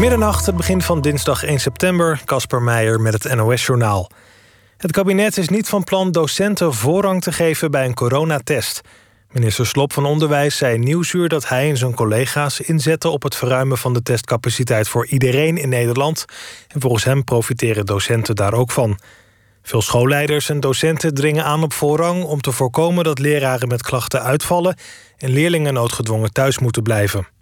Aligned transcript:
Middernacht, 0.00 0.46
het 0.46 0.56
begin 0.56 0.82
van 0.82 1.00
dinsdag 1.00 1.44
1 1.44 1.60
september. 1.60 2.22
Casper 2.24 2.62
Meijer 2.62 3.00
met 3.00 3.22
het 3.22 3.34
NOS-journaal. 3.34 4.10
Het 4.76 4.92
kabinet 4.92 5.36
is 5.36 5.48
niet 5.48 5.68
van 5.68 5.84
plan 5.84 6.12
docenten 6.12 6.74
voorrang 6.74 7.22
te 7.22 7.32
geven 7.32 7.70
bij 7.70 7.84
een 7.84 7.94
coronatest. 7.94 8.80
Minister 9.30 9.66
Slop 9.66 9.92
van 9.92 10.04
Onderwijs 10.04 10.56
zei 10.56 10.78
Nieuwsuur 10.78 11.28
dat 11.28 11.48
hij 11.48 11.68
en 11.68 11.76
zijn 11.76 11.94
collega's 11.94 12.60
inzetten 12.60 13.12
op 13.12 13.22
het 13.22 13.36
verruimen 13.36 13.78
van 13.78 13.92
de 13.92 14.02
testcapaciteit 14.02 14.88
voor 14.88 15.06
iedereen 15.06 15.56
in 15.56 15.68
Nederland. 15.68 16.24
En 16.68 16.80
volgens 16.80 17.04
hem 17.04 17.24
profiteren 17.24 17.86
docenten 17.86 18.34
daar 18.34 18.54
ook 18.54 18.70
van. 18.70 18.98
Veel 19.62 19.82
schoolleiders 19.82 20.48
en 20.48 20.60
docenten 20.60 21.14
dringen 21.14 21.44
aan 21.44 21.62
op 21.62 21.72
voorrang 21.72 22.24
om 22.24 22.40
te 22.40 22.52
voorkomen 22.52 23.04
dat 23.04 23.18
leraren 23.18 23.68
met 23.68 23.82
klachten 23.82 24.22
uitvallen 24.22 24.76
en 25.16 25.30
leerlingen 25.30 25.74
noodgedwongen 25.74 26.32
thuis 26.32 26.58
moeten 26.58 26.82
blijven. 26.82 27.35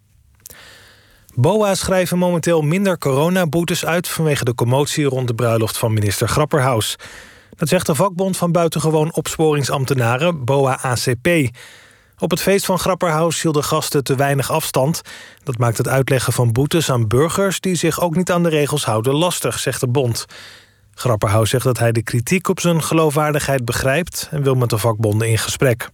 BOA 1.37 1.75
schrijven 1.75 2.19
momenteel 2.19 2.63
minder 2.63 2.99
coronaboetes 2.99 3.85
uit 3.85 4.09
vanwege 4.09 4.45
de 4.45 4.55
commotie 4.55 5.05
rond 5.05 5.29
de 5.29 5.35
bruiloft 5.35 5.79
van 5.79 5.93
minister 5.93 6.29
Grapperhaus. 6.29 6.97
Dat 7.57 7.69
zegt 7.69 7.87
de 7.87 7.95
vakbond 7.95 8.37
van 8.37 8.53
buitengewoon 8.53 9.15
opsporingsambtenaren, 9.15 10.45
BOA-ACP. 10.45 11.29
Op 12.19 12.31
het 12.31 12.41
feest 12.41 12.65
van 12.65 12.79
Grapperhaus 12.79 13.43
hielden 13.43 13.65
gasten 13.65 14.05
te 14.05 14.15
weinig 14.15 14.51
afstand. 14.51 15.01
Dat 15.43 15.59
maakt 15.59 15.79
het 15.79 15.89
uitleggen 15.89 16.33
van 16.33 16.53
boetes 16.53 16.91
aan 16.91 17.09
burgers 17.09 17.61
die 17.61 17.75
zich 17.75 18.01
ook 18.01 18.17
niet 18.17 18.31
aan 18.31 18.43
de 18.43 18.49
regels 18.49 18.85
houden 18.85 19.15
lastig, 19.15 19.59
zegt 19.59 19.81
de 19.81 19.89
bond. 19.89 20.27
Grapperhaus 20.95 21.51
zegt 21.51 21.65
dat 21.65 21.79
hij 21.79 21.93
de 21.93 22.03
kritiek 22.03 22.49
op 22.49 22.61
zijn 22.61 22.83
geloofwaardigheid 22.83 23.65
begrijpt 23.65 24.29
en 24.31 24.43
wil 24.43 24.55
met 24.55 24.71
de 24.71 24.79
vakbonden 24.79 25.29
in 25.29 25.39
gesprek. 25.39 25.89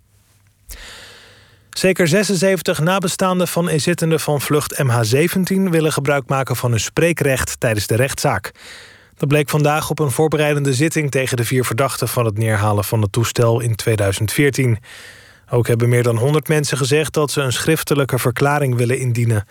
Zeker 1.70 2.09
76 2.09 2.80
nabestaanden 2.80 3.48
van 3.48 3.70
inzittenden 3.70 4.20
van 4.20 4.41
vlucht 4.41 4.83
MH17 4.83 5.62
willen 5.70 5.93
gebruik 5.93 6.29
maken 6.29 6.56
van 6.56 6.70
hun 6.70 6.80
spreekrecht 6.80 7.60
tijdens 7.60 7.87
de 7.87 7.96
rechtszaak. 7.96 8.52
Dat 9.16 9.29
bleek 9.29 9.48
vandaag 9.48 9.91
op 9.91 9.98
een 9.98 10.10
voorbereidende 10.10 10.74
zitting 10.74 11.10
tegen 11.10 11.37
de 11.37 11.45
vier 11.45 11.65
verdachten 11.65 12.09
van 12.09 12.24
het 12.24 12.38
neerhalen 12.38 12.85
van 12.85 13.02
het 13.02 13.12
toestel 13.12 13.60
in 13.60 13.74
2014. 13.74 14.79
Ook 15.51 15.66
hebben 15.66 15.88
meer 15.88 16.02
dan 16.02 16.16
100 16.16 16.49
mensen 16.49 16.77
gezegd 16.77 17.12
dat 17.12 17.30
ze 17.30 17.40
een 17.40 17.52
schriftelijke 17.52 18.18
verklaring 18.18 18.77
willen 18.77 18.99
indienen. 18.99 19.45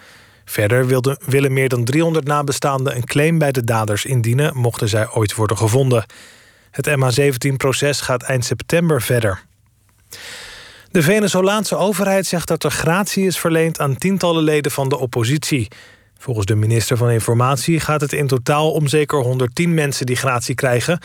Verder 0.46 0.88
willen 1.26 1.54
meer 1.54 1.70
dan 1.70 1.84
300 1.84 2.26
nabestaanden 2.26 2.96
een 2.96 3.06
claim 3.06 3.38
bij 3.38 3.52
de 3.52 3.64
daders 3.64 4.06
indienen, 4.06 4.58
mochten 4.58 4.90
zij 4.90 5.10
ooit 5.10 5.36
worden 5.36 5.58
gevonden. 5.58 6.06
Het 6.72 6.90
MH17-proces 6.90 8.02
gaat 8.02 8.24
eind 8.24 8.46
september 8.46 9.02
verder. 9.02 9.44
De 10.92 11.02
Venezolaanse 11.02 11.76
overheid 11.76 12.26
zegt 12.26 12.48
dat 12.48 12.64
er 12.64 12.72
gratie 12.72 13.26
is 13.26 13.40
verleend 13.40 13.80
aan 13.80 13.98
tientallen 13.98 14.44
leden 14.44 14.72
van 14.72 14.90
de 14.90 14.98
oppositie. 14.98 15.68
Volgens 16.18 16.46
de 16.46 16.56
minister 16.56 16.98
van 16.98 17.10
Informatie 17.10 17.80
gaat 17.80 18.02
het 18.02 18.14
in 18.14 18.28
totaal 18.28 18.72
om 18.72 18.88
zeker 18.88 19.20
110 19.20 19.74
mensen 19.74 20.06
die 20.06 20.16
gratie 20.16 20.56
krijgen. 20.56 21.00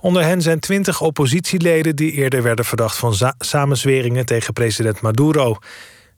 Onder 0.00 0.24
hen 0.24 0.42
zijn 0.42 0.60
20 0.60 1.00
oppositieleden 1.00 1.96
die 1.96 2.12
eerder 2.12 2.42
werden 2.42 2.64
verdacht 2.64 2.96
van 2.96 3.14
samenzweringen 3.38 4.26
tegen 4.26 4.52
president 4.52 5.00
Maduro. 5.00 5.56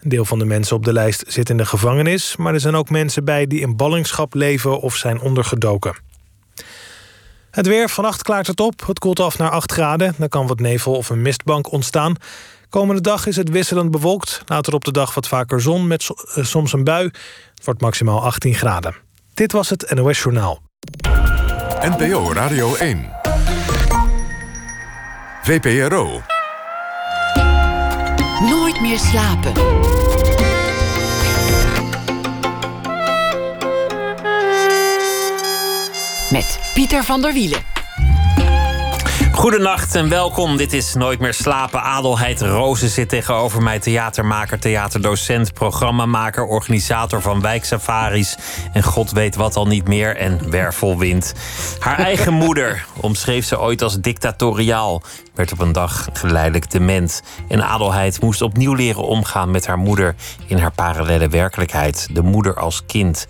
Een 0.00 0.08
deel 0.08 0.24
van 0.24 0.38
de 0.38 0.44
mensen 0.44 0.76
op 0.76 0.84
de 0.84 0.92
lijst 0.92 1.24
zit 1.26 1.50
in 1.50 1.56
de 1.56 1.66
gevangenis, 1.66 2.36
maar 2.36 2.54
er 2.54 2.60
zijn 2.60 2.76
ook 2.76 2.90
mensen 2.90 3.24
bij 3.24 3.46
die 3.46 3.60
in 3.60 3.76
ballingschap 3.76 4.34
leven 4.34 4.80
of 4.80 4.96
zijn 4.96 5.20
ondergedoken. 5.20 5.96
Het 7.50 7.66
weer, 7.66 7.88
vannacht 7.88 8.22
klaart 8.22 8.46
het 8.46 8.60
op. 8.60 8.86
Het 8.86 8.98
koelt 8.98 9.20
af 9.20 9.38
naar 9.38 9.50
8 9.50 9.72
graden. 9.72 10.14
Dan 10.18 10.28
kan 10.28 10.46
wat 10.46 10.60
nevel 10.60 10.92
of 10.94 11.10
een 11.10 11.22
mistbank 11.22 11.72
ontstaan. 11.72 12.16
Komende 12.68 13.00
dag 13.00 13.26
is 13.26 13.36
het 13.36 13.48
wisselend 13.48 13.90
bewolkt. 13.90 14.42
Later 14.46 14.74
op 14.74 14.84
de 14.84 14.92
dag 14.92 15.14
wat 15.14 15.28
vaker 15.28 15.60
zon 15.60 15.86
met 15.86 16.08
eh, 16.34 16.44
soms 16.44 16.72
een 16.72 16.84
bui. 16.84 17.04
Het 17.54 17.64
wordt 17.64 17.80
maximaal 17.80 18.22
18 18.22 18.54
graden. 18.54 18.94
Dit 19.34 19.52
was 19.52 19.70
het 19.70 19.94
NOS 19.94 20.22
Journaal. 20.22 20.62
NPO 21.80 22.32
Radio 22.32 22.74
1. 22.74 23.10
VPRO. 25.42 26.22
Nooit 28.40 28.80
meer 28.80 28.98
slapen. 28.98 29.52
Met 36.30 36.58
Pieter 36.74 37.04
van 37.04 37.22
der 37.22 37.32
Wielen. 37.32 37.75
Goedenacht 39.36 39.94
en 39.94 40.08
welkom. 40.08 40.56
Dit 40.56 40.72
is 40.72 40.94
Nooit 40.94 41.18
meer 41.20 41.34
slapen. 41.34 41.82
Adelheid 41.82 42.40
Rozen 42.40 42.88
zit 42.88 43.08
tegenover 43.08 43.62
mij. 43.62 43.78
Theatermaker, 43.78 44.58
theaterdocent, 44.58 45.52
programmamaker, 45.52 46.44
organisator 46.44 47.20
van 47.20 47.40
wijksafaris. 47.40 48.36
En 48.72 48.82
god 48.82 49.10
weet 49.10 49.36
wat 49.36 49.56
al 49.56 49.66
niet 49.66 49.88
meer. 49.88 50.16
En 50.16 50.50
wervelwind. 50.50 51.34
Haar 51.78 51.98
eigen 51.98 52.32
moeder 52.44 52.86
omschreef 53.00 53.46
ze 53.46 53.60
ooit 53.60 53.82
als 53.82 54.00
dictatoriaal. 54.00 55.02
Werd 55.34 55.52
op 55.52 55.60
een 55.60 55.72
dag 55.72 56.08
geleidelijk 56.12 56.70
dement. 56.70 57.22
En 57.48 57.66
Adelheid 57.66 58.20
moest 58.20 58.42
opnieuw 58.42 58.74
leren 58.74 59.04
omgaan 59.04 59.50
met 59.50 59.66
haar 59.66 59.78
moeder 59.78 60.14
in 60.46 60.58
haar 60.58 60.72
parallele 60.72 61.28
werkelijkheid. 61.28 62.08
De 62.12 62.22
moeder 62.22 62.54
als 62.54 62.82
kind. 62.86 63.26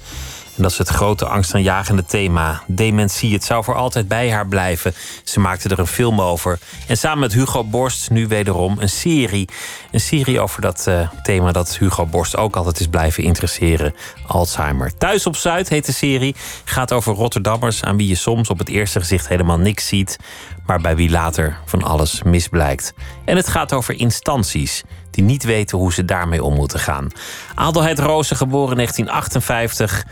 En 0.56 0.62
dat 0.62 0.70
is 0.70 0.78
het 0.78 0.88
grote 0.88 1.26
angstaanjagende 1.26 2.04
thema. 2.04 2.62
Dementie. 2.66 3.32
Het 3.32 3.44
zou 3.44 3.64
voor 3.64 3.74
altijd 3.74 4.08
bij 4.08 4.30
haar 4.30 4.46
blijven. 4.46 4.94
Ze 5.24 5.40
maakte 5.40 5.68
er 5.68 5.78
een 5.78 5.86
film 5.86 6.20
over. 6.20 6.58
En 6.86 6.96
samen 6.96 7.18
met 7.18 7.32
Hugo 7.32 7.64
Borst 7.64 8.10
nu 8.10 8.26
wederom 8.26 8.76
een 8.78 8.88
serie. 8.88 9.48
Een 9.96 10.02
serie 10.02 10.40
over 10.40 10.60
dat 10.60 10.84
uh, 10.88 11.08
thema 11.22 11.52
dat 11.52 11.78
Hugo 11.78 12.06
Borst 12.06 12.36
ook 12.36 12.56
altijd 12.56 12.80
is 12.80 12.86
blijven 12.86 13.22
interesseren. 13.22 13.94
Alzheimer. 14.26 14.96
Thuis 14.96 15.26
op 15.26 15.36
Zuid 15.36 15.68
heet 15.68 15.86
de 15.86 15.92
serie. 15.92 16.34
Gaat 16.64 16.92
over 16.92 17.14
Rotterdammers 17.14 17.82
aan 17.82 17.96
wie 17.96 18.08
je 18.08 18.14
soms 18.14 18.50
op 18.50 18.58
het 18.58 18.68
eerste 18.68 19.00
gezicht 19.00 19.28
helemaal 19.28 19.58
niks 19.58 19.86
ziet. 19.86 20.18
Maar 20.66 20.80
bij 20.80 20.96
wie 20.96 21.10
later 21.10 21.58
van 21.64 21.82
alles 21.82 22.22
misblijkt. 22.22 22.92
En 23.24 23.36
het 23.36 23.48
gaat 23.48 23.72
over 23.72 23.98
instanties 23.98 24.82
die 25.10 25.24
niet 25.24 25.44
weten 25.44 25.78
hoe 25.78 25.92
ze 25.92 26.04
daarmee 26.04 26.42
om 26.42 26.54
moeten 26.54 26.78
gaan. 26.78 27.10
Adelheid 27.54 27.98
Rozen, 27.98 28.36
geboren 28.36 28.70
in 28.70 28.76
1958 28.76 30.04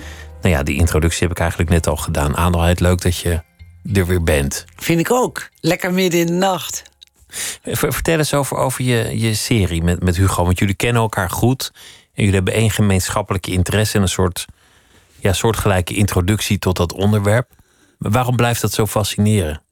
nou 0.42 0.54
ja, 0.54 0.62
die 0.62 0.76
introductie 0.76 1.22
heb 1.22 1.30
ik 1.30 1.38
eigenlijk 1.38 1.70
net 1.70 1.86
al 1.86 1.96
gedaan. 1.96 2.36
Adelheid, 2.36 2.80
leuk 2.80 3.02
dat 3.02 3.16
je 3.16 3.42
er 3.92 4.06
weer 4.06 4.22
bent. 4.22 4.64
Vind 4.76 5.00
ik 5.00 5.10
ook. 5.10 5.48
Lekker 5.60 5.92
midden 5.92 6.20
in 6.20 6.26
de 6.26 6.32
nacht. 6.32 6.82
Vertel 7.62 8.18
eens 8.18 8.34
over, 8.34 8.56
over 8.56 8.84
je, 8.84 9.20
je 9.20 9.34
serie 9.34 9.82
met, 9.82 10.02
met 10.02 10.16
Hugo. 10.16 10.44
Want 10.44 10.58
jullie 10.58 10.74
kennen 10.74 11.02
elkaar 11.02 11.30
goed. 11.30 11.70
En 12.14 12.24
jullie 12.24 12.34
hebben 12.34 12.54
één 12.54 12.70
gemeenschappelijke 12.70 13.50
interesse 13.50 13.96
en 13.96 14.02
een 14.02 14.08
soort 14.08 14.46
ja, 15.18 15.32
soortgelijke 15.32 15.94
introductie 15.94 16.58
tot 16.58 16.76
dat 16.76 16.92
onderwerp. 16.92 17.50
Maar 17.98 18.10
waarom 18.10 18.36
blijft 18.36 18.60
dat 18.60 18.72
zo 18.72 18.86
fascineren? 18.86 19.62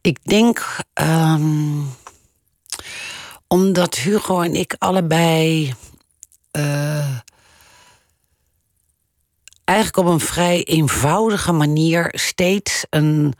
Ik 0.00 0.18
denk 0.22 0.76
um, 0.94 1.88
omdat 3.46 3.94
Hugo 3.94 4.40
en 4.40 4.54
ik 4.54 4.74
allebei 4.78 5.74
eigenlijk 9.78 10.08
op 10.08 10.14
een 10.14 10.26
vrij 10.26 10.64
eenvoudige 10.64 11.52
manier 11.52 12.08
steeds 12.12 12.86
een 12.90 13.34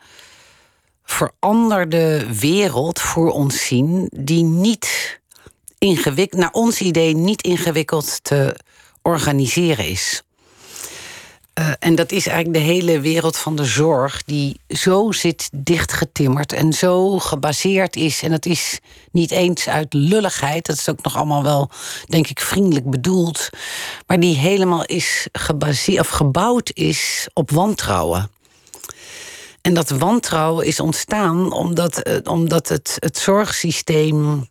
veranderde 1.04 2.26
wereld 2.41 3.00
voor 3.00 3.31
ons 3.31 3.66
zien, 3.66 4.10
die 4.16 4.44
niet 4.44 5.21
ingewikkeld, 5.78 6.41
naar 6.41 6.53
ons 6.53 6.81
idee 6.81 7.15
niet 7.15 7.43
ingewikkeld 7.43 8.25
te 8.25 8.56
organiseren 9.03 9.87
is. 9.87 10.22
Uh, 11.59 11.73
en 11.79 11.95
dat 11.95 12.13
is 12.13 12.27
eigenlijk 12.27 12.59
de 12.59 12.73
hele 12.73 13.01
wereld 13.01 13.37
van 13.37 13.57
de 13.57 13.65
zorg, 13.65 14.25
die 14.25 14.61
zo 14.69 15.13
zit 15.13 15.49
dichtgetimmerd 15.53 16.53
en 16.53 16.73
zo 16.73 17.19
gebaseerd 17.19 17.97
is. 17.97 18.23
En 18.23 18.31
dat 18.31 18.47
is 18.47 18.81
niet 19.13 19.31
eens 19.31 19.69
uit 19.69 19.93
lulligheid, 19.93 20.67
dat 20.67 20.77
is 20.77 20.89
ook 20.89 21.03
nog 21.03 21.17
allemaal 21.17 21.43
wel, 21.43 21.71
denk 22.07 22.27
ik, 22.27 22.41
vriendelijk 22.41 22.91
bedoeld. 22.91 23.49
Maar 24.07 24.21
die 24.21 24.37
helemaal 24.37 24.84
is 24.84 25.28
gebaseerd 25.33 26.01
of 26.01 26.09
gebouwd 26.09 26.71
is 26.75 27.28
op 27.33 27.51
wantrouwen. 27.51 28.31
En 29.63 29.75
dat 29.75 29.91
wantrouwen 29.91 30.66
is 30.66 30.81
ontstaan 30.81 31.53
omdat, 31.53 32.09
uh, 32.09 32.16
omdat 32.25 32.69
het, 32.69 32.97
het 32.99 33.19
zorgsysteem. 33.19 34.49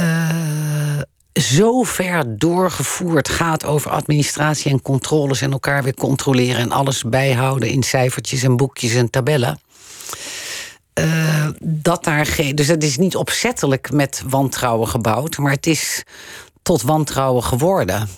Uh, 0.00 1.00
zo 1.32 1.82
ver 1.82 2.38
doorgevoerd 2.38 3.28
gaat 3.28 3.64
over 3.64 3.90
administratie 3.90 4.70
en 4.70 4.82
controles 4.82 5.40
en 5.40 5.52
elkaar 5.52 5.82
weer 5.82 5.94
controleren 5.94 6.60
en 6.60 6.72
alles 6.72 7.02
bijhouden 7.02 7.68
in 7.68 7.82
cijfertjes 7.82 8.42
en 8.42 8.56
boekjes 8.56 8.94
en 8.94 9.10
tabellen. 9.10 9.60
Uh, 10.94 11.48
dat 11.60 12.04
daar 12.04 12.26
geen. 12.26 12.54
Dus 12.54 12.66
het 12.66 12.84
is 12.84 12.96
niet 12.96 13.16
opzettelijk 13.16 13.92
met 13.92 14.22
wantrouwen 14.28 14.88
gebouwd, 14.88 15.38
maar 15.38 15.52
het 15.52 15.66
is 15.66 16.02
tot 16.62 16.82
wantrouwen 16.82 17.44
geworden. 17.44 18.08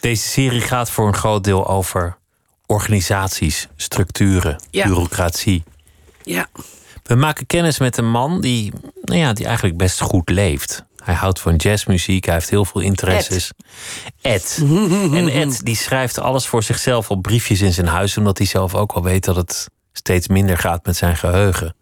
Deze 0.00 0.28
serie 0.28 0.60
gaat 0.60 0.90
voor 0.90 1.06
een 1.06 1.16
groot 1.16 1.44
deel 1.44 1.68
over 1.68 2.18
organisaties, 2.66 3.68
structuren, 3.76 4.60
bureaucratie. 4.70 5.62
Ja. 6.22 6.48
We 7.02 7.14
maken 7.14 7.46
kennis 7.46 7.78
met 7.78 7.96
een 7.96 8.10
man 8.10 8.40
die, 8.40 8.72
nou 9.02 9.18
ja, 9.18 9.32
die 9.32 9.46
eigenlijk 9.46 9.76
best 9.76 10.00
goed 10.00 10.28
leeft. 10.28 10.84
Hij 11.04 11.14
houdt 11.14 11.40
van 11.40 11.56
jazzmuziek, 11.56 12.24
hij 12.24 12.34
heeft 12.34 12.50
heel 12.50 12.64
veel 12.64 12.80
interesses. 12.80 13.50
Ed. 14.20 14.60
En 15.12 15.28
Ed 15.28 15.64
die 15.64 15.76
schrijft 15.76 16.18
alles 16.18 16.46
voor 16.46 16.62
zichzelf 16.62 17.10
op 17.10 17.22
briefjes 17.22 17.60
in 17.60 17.72
zijn 17.72 17.86
huis, 17.86 18.16
omdat 18.16 18.38
hij 18.38 18.46
zelf 18.46 18.74
ook 18.74 18.92
al 18.92 19.02
weet 19.02 19.24
dat 19.24 19.36
het 19.36 19.68
steeds 19.92 20.28
minder 20.28 20.58
gaat 20.58 20.86
met 20.86 20.96
zijn 20.96 21.16
geheugen. 21.16 21.76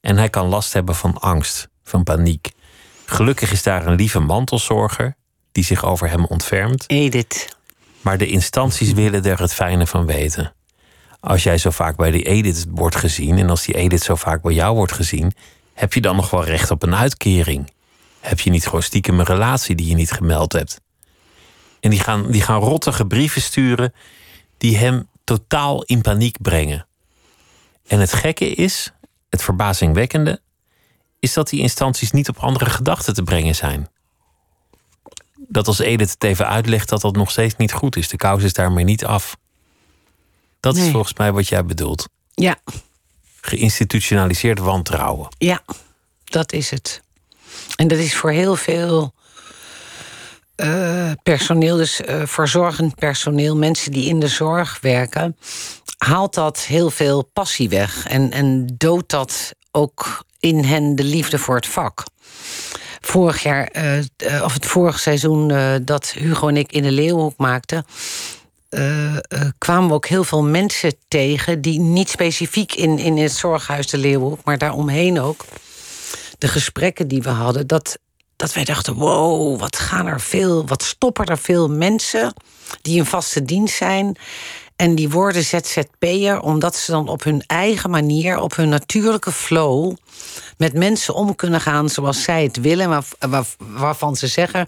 En 0.00 0.16
hij 0.16 0.28
kan 0.28 0.46
last 0.46 0.72
hebben 0.72 0.94
van 0.94 1.18
angst, 1.18 1.68
van 1.84 2.02
paniek. 2.02 2.50
Gelukkig 3.04 3.52
is 3.52 3.62
daar 3.62 3.86
een 3.86 3.94
lieve 3.94 4.18
mantelzorger 4.18 5.16
die 5.52 5.64
zich 5.64 5.84
over 5.84 6.10
hem 6.10 6.24
ontfermt. 6.24 6.84
Edith. 6.86 7.56
Maar 8.00 8.18
de 8.18 8.26
instanties 8.26 8.92
willen 8.92 9.24
er 9.24 9.40
het 9.40 9.54
fijne 9.54 9.86
van 9.86 10.06
weten. 10.06 10.52
Als 11.20 11.42
jij 11.42 11.58
zo 11.58 11.70
vaak 11.70 11.96
bij 11.96 12.10
die 12.10 12.22
Edith 12.22 12.66
wordt 12.70 12.96
gezien 12.96 13.38
en 13.38 13.50
als 13.50 13.64
die 13.64 13.74
Edith 13.74 14.02
zo 14.02 14.14
vaak 14.14 14.42
bij 14.42 14.54
jou 14.54 14.74
wordt 14.74 14.92
gezien, 14.92 15.32
heb 15.74 15.92
je 15.92 16.00
dan 16.00 16.16
nog 16.16 16.30
wel 16.30 16.44
recht 16.44 16.70
op 16.70 16.82
een 16.82 16.94
uitkering? 16.94 17.70
Heb 18.28 18.40
je 18.40 18.50
niet 18.50 18.64
gewoon 18.64 18.82
stiekem 18.82 19.18
een 19.18 19.24
relatie 19.24 19.74
die 19.74 19.88
je 19.88 19.94
niet 19.94 20.10
gemeld 20.10 20.52
hebt? 20.52 20.80
En 21.80 21.90
die 21.90 22.00
gaan, 22.00 22.30
die 22.30 22.42
gaan 22.42 22.60
rottige 22.60 23.06
brieven 23.06 23.42
sturen 23.42 23.92
die 24.58 24.76
hem 24.76 25.08
totaal 25.24 25.82
in 25.82 26.00
paniek 26.00 26.42
brengen. 26.42 26.86
En 27.86 28.00
het 28.00 28.12
gekke 28.12 28.48
is, 28.48 28.92
het 29.28 29.42
verbazingwekkende, 29.42 30.40
is 31.18 31.32
dat 31.32 31.48
die 31.48 31.60
instanties 31.60 32.10
niet 32.10 32.28
op 32.28 32.38
andere 32.38 32.70
gedachten 32.70 33.14
te 33.14 33.22
brengen 33.22 33.54
zijn. 33.54 33.88
Dat 35.36 35.66
als 35.66 35.78
Edith 35.78 36.10
het 36.10 36.24
even 36.24 36.48
uitlegt 36.48 36.88
dat 36.88 37.00
dat 37.00 37.16
nog 37.16 37.30
steeds 37.30 37.56
niet 37.56 37.72
goed 37.72 37.96
is. 37.96 38.08
De 38.08 38.16
kous 38.16 38.42
is 38.42 38.52
daarmee 38.52 38.84
niet 38.84 39.04
af. 39.04 39.36
Dat 40.60 40.76
is 40.76 40.90
volgens 40.90 41.14
mij 41.14 41.32
wat 41.32 41.48
jij 41.48 41.64
bedoelt. 41.64 42.08
Ja, 42.34 42.56
Geïnstitutionaliseerd 43.40 44.58
wantrouwen. 44.58 45.28
ja, 45.38 45.62
dat 46.24 46.52
is 46.52 46.70
het. 46.70 47.02
En 47.78 47.88
dat 47.88 47.98
is 47.98 48.16
voor 48.16 48.30
heel 48.30 48.56
veel 48.56 49.14
eh, 50.54 51.10
personeel, 51.22 51.76
dus 51.76 52.00
eh, 52.00 52.22
verzorgend 52.24 52.94
personeel, 52.94 53.56
mensen 53.56 53.92
die 53.92 54.08
in 54.08 54.20
de 54.20 54.28
zorg 54.28 54.78
werken, 54.80 55.36
haalt 55.98 56.34
dat 56.34 56.58
heel 56.58 56.90
veel 56.90 57.24
passie 57.32 57.68
weg 57.68 58.06
en, 58.06 58.30
en 58.30 58.74
doodt 58.78 59.10
dat 59.10 59.54
ook 59.70 60.24
in 60.40 60.64
hen 60.64 60.96
de 60.96 61.04
liefde 61.04 61.38
voor 61.38 61.54
het 61.54 61.66
vak. 61.66 62.02
Vorig 63.00 63.42
jaar, 63.42 63.66
eh, 63.66 64.42
of 64.42 64.52
het 64.52 64.66
vorige 64.66 64.98
seizoen 64.98 65.52
dat 65.84 66.10
Hugo 66.10 66.48
en 66.48 66.56
ik 66.56 66.72
in 66.72 66.82
de 66.82 66.92
Leeuwhoek 66.92 67.36
maakten, 67.36 67.84
kwamen 69.58 69.88
we 69.88 69.94
ook 69.94 70.06
heel 70.06 70.24
veel 70.24 70.42
mensen 70.42 70.92
tegen 71.08 71.60
die 71.60 71.80
niet 71.80 72.08
specifiek 72.08 72.74
in, 72.74 72.98
in 72.98 73.16
het 73.16 73.32
zorghuis 73.32 73.86
de 73.86 73.98
Leeuwhoek, 73.98 74.44
maar 74.44 74.58
daaromheen 74.58 75.20
ook. 75.20 75.44
De 76.38 76.48
gesprekken 76.48 77.08
die 77.08 77.22
we 77.22 77.28
hadden, 77.28 77.66
dat, 77.66 77.98
dat 78.36 78.52
wij 78.52 78.64
dachten: 78.64 78.94
wow, 78.94 79.60
wat 79.60 79.76
gaan 79.76 80.06
er 80.06 80.20
veel, 80.20 80.66
wat 80.66 80.82
stoppen 80.82 81.26
er 81.26 81.38
veel 81.38 81.68
mensen 81.68 82.32
die 82.82 82.96
in 82.96 83.06
vaste 83.06 83.44
dienst 83.44 83.76
zijn. 83.76 84.16
En 84.76 84.94
die 84.94 85.08
worden 85.08 85.44
ZZP'er 85.44 86.40
omdat 86.40 86.76
ze 86.76 86.90
dan 86.90 87.08
op 87.08 87.24
hun 87.24 87.42
eigen 87.46 87.90
manier, 87.90 88.38
op 88.38 88.56
hun 88.56 88.68
natuurlijke 88.68 89.32
flow, 89.32 89.94
met 90.56 90.72
mensen 90.72 91.14
om 91.14 91.34
kunnen 91.34 91.60
gaan 91.60 91.88
zoals 91.88 92.22
zij 92.22 92.42
het 92.42 92.60
willen, 92.60 93.02
waarvan 93.58 94.16
ze 94.16 94.26
zeggen: 94.26 94.66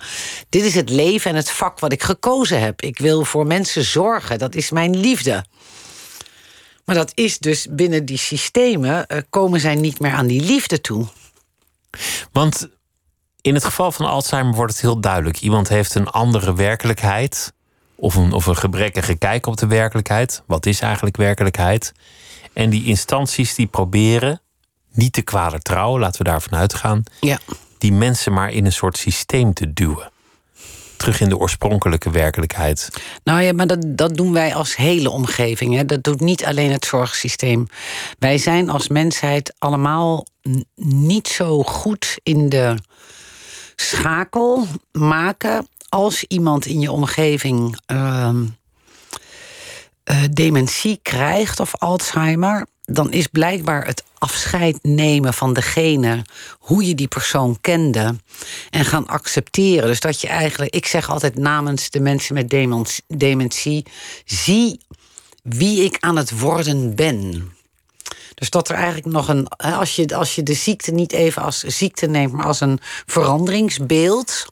Dit 0.48 0.64
is 0.64 0.74
het 0.74 0.90
leven 0.90 1.30
en 1.30 1.36
het 1.36 1.50
vak 1.50 1.78
wat 1.78 1.92
ik 1.92 2.02
gekozen 2.02 2.60
heb. 2.60 2.82
Ik 2.82 2.98
wil 2.98 3.24
voor 3.24 3.46
mensen 3.46 3.84
zorgen, 3.84 4.38
dat 4.38 4.54
is 4.54 4.70
mijn 4.70 5.00
liefde. 5.00 5.44
Maar 6.84 6.94
dat 6.94 7.12
is 7.14 7.38
dus 7.38 7.66
binnen 7.70 8.04
die 8.04 8.18
systemen, 8.18 9.06
eh, 9.06 9.18
komen 9.28 9.60
zij 9.60 9.74
niet 9.74 10.00
meer 10.00 10.12
aan 10.12 10.26
die 10.26 10.42
liefde 10.42 10.80
toe. 10.80 11.06
Want 12.32 12.68
in 13.40 13.54
het 13.54 13.64
geval 13.64 13.92
van 13.92 14.06
Alzheimer 14.06 14.54
wordt 14.54 14.72
het 14.72 14.80
heel 14.80 15.00
duidelijk. 15.00 15.40
Iemand 15.40 15.68
heeft 15.68 15.94
een 15.94 16.08
andere 16.08 16.54
werkelijkheid. 16.54 17.52
Of 17.94 18.14
een, 18.14 18.32
of 18.32 18.46
een 18.46 18.56
gebrekkige 18.56 19.16
kijk 19.16 19.46
op 19.46 19.56
de 19.56 19.66
werkelijkheid. 19.66 20.42
Wat 20.46 20.66
is 20.66 20.80
eigenlijk 20.80 21.16
werkelijkheid? 21.16 21.92
En 22.52 22.70
die 22.70 22.84
instanties 22.84 23.54
die 23.54 23.66
proberen, 23.66 24.40
niet 24.92 25.12
te 25.12 25.22
kwalijk 25.22 25.62
trouwen, 25.62 26.00
laten 26.00 26.22
we 26.24 26.30
daarvan 26.30 26.58
uitgaan. 26.58 27.02
Ja. 27.20 27.38
Die 27.78 27.92
mensen 27.92 28.32
maar 28.32 28.50
in 28.50 28.64
een 28.64 28.72
soort 28.72 28.98
systeem 28.98 29.52
te 29.52 29.72
duwen. 29.72 30.09
Terug 31.00 31.20
in 31.20 31.28
de 31.28 31.38
oorspronkelijke 31.38 32.10
werkelijkheid. 32.10 32.90
Nou 33.24 33.42
ja, 33.42 33.52
maar 33.52 33.66
dat, 33.66 33.84
dat 33.86 34.16
doen 34.16 34.32
wij 34.32 34.54
als 34.54 34.76
hele 34.76 35.10
omgeving. 35.10 35.74
Hè. 35.74 35.84
Dat 35.84 36.02
doet 36.02 36.20
niet 36.20 36.44
alleen 36.44 36.72
het 36.72 36.84
zorgsysteem. 36.84 37.66
Wij 38.18 38.38
zijn 38.38 38.70
als 38.70 38.88
mensheid 38.88 39.54
allemaal 39.58 40.26
niet 40.84 41.28
zo 41.28 41.62
goed 41.62 42.18
in 42.22 42.48
de 42.48 42.74
schakel 43.76 44.66
maken 44.92 45.68
als 45.88 46.24
iemand 46.24 46.66
in 46.66 46.80
je 46.80 46.92
omgeving 46.92 47.78
ehm, 47.86 48.44
eh, 50.04 50.22
dementie 50.30 50.98
krijgt 51.02 51.60
of 51.60 51.76
Alzheimer. 51.76 52.66
Dan 52.92 53.12
is 53.12 53.26
blijkbaar 53.26 53.86
het 53.86 54.04
afscheid 54.18 54.78
nemen 54.82 55.34
van 55.34 55.52
degene, 55.52 56.24
hoe 56.58 56.86
je 56.86 56.94
die 56.94 57.08
persoon 57.08 57.58
kende, 57.60 58.16
en 58.70 58.84
gaan 58.84 59.06
accepteren. 59.06 59.88
Dus 59.88 60.00
dat 60.00 60.20
je 60.20 60.28
eigenlijk, 60.28 60.74
ik 60.74 60.86
zeg 60.86 61.10
altijd 61.10 61.38
namens 61.38 61.90
de 61.90 62.00
mensen 62.00 62.34
met 62.34 62.50
dementie, 63.06 63.84
zie 64.24 64.80
wie 65.42 65.84
ik 65.84 65.96
aan 66.00 66.16
het 66.16 66.38
worden 66.38 66.94
ben. 66.94 67.52
Dus 68.34 68.50
dat 68.50 68.68
er 68.68 68.74
eigenlijk 68.74 69.06
nog 69.06 69.28
een. 69.28 69.48
Als 69.48 69.96
je, 69.96 70.16
als 70.16 70.34
je 70.34 70.42
de 70.42 70.54
ziekte 70.54 70.90
niet 70.90 71.12
even 71.12 71.42
als 71.42 71.58
ziekte 71.58 72.06
neemt, 72.06 72.32
maar 72.32 72.46
als 72.46 72.60
een 72.60 72.78
veranderingsbeeld. 73.06 74.46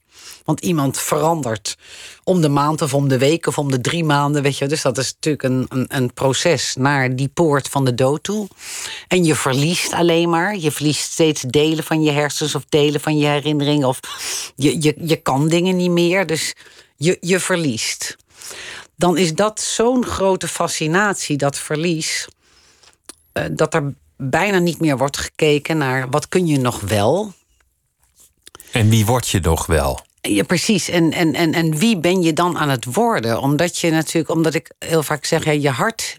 Want 0.49 0.61
iemand 0.61 0.99
verandert 0.99 1.77
om 2.25 2.41
de 2.41 2.49
maand 2.49 2.83
of 2.83 2.95
om 2.95 3.09
de 3.09 3.19
week 3.19 3.47
of 3.47 3.59
om 3.59 3.71
de 3.71 3.81
drie 3.81 4.05
maanden. 4.05 4.43
Weet 4.43 4.59
je, 4.59 4.67
dus 4.67 4.83
dat 4.83 4.99
is 4.99 5.13
natuurlijk 5.13 5.43
een, 5.43 5.67
een, 5.69 5.85
een 5.89 6.13
proces 6.13 6.75
naar 6.79 7.17
die 7.17 7.29
poort 7.29 7.69
van 7.69 7.85
de 7.85 7.95
dood 7.95 8.23
toe. 8.23 8.49
En 9.09 9.25
je 9.25 9.35
verliest 9.35 9.93
alleen 9.93 10.31
maar. 10.31 10.57
Je 10.57 10.71
verliest 10.71 11.13
steeds 11.13 11.43
delen 11.43 11.85
van 11.85 12.03
je 12.03 12.11
hersens 12.11 12.55
of 12.55 12.65
delen 12.69 13.01
van 13.01 13.19
je 13.19 13.27
herinneringen. 13.27 13.89
Of 13.89 14.01
je, 14.57 14.83
je, 14.83 14.95
je 15.01 15.17
kan 15.17 15.49
dingen 15.49 15.77
niet 15.77 15.91
meer. 15.91 16.27
Dus 16.27 16.55
je, 16.97 17.17
je 17.21 17.41
verliest. 17.41 18.17
Dan 18.97 19.17
is 19.17 19.35
dat 19.35 19.61
zo'n 19.61 20.05
grote 20.05 20.49
fascinatie, 20.49 21.37
dat 21.37 21.59
verlies 21.59 22.29
eh, 23.33 23.45
dat 23.51 23.75
er 23.75 23.95
bijna 24.17 24.59
niet 24.59 24.81
meer 24.81 24.99
wordt 24.99 25.17
gekeken 25.17 25.79
naar 25.79 26.11
wat 26.11 26.29
kun 26.29 26.47
je 26.47 26.59
nog 26.59 26.81
wel. 26.81 27.33
En 28.73 28.89
wie 28.89 29.07
word 29.07 29.29
je 29.29 29.41
nog 29.41 29.67
wel? 29.67 30.07
Ja, 30.21 30.43
precies. 30.43 30.89
En, 30.89 31.13
en, 31.13 31.35
en, 31.35 31.55
en 31.55 31.77
wie 31.77 31.99
ben 32.01 32.23
je 32.23 32.33
dan 32.33 32.59
aan 32.59 32.69
het 32.69 32.85
worden? 32.95 33.41
Omdat 33.41 33.79
je 33.79 33.91
natuurlijk, 33.91 34.29
omdat 34.31 34.55
ik 34.55 34.71
heel 34.79 35.03
vaak 35.03 35.25
zeg, 35.25 35.45
ja, 35.45 35.51
je 35.53 35.71
hart 35.71 36.19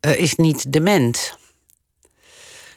eh, 0.00 0.18
is 0.18 0.34
niet 0.34 0.72
dement. 0.72 1.36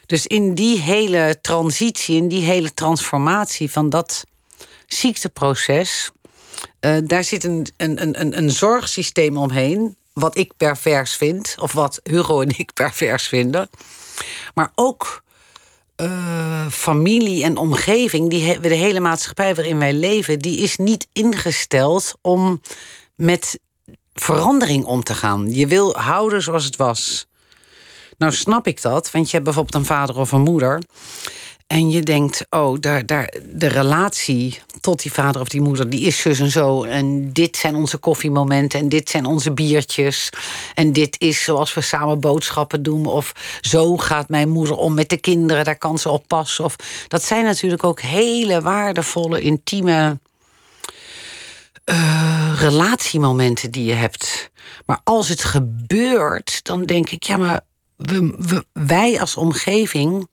Dus 0.06 0.26
in 0.26 0.54
die 0.54 0.80
hele 0.80 1.38
transitie, 1.40 2.16
in 2.16 2.28
die 2.28 2.42
hele 2.42 2.74
transformatie 2.74 3.70
van 3.70 3.90
dat 3.90 4.24
ziekteproces, 4.86 6.10
eh, 6.80 6.96
daar 7.04 7.24
zit 7.24 7.44
een, 7.44 7.66
een, 7.76 8.02
een- 8.02 8.20
een, 8.20 8.38
een 8.38 8.50
zorgsysteem 8.50 9.36
omheen, 9.36 9.96
wat 10.12 10.36
ik 10.36 10.52
pervers 10.56 11.16
vind, 11.16 11.54
of 11.60 11.72
wat 11.72 12.00
Hugo 12.02 12.40
en 12.40 12.58
ik 12.58 12.72
pervers 12.82 13.28
vinden. 13.28 13.70
Maar 14.54 14.72
ook 14.74 15.22
eh, 16.00 16.66
familie 16.70 17.44
en 17.44 17.56
omgeving, 17.56 18.30
die 18.30 18.42
he- 18.44 18.60
de 18.60 18.74
hele 18.74 19.00
maatschappij 19.00 19.54
waarin 19.54 19.78
wij 19.78 19.92
leven, 19.92 20.38
die 20.38 20.58
is 20.58 20.76
niet 20.76 21.06
ingesteld 21.12 22.14
om 22.20 22.60
met 23.14 23.60
verandering 24.12 24.84
om 24.84 25.02
te 25.02 25.14
gaan. 25.14 25.52
Je 25.54 25.66
wil 25.66 25.94
houden 25.94 26.42
zoals 26.42 26.64
het 26.64 26.76
was. 26.76 27.26
Nou 28.18 28.32
snap 28.32 28.66
ik 28.66 28.82
dat, 28.82 29.10
want 29.10 29.24
je 29.26 29.32
hebt 29.32 29.44
bijvoorbeeld 29.44 29.74
een 29.74 29.84
vader 29.84 30.16
of 30.16 30.32
een 30.32 30.40
moeder. 30.40 30.82
En 31.70 31.90
je 31.90 32.02
denkt, 32.02 32.46
oh, 32.48 32.76
daar, 32.80 33.06
daar, 33.06 33.34
de 33.52 33.66
relatie 33.66 34.60
tot 34.80 35.02
die 35.02 35.12
vader 35.12 35.40
of 35.40 35.48
die 35.48 35.60
moeder, 35.60 35.90
die 35.90 36.00
is 36.00 36.20
zus 36.20 36.38
en 36.38 36.50
zo. 36.50 36.82
En 36.84 37.32
dit 37.32 37.56
zijn 37.56 37.74
onze 37.74 37.96
koffiemomenten 37.98 38.80
en 38.80 38.88
dit 38.88 39.10
zijn 39.10 39.24
onze 39.26 39.52
biertjes. 39.52 40.30
En 40.74 40.92
dit 40.92 41.20
is 41.20 41.42
zoals 41.42 41.74
we 41.74 41.80
samen 41.80 42.20
boodschappen 42.20 42.82
doen. 42.82 43.06
Of 43.06 43.32
zo 43.60 43.96
gaat 43.96 44.28
mijn 44.28 44.48
moeder 44.48 44.76
om 44.76 44.94
met 44.94 45.08
de 45.08 45.16
kinderen, 45.16 45.64
daar 45.64 45.78
kan 45.78 45.98
ze 45.98 46.08
op 46.08 46.24
passen. 46.26 46.64
Of, 46.64 46.76
dat 47.08 47.22
zijn 47.24 47.44
natuurlijk 47.44 47.84
ook 47.84 48.00
hele 48.00 48.60
waardevolle, 48.60 49.40
intieme 49.40 50.18
eh, 51.84 52.52
relatiemomenten 52.58 53.70
die 53.70 53.84
je 53.84 53.94
hebt. 53.94 54.50
Maar 54.86 55.00
als 55.04 55.28
het 55.28 55.44
gebeurt, 55.44 56.60
dan 56.64 56.84
denk 56.84 57.10
ik, 57.10 57.22
ja, 57.22 57.36
maar 57.36 57.60
we, 57.96 58.34
we- 58.38 58.64
wij 58.72 59.20
als 59.20 59.36
omgeving. 59.36 60.28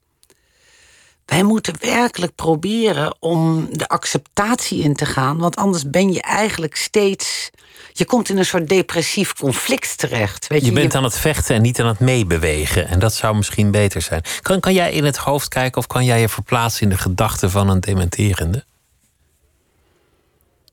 Wij 1.28 1.44
moeten 1.44 1.74
werkelijk 1.80 2.36
proberen 2.36 3.16
om 3.20 3.68
de 3.72 3.88
acceptatie 3.88 4.84
in 4.84 4.96
te 4.96 5.06
gaan. 5.06 5.38
Want 5.38 5.56
anders 5.56 5.90
ben 5.90 6.14
je 6.14 6.22
eigenlijk 6.22 6.76
steeds. 6.76 7.50
Je 7.94 8.06
komt 8.06 8.30
in 8.30 8.38
een 8.38 8.46
soort 8.46 8.70
depressief 8.70 9.34
conflict 9.34 9.98
terecht. 9.98 10.48
Weet 10.48 10.60
je, 10.60 10.66
Je 10.66 10.72
bent 10.72 10.96
aan 10.96 11.04
het 11.04 11.18
vechten 11.18 11.56
en 11.56 11.62
niet 11.62 11.80
aan 11.80 11.88
het 11.88 12.00
meebewegen. 12.00 12.88
En 12.88 13.00
dat 13.00 13.14
zou 13.14 13.36
misschien 13.36 13.72
beter 13.72 14.02
zijn. 14.02 14.22
Kan, 14.42 14.60
kan 14.60 14.74
jij 14.74 14.92
in 14.92 15.06
het 15.06 15.18
hoofd 15.18 15.48
kijken 15.48 15.78
of 15.78 15.88
kan 15.88 16.06
jij 16.06 16.20
je 16.20 16.30
verplaatsen 16.30 16.82
in 16.82 16.90
de 16.90 16.98
gedachten 16.98 17.52
van 17.52 17.70
een 17.70 17.80
dementerende? 17.80 18.66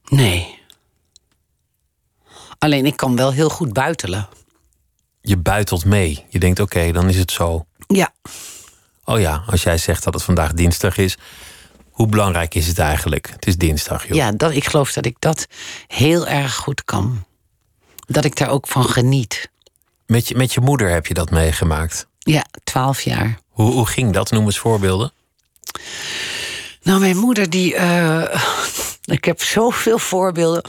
Nee. 0.05 0.59
Alleen 2.59 2.87
ik 2.87 2.97
kan 2.97 3.17
wel 3.17 3.33
heel 3.33 3.51
goed 3.51 3.73
buitelen. 3.73 4.29
Je 5.21 5.37
buitelt 5.37 5.85
mee. 5.85 6.25
Je 6.29 6.39
denkt, 6.39 6.61
oké, 6.61 6.93
dan 6.93 7.09
is 7.09 7.19
het 7.19 7.31
zo. 7.31 7.67
Ja. 7.87 8.13
Oh 9.05 9.21
ja, 9.21 9.43
als 9.47 9.63
jij 9.63 9.79
zegt 9.79 10.05
dat 10.05 10.15
het 10.15 10.23
vandaag 10.23 10.53
dinsdag 10.53 10.97
is. 10.97 11.19
Hoe 11.91 12.07
belangrijk 12.07 12.55
is 12.55 12.67
het 12.67 12.79
eigenlijk? 12.79 13.31
Het 13.31 13.47
is 13.47 13.57
dinsdag, 13.57 14.07
joh. 14.07 14.17
Ja, 14.17 14.33
dat, 14.33 14.53
ik 14.53 14.65
geloof 14.65 14.93
dat 14.93 15.07
ik 15.07 15.17
dat 15.19 15.47
heel 15.87 16.27
erg 16.27 16.55
goed 16.55 16.85
kan. 16.85 17.25
Dat 18.07 18.25
ik 18.25 18.37
daar 18.37 18.49
ook 18.51 18.67
van 18.69 18.85
geniet. 18.85 19.51
Met 20.07 20.29
je, 20.29 20.37
met 20.37 20.53
je 20.55 20.61
moeder 20.61 20.91
heb 20.91 21.07
je 21.07 21.15
dat 21.15 21.31
meegemaakt. 21.31 22.07
Ja, 22.19 22.45
twaalf 22.65 23.01
jaar. 23.01 23.39
Hoe, 23.49 23.73
hoe 23.73 23.87
ging 23.87 24.13
dat? 24.13 24.31
Noem 24.31 24.45
eens 24.45 24.59
voorbeelden. 24.59 25.13
Nou, 26.83 27.01
mijn 27.01 27.17
moeder 27.17 27.51
die... 27.51 27.75
eh, 27.75 28.41
ik 29.17 29.25
heb 29.25 29.43
zoveel 29.43 29.99
voorbeelden. 29.99 30.63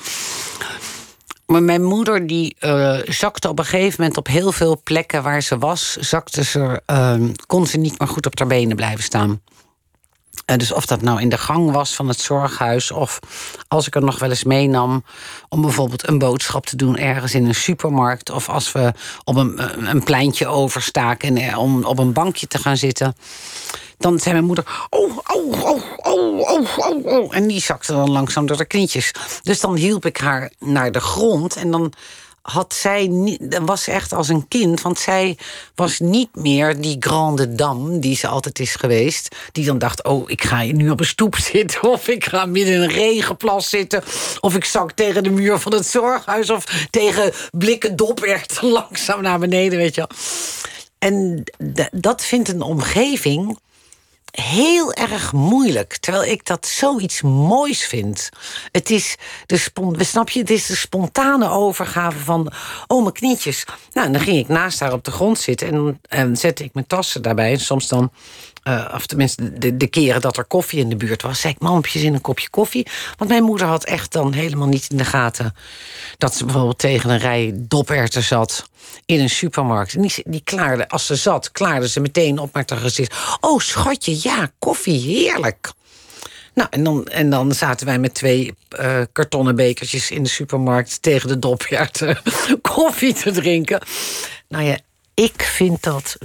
Maar 1.46 1.64
mijn 1.64 1.84
moeder 1.84 2.28
die 2.28 2.56
eh, 2.60 3.00
zakte 3.04 3.50
op 3.50 3.60
een 3.60 3.66
gegeven 3.66 3.96
moment 3.98 4.18
op 4.18 4.28
heel 4.28 4.52
veel 4.52 4.82
plekken 4.84 5.24
waar 5.24 5.42
ze 5.42 5.58
was, 5.58 5.96
zakte 5.96 6.44
ze, 6.44 6.82
eh, 6.86 7.16
kon 7.46 7.68
ze 7.68 7.78
niet 7.78 8.00
meer 8.00 8.08
goed 8.08 8.26
op 8.26 8.40
haar 8.40 8.48
benen 8.48 8.76
blijven 8.76 9.04
staan. 9.04 9.42
Eh, 10.46 10.58
dus 10.58 10.72
of 10.72 10.86
dat 10.86 11.02
nou 11.02 11.22
in 11.22 11.30
de 11.30 11.38
gang 11.38 11.72
was 11.72 11.96
van 11.96 12.08
het 12.08 12.20
zorghuis, 12.20 12.92
of 12.92 13.20
als 13.68 13.88
ik 13.88 13.96
er 13.96 14.04
nog 14.04 14.20
wel 14.20 14.30
eens 14.30 14.44
meenam 14.44 15.04
om 15.50 15.62
bijvoorbeeld 15.62 16.08
een 16.08 16.18
boodschap 16.18 16.66
te 16.66 16.76
doen 16.76 16.98
ergens 16.98 17.34
in 17.34 17.46
een 17.46 17.56
supermarkt, 17.56 18.30
of 18.30 18.50
als 18.50 18.72
we 18.72 18.94
op 19.24 19.36
een, 19.36 19.90
een 19.90 20.04
pleintje 20.04 20.48
overstaken 20.48 21.38
en, 21.38 21.56
om 21.56 21.84
op 21.84 22.00
een 22.00 22.14
bankje 22.14 22.48
te 22.48 22.58
gaan 22.58 22.78
zitten. 22.78 23.16
Dan 23.98 24.20
zei 24.20 24.34
mijn 24.34 24.46
moeder, 24.46 24.88
oh, 24.90 25.18
oh, 25.28 25.64
oh, 25.64 25.82
oh, 25.96 26.40
oh, 26.40 26.78
oh, 26.78 27.06
oh. 27.06 27.36
En 27.36 27.48
die 27.48 27.62
zakte 27.62 27.92
dan 27.92 28.12
langzaam 28.12 28.46
door 28.46 28.58
de 28.58 28.66
knietjes. 28.66 29.12
Dus 29.44 29.60
dan 29.60 29.76
hielp 29.76 30.06
ik 30.06 30.18
haar 30.18 30.52
naar 30.60 30.92
de 30.92 31.00
grond 31.00 31.56
en 31.56 31.72
dan 31.72 31.94
had 32.46 32.74
zij 32.74 33.08
niet, 33.08 33.60
was 33.62 33.88
echt 33.88 34.14
als 34.14 34.30
een 34.30 34.48
kind, 34.48 34.82
want 34.82 35.00
zij 35.00 35.38
was 35.76 36.00
niet 36.00 36.36
meer 36.36 36.82
die 36.82 36.96
grande 37.00 37.56
dame 37.56 38.00
die 38.00 38.16
ze 38.16 38.28
altijd 38.28 38.60
is 38.60 38.76
geweest. 38.76 39.36
Die 39.52 39.66
dan 39.66 39.78
dacht: 39.78 40.04
Oh, 40.04 40.30
ik 40.30 40.44
ga 40.44 40.62
nu 40.62 40.90
op 40.90 41.00
een 41.00 41.06
stoep 41.06 41.36
zitten, 41.52 41.84
of 41.84 42.08
ik 42.08 42.26
ga 42.26 42.46
midden 42.46 42.74
in 42.74 42.82
een 42.82 42.90
regenplas 42.90 43.70
zitten, 43.70 44.04
of 44.40 44.56
ik 44.56 44.66
zak 44.66 44.92
tegen 44.92 45.24
de 45.24 45.30
muur 45.30 45.60
van 45.60 45.74
het 45.74 45.88
zorghuis, 45.88 46.50
of 46.50 46.88
tegen 46.90 47.32
blikken 47.52 47.96
doperwten 47.96 48.68
langzaam 48.80 49.22
naar 49.22 49.40
beneden, 49.40 49.78
weet 49.78 49.96
je. 49.96 50.08
En 51.00 51.44
dat 51.92 52.26
vindt 52.26 52.50
een 52.50 52.62
omgeving 52.62 53.58
heel 54.42 54.94
erg 54.94 55.34
moeilijk. 55.34 55.98
Terwijl 55.98 56.32
ik 56.32 56.46
dat 56.46 56.66
zoiets 56.66 57.22
moois 57.22 57.86
vind. 57.86 58.30
Het 58.72 58.90
is 58.90 59.16
de, 59.46 59.70
snap 59.98 60.30
je, 60.30 60.40
het 60.40 60.50
is 60.50 60.66
de 60.66 60.76
spontane 60.76 61.50
overgave 61.50 62.20
van... 62.20 62.52
oh, 62.88 63.02
mijn 63.02 63.14
knietjes. 63.14 63.66
Nou, 63.94 64.08
en 64.08 64.14
dan 64.14 64.22
ging 64.22 64.38
ik 64.38 64.48
naast 64.48 64.80
haar 64.80 64.94
op 64.94 65.04
de 65.04 65.12
grond 65.12 65.40
zitten... 65.40 65.68
en 66.10 66.26
dan 66.26 66.38
zette 66.38 66.64
ik 66.64 66.74
mijn 66.74 66.88
tassen 66.88 67.22
daarbij. 67.22 67.52
En 67.52 67.60
soms 67.60 67.88
dan 67.88 68.12
uh, 68.68 68.92
of 68.94 69.06
tenminste, 69.06 69.76
de, 69.78 69.88
keren 69.88 70.22
dat 70.22 70.38
er 70.38 70.46
koffie 70.46 70.80
in 70.80 70.90
de 70.90 70.96
buurt 70.96 71.22
was, 71.22 71.40
zei 71.40 71.54
ik: 71.54 71.60
Mampjes 71.60 72.04
in 72.04 72.14
een 72.14 72.22
kopje 72.22 72.50
koffie. 72.50 72.88
Want 73.18 73.30
mijn 73.30 73.44
moeder 73.44 73.68
had 73.68 73.84
echt 73.84 74.12
dan 74.12 74.34
helemaal 74.34 74.68
niet 74.68 74.88
in 74.90 74.98
de 74.98 75.06
gaten 75.06 75.56
dat 76.18 76.36
ze 76.36 76.46
bijvoorbeeld 76.46 76.78
tegen 76.78 77.10
een 77.10 77.20
rij 77.20 77.52
doperten 77.56 78.24
zat 78.24 78.70
in 79.06 79.20
een 79.20 79.30
supermarkt. 79.30 79.94
En 79.94 80.02
die, 80.02 80.24
die 80.26 80.42
klaarde, 80.44 80.88
als 80.90 81.06
ze 81.06 81.16
zat, 81.16 81.52
klaarde 81.52 81.90
ze 81.90 82.00
meteen 82.00 82.40
op 82.40 82.54
met 82.54 82.70
haar 82.70 82.80
gezicht: 82.80 83.16
Oh, 83.40 83.60
schatje, 83.60 84.20
ja, 84.22 84.52
koffie, 84.60 85.00
heerlijk. 85.00 85.72
Nou, 86.54 86.68
en 86.72 86.84
dan, 86.84 87.08
en 87.08 87.30
dan 87.30 87.52
zaten 87.52 87.86
wij 87.86 88.00
met 88.00 88.14
twee 88.14 88.54
uh, 88.80 89.02
kartonnen 89.12 89.56
bekertjes 89.56 90.12
in 90.12 90.24
de 90.24 90.30
supermarkt 90.30 91.02
tegen 91.02 91.28
de 91.28 91.40
doperten 91.40 92.18
koffie 92.76 93.14
te 93.14 93.32
drinken. 93.32 93.82
Nou 94.48 94.64
ja, 94.64 94.78
ik 95.14 95.42
vind 95.42 95.84
dat 95.84 96.16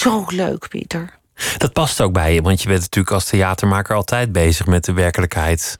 zo 0.00 0.24
leuk, 0.28 0.68
Pieter. 0.68 1.17
Dat 1.58 1.72
past 1.72 2.00
ook 2.00 2.12
bij 2.12 2.34
je, 2.34 2.42
want 2.42 2.62
je 2.62 2.68
bent 2.68 2.80
natuurlijk 2.80 3.14
als 3.14 3.24
theatermaker 3.24 3.96
altijd 3.96 4.32
bezig 4.32 4.66
met 4.66 4.84
de 4.84 4.92
werkelijkheid. 4.92 5.78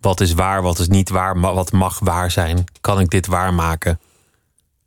Wat 0.00 0.20
is 0.20 0.32
waar, 0.32 0.62
wat 0.62 0.78
is 0.78 0.88
niet 0.88 1.08
waar, 1.08 1.40
wat 1.40 1.72
mag 1.72 1.98
waar 1.98 2.30
zijn? 2.30 2.64
Kan 2.80 3.00
ik 3.00 3.10
dit 3.10 3.26
waarmaken? 3.26 4.00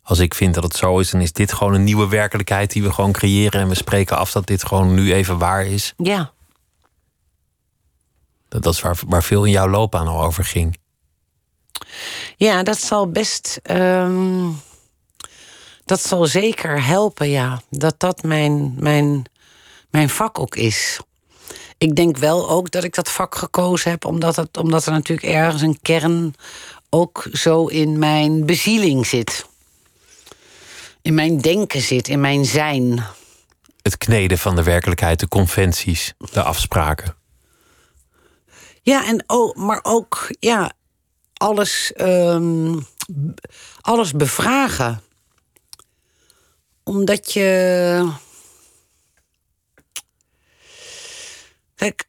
Als 0.03 0.19
ik 0.19 0.33
vind 0.33 0.53
dat 0.53 0.63
het 0.63 0.75
zo 0.75 0.99
is, 0.99 1.09
dan 1.09 1.21
is 1.21 1.33
dit 1.33 1.53
gewoon 1.53 1.73
een 1.73 1.83
nieuwe 1.83 2.07
werkelijkheid 2.07 2.71
die 2.71 2.83
we 2.83 2.93
gewoon 2.93 3.11
creëren 3.11 3.61
en 3.61 3.67
we 3.67 3.75
spreken 3.75 4.17
af 4.17 4.31
dat 4.31 4.47
dit 4.47 4.65
gewoon 4.65 4.93
nu 4.93 5.13
even 5.13 5.37
waar 5.37 5.65
is. 5.65 5.93
Ja. 5.97 6.31
Dat, 8.49 8.63
dat 8.63 8.73
is 8.73 8.81
waar, 8.81 8.97
waar 9.07 9.23
veel 9.23 9.43
in 9.43 9.51
jouw 9.51 9.67
loopbaan 9.67 10.07
al 10.07 10.23
over 10.23 10.45
ging. 10.45 10.77
Ja, 12.37 12.63
dat 12.63 12.79
zal 12.79 13.11
best. 13.11 13.59
Ehm, 13.63 14.49
dat 15.85 16.01
zal 16.01 16.25
zeker 16.25 16.85
helpen, 16.85 17.29
ja. 17.29 17.61
Dat 17.69 17.95
dat 17.97 18.23
mijn, 18.23 18.73
mijn 18.77 19.25
mijn 19.93 20.09
vak 20.09 20.39
ook 20.39 20.55
is. 20.55 20.99
Ik 21.77 21.95
denk 21.95 22.17
wel 22.17 22.49
ook 22.49 22.71
dat 22.71 22.83
ik 22.83 22.95
dat 22.95 23.09
vak 23.09 23.35
gekozen 23.35 23.91
heb, 23.91 24.05
omdat, 24.05 24.35
het, 24.35 24.57
omdat 24.57 24.85
er 24.85 24.91
natuurlijk 24.91 25.27
ergens 25.27 25.61
een 25.61 25.79
kern 25.81 26.35
ook 26.89 27.27
zo 27.31 27.65
in 27.65 27.99
mijn 27.99 28.45
bezieling 28.45 29.05
zit. 29.05 29.45
In 31.01 31.13
mijn 31.13 31.37
denken 31.37 31.81
zit, 31.81 32.07
in 32.07 32.19
mijn 32.19 32.45
zijn. 32.45 33.03
Het 33.81 33.97
kneden 33.97 34.37
van 34.37 34.55
de 34.55 34.63
werkelijkheid, 34.63 35.19
de 35.19 35.27
conventies, 35.27 36.13
de 36.31 36.43
afspraken. 36.43 37.15
Ja, 38.81 39.05
en 39.05 39.23
oh, 39.27 39.55
maar 39.55 39.79
ook 39.81 40.27
ja, 40.39 40.71
alles, 41.33 41.93
um, 41.97 42.85
alles 43.81 44.11
bevragen. 44.11 45.01
Omdat 46.83 47.33
je 47.33 48.21
Kijk, 51.83 52.07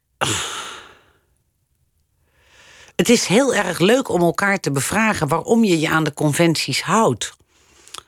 het 2.95 3.09
is 3.09 3.25
heel 3.25 3.55
erg 3.55 3.79
leuk 3.79 4.09
om 4.09 4.21
elkaar 4.21 4.59
te 4.59 4.71
bevragen 4.71 5.27
waarom 5.27 5.63
je 5.63 5.79
je 5.79 5.89
aan 5.89 6.03
de 6.03 6.13
conventies 6.13 6.81
houdt. 6.81 7.33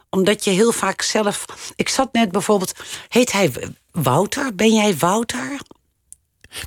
Omdat 0.10 0.44
je 0.44 0.50
heel 0.50 0.72
vaak 0.72 1.02
zelf. 1.02 1.46
Ik 1.76 1.90
zat 1.90 2.14
net 2.14 2.32
bijvoorbeeld. 2.32 2.74
Heet 3.08 3.32
hij 3.32 3.54
Wouter? 3.92 4.56
Ben 4.56 4.74
jij 4.74 4.98
Wouter? 4.98 5.60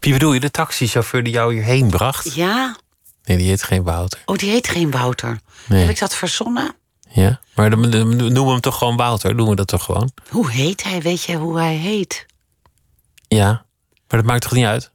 Wie 0.01 0.13
bedoel 0.13 0.33
je, 0.33 0.41
de 0.41 0.51
taxichauffeur 0.51 1.23
die 1.23 1.33
jou 1.33 1.53
hierheen 1.53 1.91
bracht? 1.91 2.35
Ja. 2.35 2.77
Nee, 3.25 3.37
die 3.37 3.49
heet 3.49 3.63
geen 3.63 3.83
Wouter. 3.83 4.23
Oh, 4.25 4.37
die 4.37 4.51
heet 4.51 4.69
geen 4.69 4.91
Wouter. 4.91 5.41
Heb 5.67 5.89
ik 5.89 5.99
dat 5.99 6.15
verzonnen? 6.15 6.75
Ja, 7.09 7.41
maar 7.55 7.71
dan 7.71 7.89
noemen 7.89 8.45
we 8.45 8.51
hem 8.51 8.61
toch 8.61 8.79
gewoon 8.79 8.97
Wouter? 8.97 9.37
Doen 9.37 9.49
we 9.49 9.55
dat 9.55 9.67
toch 9.67 9.85
gewoon? 9.85 10.13
Hoe 10.29 10.51
heet 10.51 10.83
hij? 10.83 11.03
Weet 11.03 11.23
je 11.23 11.37
hoe 11.37 11.59
hij 11.59 11.75
heet? 11.75 12.27
Ja, 13.29 13.49
maar 14.09 14.21
dat 14.21 14.25
maakt 14.25 14.43
toch 14.43 14.53
niet 14.53 14.65
uit? 14.65 14.91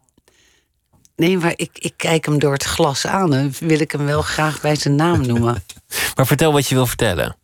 Nee, 1.16 1.38
maar 1.38 1.54
ik, 1.56 1.70
ik 1.74 1.94
kijk 1.96 2.26
hem 2.26 2.40
door 2.40 2.54
het 2.54 2.64
glas 2.64 3.08
aan. 3.08 3.34
en 3.34 3.54
wil 3.60 3.80
ik 3.80 3.92
hem 3.92 4.06
wel 4.06 4.22
graag 4.22 4.62
bij 4.62 4.76
zijn 4.76 4.96
naam 4.96 5.26
noemen. 5.26 5.64
maar 6.16 6.28
vertel 6.28 6.52
wat 6.52 6.68
je 6.68 6.76
wil 6.76 6.88
vertellen. 6.88 7.36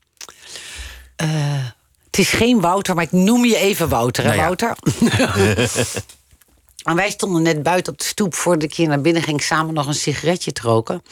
Uh, 1.23 1.29
het 2.05 2.17
is 2.19 2.29
geen 2.29 2.61
Wouter, 2.61 2.95
maar 2.95 3.03
ik 3.03 3.11
noem 3.11 3.45
je 3.45 3.57
even 3.57 3.89
Wouter. 3.89 4.23
Hè, 4.23 4.29
nou 4.29 4.41
Wouter? 4.41 4.75
En 6.83 6.95
wij 6.95 7.09
stonden 7.09 7.41
net 7.41 7.63
buiten 7.63 7.93
op 7.93 7.99
de 7.99 8.05
stoep 8.05 8.35
voordat 8.35 8.63
ik 8.63 8.73
hier 8.73 8.87
naar 8.87 9.01
binnen 9.01 9.23
ging, 9.23 9.43
samen 9.43 9.73
nog 9.73 9.87
een 9.87 9.93
sigaretje 9.93 10.51
te 10.51 10.61
roken. 10.61 11.03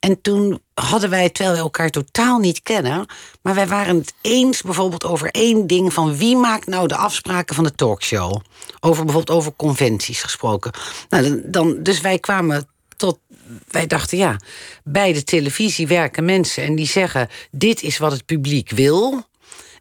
En 0.00 0.20
toen 0.20 0.60
hadden 0.74 1.10
wij, 1.10 1.30
terwijl 1.30 1.56
we 1.56 1.62
elkaar 1.62 1.90
totaal 1.90 2.38
niet 2.38 2.62
kennen, 2.62 3.06
maar 3.42 3.54
wij 3.54 3.66
waren 3.66 3.96
het 3.96 4.14
eens 4.20 4.62
bijvoorbeeld 4.62 5.04
over 5.04 5.30
één 5.30 5.66
ding: 5.66 5.92
van 5.92 6.16
wie 6.16 6.36
maakt 6.36 6.66
nou 6.66 6.88
de 6.88 6.96
afspraken 6.96 7.54
van 7.54 7.64
de 7.64 7.74
talkshow? 7.74 8.40
Over 8.80 9.04
bijvoorbeeld 9.04 9.38
over 9.38 9.52
conventies 9.56 10.22
gesproken. 10.22 10.72
Nou, 11.08 11.42
dan, 11.44 11.82
dus 11.82 12.00
wij 12.00 12.18
kwamen 12.18 12.68
tot. 12.96 13.18
Wij 13.68 13.86
dachten, 13.86 14.18
ja, 14.18 14.36
bij 14.84 15.12
de 15.12 15.24
televisie 15.24 15.86
werken 15.86 16.24
mensen 16.24 16.64
en 16.64 16.74
die 16.74 16.86
zeggen: 16.86 17.28
dit 17.50 17.82
is 17.82 17.98
wat 17.98 18.12
het 18.12 18.26
publiek 18.26 18.70
wil. 18.70 19.24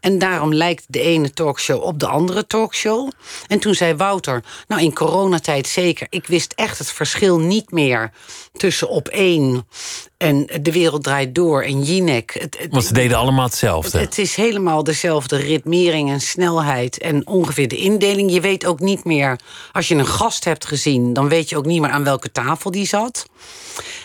En 0.01 0.19
daarom 0.19 0.53
lijkt 0.53 0.83
de 0.87 0.99
ene 0.99 1.33
talkshow 1.33 1.83
op 1.83 1.99
de 1.99 2.07
andere 2.07 2.47
talkshow. 2.47 3.11
En 3.47 3.59
toen 3.59 3.73
zei 3.73 3.95
Wouter, 3.95 4.43
nou 4.67 4.81
in 4.81 4.93
coronatijd 4.93 5.67
zeker, 5.67 6.07
ik 6.09 6.27
wist 6.27 6.53
echt 6.55 6.77
het 6.77 6.91
verschil 6.91 7.39
niet 7.39 7.71
meer 7.71 8.11
tussen 8.53 8.89
op 8.89 9.07
één 9.07 9.67
en 10.17 10.47
De 10.61 10.71
Wereld 10.71 11.03
Draait 11.03 11.35
Door 11.35 11.63
en 11.63 11.83
Jinek. 11.83 12.47
Want 12.69 12.85
ze 12.85 12.93
deden 12.93 13.17
allemaal 13.17 13.45
hetzelfde. 13.45 13.97
Het, 13.97 14.07
het, 14.07 14.17
is 14.17 14.35
helemaal 14.35 14.83
dezelfde 14.83 15.35
ritmering 15.35 16.09
en 16.09 16.21
snelheid 16.21 16.97
en 16.97 17.27
ongeveer 17.27 17.67
de 17.67 17.77
indeling. 17.77 18.31
Je 18.31 18.41
weet 18.41 18.65
ook 18.65 18.79
niet 18.79 19.03
meer, 19.03 19.39
als 19.71 19.87
je 19.87 19.95
een 19.95 20.05
gast 20.05 20.45
hebt 20.45 20.65
gezien... 20.65 21.13
dan 21.13 21.29
weet 21.29 21.49
je 21.49 21.57
ook 21.57 21.65
niet 21.65 21.81
meer 21.81 21.89
aan 21.89 22.03
welke 22.03 22.31
tafel 22.31 22.71
die 22.71 22.87
zat. 22.87 23.25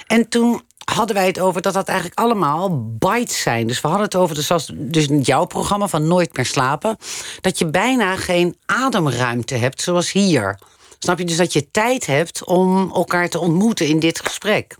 En 0.06 0.28
toen 0.28 0.62
hadden 0.94 1.16
wij 1.16 1.26
het 1.26 1.40
over 1.40 1.62
dat 1.62 1.74
dat 1.74 1.88
eigenlijk 1.88 2.18
allemaal 2.18 2.88
bites 2.98 3.40
zijn. 3.40 3.66
Dus 3.66 3.80
we 3.80 3.88
hadden 3.88 4.06
het 4.06 4.16
over, 4.16 4.34
dus, 4.34 4.46
zoals, 4.46 4.70
dus 4.74 5.06
jouw 5.22 5.44
programma 5.44 5.88
van 5.88 6.06
Nooit 6.06 6.36
meer 6.36 6.46
slapen... 6.46 6.96
dat 7.40 7.58
je 7.58 7.66
bijna 7.66 8.16
geen 8.16 8.56
ademruimte 8.66 9.54
hebt, 9.54 9.82
zoals 9.82 10.12
hier. 10.12 10.58
Snap 10.98 11.18
je? 11.18 11.24
Dus 11.24 11.36
dat 11.36 11.52
je 11.52 11.70
tijd 11.70 12.06
hebt 12.06 12.44
om 12.44 12.92
elkaar 12.94 13.28
te 13.28 13.38
ontmoeten 13.38 13.86
in 13.86 13.98
dit 13.98 14.20
gesprek. 14.20 14.76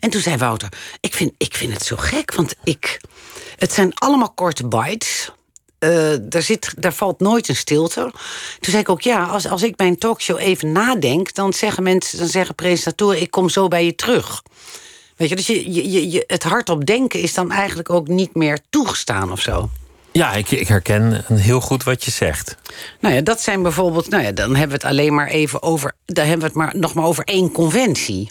En 0.00 0.10
toen 0.10 0.20
zei 0.20 0.36
Wouter, 0.36 0.68
ik 1.00 1.14
vind, 1.14 1.32
ik 1.36 1.54
vind 1.54 1.72
het 1.72 1.84
zo 1.84 1.96
gek, 1.96 2.34
want 2.34 2.54
ik, 2.64 3.00
het 3.56 3.72
zijn 3.72 3.94
allemaal 3.94 4.32
korte 4.32 4.66
bites. 4.68 5.30
Uh, 5.78 6.14
daar, 6.20 6.42
zit, 6.42 6.74
daar 6.76 6.92
valt 6.92 7.20
nooit 7.20 7.48
een 7.48 7.56
stilte. 7.56 8.00
Toen 8.60 8.70
zei 8.70 8.78
ik 8.78 8.88
ook, 8.88 9.00
ja, 9.00 9.24
als, 9.24 9.48
als 9.48 9.62
ik 9.62 9.76
bij 9.76 9.86
een 9.86 9.98
talkshow 9.98 10.38
even 10.38 10.72
nadenk... 10.72 11.34
dan 11.34 11.52
zeggen 11.52 11.82
mensen, 11.82 12.18
dan 12.18 12.28
zeggen 12.28 12.54
presentatoren, 12.54 13.20
ik 13.20 13.30
kom 13.30 13.48
zo 13.48 13.68
bij 13.68 13.84
je 13.84 13.94
terug. 13.94 14.42
Weet 15.16 15.28
je, 15.28 15.36
dus 15.36 15.46
je, 15.46 15.72
je, 15.72 16.10
je, 16.10 16.24
het 16.26 16.42
hardop 16.42 16.86
denken 16.86 17.20
is 17.20 17.34
dan 17.34 17.50
eigenlijk 17.50 17.90
ook 17.90 18.08
niet 18.08 18.34
meer 18.34 18.58
toegestaan 18.70 19.32
of 19.32 19.40
zo. 19.40 19.70
Ja, 20.12 20.32
ik, 20.32 20.50
ik 20.50 20.68
herken 20.68 21.24
heel 21.34 21.60
goed 21.60 21.84
wat 21.84 22.04
je 22.04 22.10
zegt. 22.10 22.56
Nou 23.00 23.14
ja, 23.14 23.20
dat 23.20 23.40
zijn 23.40 23.62
bijvoorbeeld. 23.62 24.08
Nou 24.08 24.22
ja, 24.22 24.32
dan 24.32 24.50
hebben 24.50 24.78
we 24.78 24.86
het 24.86 24.92
alleen 24.92 25.14
maar 25.14 25.28
even 25.28 25.62
over. 25.62 25.92
Dan 26.04 26.26
hebben 26.26 26.40
we 26.40 26.46
het 26.46 26.54
maar 26.54 26.80
nog 26.80 26.94
maar 26.94 27.04
over 27.04 27.24
één 27.24 27.52
conventie. 27.52 28.30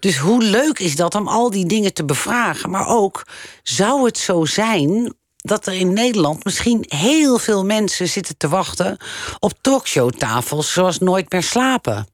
Dus 0.00 0.16
hoe 0.16 0.42
leuk 0.42 0.78
is 0.78 0.96
dat 0.96 1.14
om 1.14 1.28
al 1.28 1.50
die 1.50 1.66
dingen 1.66 1.94
te 1.94 2.04
bevragen? 2.04 2.70
Maar 2.70 2.86
ook, 2.86 3.26
zou 3.62 4.04
het 4.04 4.18
zo 4.18 4.44
zijn 4.44 5.14
dat 5.36 5.66
er 5.66 5.72
in 5.72 5.92
Nederland 5.92 6.44
misschien 6.44 6.84
heel 6.88 7.38
veel 7.38 7.64
mensen 7.64 8.08
zitten 8.08 8.36
te 8.36 8.48
wachten 8.48 8.96
op 9.38 9.52
talkshowtafels 9.60 10.72
zoals 10.72 10.98
Nooit 10.98 11.32
meer 11.32 11.42
slapen? 11.42 12.06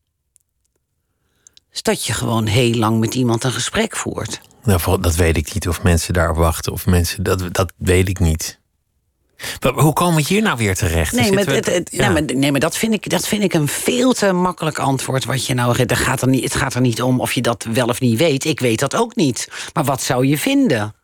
Dus 1.75 1.83
dat 1.83 2.05
je 2.05 2.13
gewoon 2.13 2.47
heel 2.47 2.75
lang 2.75 3.01
met 3.01 3.15
iemand 3.15 3.45
een 3.45 3.53
gesprek 3.53 3.97
voert. 3.97 4.41
Nou, 4.63 5.01
dat 5.01 5.15
weet 5.15 5.37
ik 5.37 5.55
niet 5.55 5.69
of 5.69 5.83
mensen 5.83 6.15
daarop 6.15 6.37
wachten 6.37 6.73
of 6.73 6.87
mensen. 6.87 7.23
Dat, 7.23 7.55
dat 7.55 7.73
weet 7.77 8.09
ik 8.09 8.19
niet. 8.19 8.61
Maar 9.61 9.73
hoe 9.73 9.93
komen 9.93 10.17
we 10.17 10.25
hier 10.29 10.43
nou 10.43 10.57
weer 10.57 10.75
terecht? 10.75 11.13
Nee, 11.13 11.33
maar, 11.33 11.47
het, 11.47 11.67
het, 11.67 11.89
ja. 11.93 12.11
maar, 12.11 12.23
nee 12.23 12.51
maar, 12.51 12.61
dat, 12.61 12.77
vind 12.77 12.93
ik, 12.93 13.09
dat 13.11 13.29
vind 13.29 13.43
ik 13.43 13.55
een 13.55 13.69
veel 13.69 14.13
te 14.13 14.33
makkelijk 14.33 14.79
antwoord. 14.79 15.25
Wat 15.25 15.47
je 15.47 15.55
nou, 15.55 15.85
er 15.87 15.97
gaat 15.97 16.23
er 16.23 16.29
niet, 16.29 16.45
het 16.45 16.55
gaat 16.55 16.75
er 16.75 16.81
niet 16.81 17.03
om 17.03 17.21
of 17.21 17.33
je 17.33 17.43
dat 17.43 17.67
wel 17.73 17.87
of 17.87 18.01
niet 18.01 18.19
weet. 18.19 18.45
Ik 18.45 18.61
weet 18.61 18.79
dat 18.79 18.97
ook 18.97 19.17
niet. 19.17 19.49
Maar 19.73 19.85
wat 19.85 20.03
zou 20.03 20.27
je 20.27 20.39
vinden? 20.39 20.95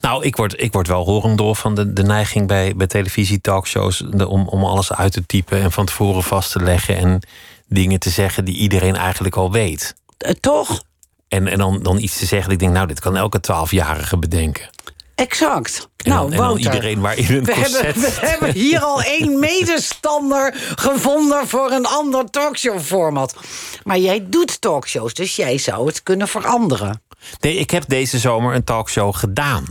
Nou, 0.00 0.24
ik 0.24 0.36
word, 0.36 0.60
ik 0.60 0.72
word 0.72 0.86
wel 0.86 1.04
horend 1.04 1.38
door 1.38 1.56
van 1.56 1.74
de, 1.74 1.92
de 1.92 2.02
neiging 2.02 2.46
bij, 2.46 2.76
bij 2.76 2.86
televisie-talkshows 2.86 4.02
om, 4.02 4.48
om 4.48 4.64
alles 4.64 4.92
uit 4.92 5.12
te 5.12 5.26
typen 5.26 5.60
en 5.60 5.72
van 5.72 5.86
tevoren 5.86 6.22
vast 6.22 6.52
te 6.52 6.62
leggen 6.62 6.96
en 6.96 7.20
dingen 7.68 7.98
te 7.98 8.10
zeggen 8.10 8.44
die 8.44 8.56
iedereen 8.56 8.96
eigenlijk 8.96 9.36
al 9.36 9.52
weet. 9.52 9.94
Uh, 10.18 10.30
toch? 10.40 10.82
En, 11.28 11.46
en 11.46 11.58
dan, 11.58 11.82
dan 11.82 11.98
iets 11.98 12.18
te 12.18 12.26
zeggen 12.26 12.42
dat 12.42 12.52
ik 12.52 12.58
denk, 12.58 12.72
nou, 12.72 12.86
dit 12.86 13.00
kan 13.00 13.16
elke 13.16 13.40
twaalfjarige 13.40 14.18
bedenken. 14.18 14.70
Exact. 15.14 15.88
En 15.96 16.10
nou, 16.10 16.30
dan, 16.30 16.50
en 16.50 16.58
iedereen 16.58 17.00
maar 17.00 17.16
in 17.16 17.34
een 17.34 17.44
we 17.44 17.54
hebben, 17.54 18.02
we 18.02 18.18
hebben 18.20 18.52
hier 18.52 18.80
al 18.80 19.02
één 19.02 19.38
medestander 19.38 20.54
gevonden 20.74 21.48
voor 21.48 21.70
een 21.70 21.86
ander 21.86 22.30
talkshow-format. 22.30 23.36
Maar 23.84 23.98
jij 23.98 24.26
doet 24.28 24.60
talkshows, 24.60 25.14
dus 25.14 25.36
jij 25.36 25.58
zou 25.58 25.86
het 25.86 26.02
kunnen 26.02 26.28
veranderen. 26.28 27.02
Nee, 27.40 27.56
ik 27.56 27.70
heb 27.70 27.84
deze 27.86 28.18
zomer 28.18 28.54
een 28.54 28.64
talkshow 28.64 29.14
gedaan. 29.14 29.64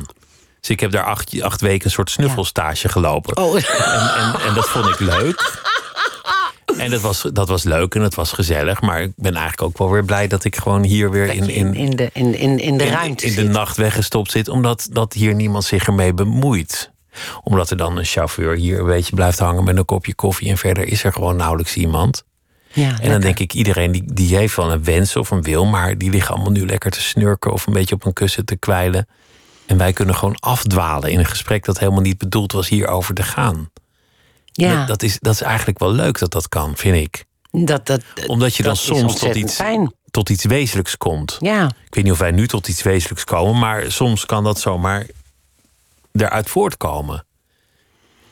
Dus 0.60 0.70
ik 0.70 0.80
heb 0.80 0.92
daar 0.92 1.04
acht, 1.04 1.42
acht 1.42 1.62
weken 1.62 1.86
een 1.86 1.92
soort 1.92 2.10
snuffelstage 2.10 2.90
gelopen. 2.90 3.38
Oh. 3.38 3.56
En, 3.56 4.14
en, 4.16 4.42
en 4.42 4.54
dat 4.54 4.70
vond 4.70 4.86
ik 4.86 5.00
leuk. 5.00 5.62
En 6.78 6.90
dat 6.92 7.02
was, 7.02 7.22
dat 7.34 7.48
was 7.48 7.64
leuk 7.64 7.96
en 7.96 8.02
het 8.02 8.16
was 8.16 8.32
gezellig. 8.32 8.82
Maar 8.82 9.02
ik 9.02 9.12
ben 9.16 9.34
eigenlijk 9.34 9.62
ook 9.62 9.78
wel 9.78 9.92
weer 9.92 10.06
blij 10.06 10.28
dat 10.28 10.44
ik 10.44 10.56
gewoon 10.56 10.84
hier 10.84 11.12
weer 11.12 11.34
in, 11.34 11.50
in, 11.50 11.74
in, 11.74 11.96
de, 11.96 12.10
in, 12.14 12.38
in, 12.38 12.60
in 12.60 12.78
de 12.78 12.88
ruimte 12.88 13.26
in, 13.26 13.38
in 13.38 13.46
de 13.46 13.52
nacht 13.52 13.78
weggestopt 13.78 14.32
zit. 14.32 14.48
Omdat 14.48 14.88
dat 14.92 15.14
hier 15.14 15.36
niemand 15.36 15.64
zich 15.64 15.88
ermee 15.88 16.14
bemoeit. 16.14 16.92
Omdat 17.44 17.70
er 17.70 17.78
dan 17.78 17.98
een 17.98 18.06
chauffeur 18.06 18.56
hier 18.56 18.80
een 18.80 18.86
beetje 18.86 19.16
blijft 19.16 19.40
hangen 19.40 19.64
met 19.64 19.78
een 19.78 19.86
kopje 19.86 20.16
koffie. 20.16 20.50
En 20.50 20.58
verder 20.58 20.88
is 20.88 21.04
er 21.04 21.14
gewoon 21.14 21.36
nauwelijks 21.36 21.76
iemand. 21.76 22.24
Ja, 22.74 23.00
en 23.00 23.10
dan 23.10 23.22
denk 23.22 23.40
ik, 23.40 23.54
iedereen 23.54 23.92
die, 23.92 24.14
die 24.14 24.36
heeft 24.36 24.56
wel 24.56 24.72
een 24.72 24.84
wens 24.84 25.16
of 25.16 25.32
een 25.32 25.44
wil. 25.44 25.66
Maar 25.66 25.98
die 25.98 26.10
liggen 26.10 26.36
allemaal 26.36 26.52
nu 26.52 26.66
lekker 26.66 26.92
te 26.92 27.02
snurken 27.02 27.52
of 27.52 27.68
een 27.68 27.74
beetje 27.74 27.96
op 27.96 28.06
een 28.06 28.14
kussen 28.14 28.46
te 28.46 28.56
kwijlen. 28.56 29.08
En 29.66 29.78
wij 29.78 29.94
kunnen 29.94 30.16
gewoon 30.16 30.40
afdwalen 30.40 31.12
in 31.12 31.20
een 31.20 31.26
gesprek 31.26 31.66
dat 31.66 31.80
helemaal 31.80 32.02
niet 32.02 32.18
bedoeld 32.18 32.52
was 32.52 32.70
hierover 32.70 33.14
te 33.14 33.24
gaan. 33.24 33.70
Ja. 34.66 34.86
Dat, 34.86 35.04
is, 35.04 35.20
dat 35.20 35.34
is 35.34 35.42
eigenlijk 35.42 35.80
wel 35.80 35.92
leuk 35.92 36.20
dat 36.20 36.32
dat 36.32 36.50
kan, 36.50 36.76
vind 36.76 36.96
ik. 36.96 37.26
Dat, 37.52 37.86
dat, 37.86 38.02
Omdat 38.28 38.56
je 38.56 38.64
dan 38.64 38.76
soms 38.76 39.20
tot 39.20 39.36
iets, 39.36 39.56
fijn. 39.56 39.94
tot 40.12 40.30
iets 40.30 40.46
wezenlijks 40.46 40.98
komt. 40.98 41.38
Ja. 41.40 41.66
Ik 41.66 41.96
weet 41.96 42.04
niet 42.04 42.14
of 42.14 42.20
wij 42.20 42.32
nu 42.32 42.48
tot 42.48 42.68
iets 42.68 42.82
wezenlijks 42.84 43.24
komen, 43.24 43.60
maar 43.60 43.92
soms 43.92 44.26
kan 44.26 44.44
dat 44.44 44.60
zomaar 44.60 45.06
eruit 46.12 46.50
voortkomen 46.50 47.26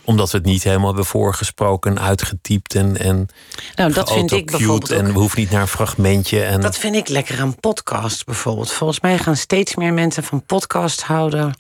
omdat 0.06 0.32
we 0.32 0.38
het 0.38 0.46
niet 0.46 0.64
helemaal 0.64 0.88
hebben 0.88 1.06
voorgesproken, 1.06 2.00
uitgetypt 2.00 2.76
en, 2.76 2.98
en 2.98 3.28
nou, 3.76 3.94
dat 3.94 4.12
vind 4.12 4.32
ik 4.32 4.52
bijvoorbeeld 4.52 4.92
En 4.92 5.06
we 5.06 5.20
hoeven 5.20 5.40
niet 5.40 5.50
naar 5.50 5.62
een 5.62 5.68
fragmentje. 5.68 6.44
En... 6.44 6.62
Dat 6.62 6.78
vind 6.78 6.96
ik 6.96 7.08
lekker 7.08 7.40
aan 7.40 7.60
podcast 7.60 8.26
bijvoorbeeld. 8.26 8.72
Volgens 8.72 9.00
mij 9.00 9.18
gaan 9.18 9.36
steeds 9.36 9.76
meer 9.76 9.94
mensen 9.94 10.24
van 10.24 10.46
podcast 10.46 11.02
houden 11.02 11.54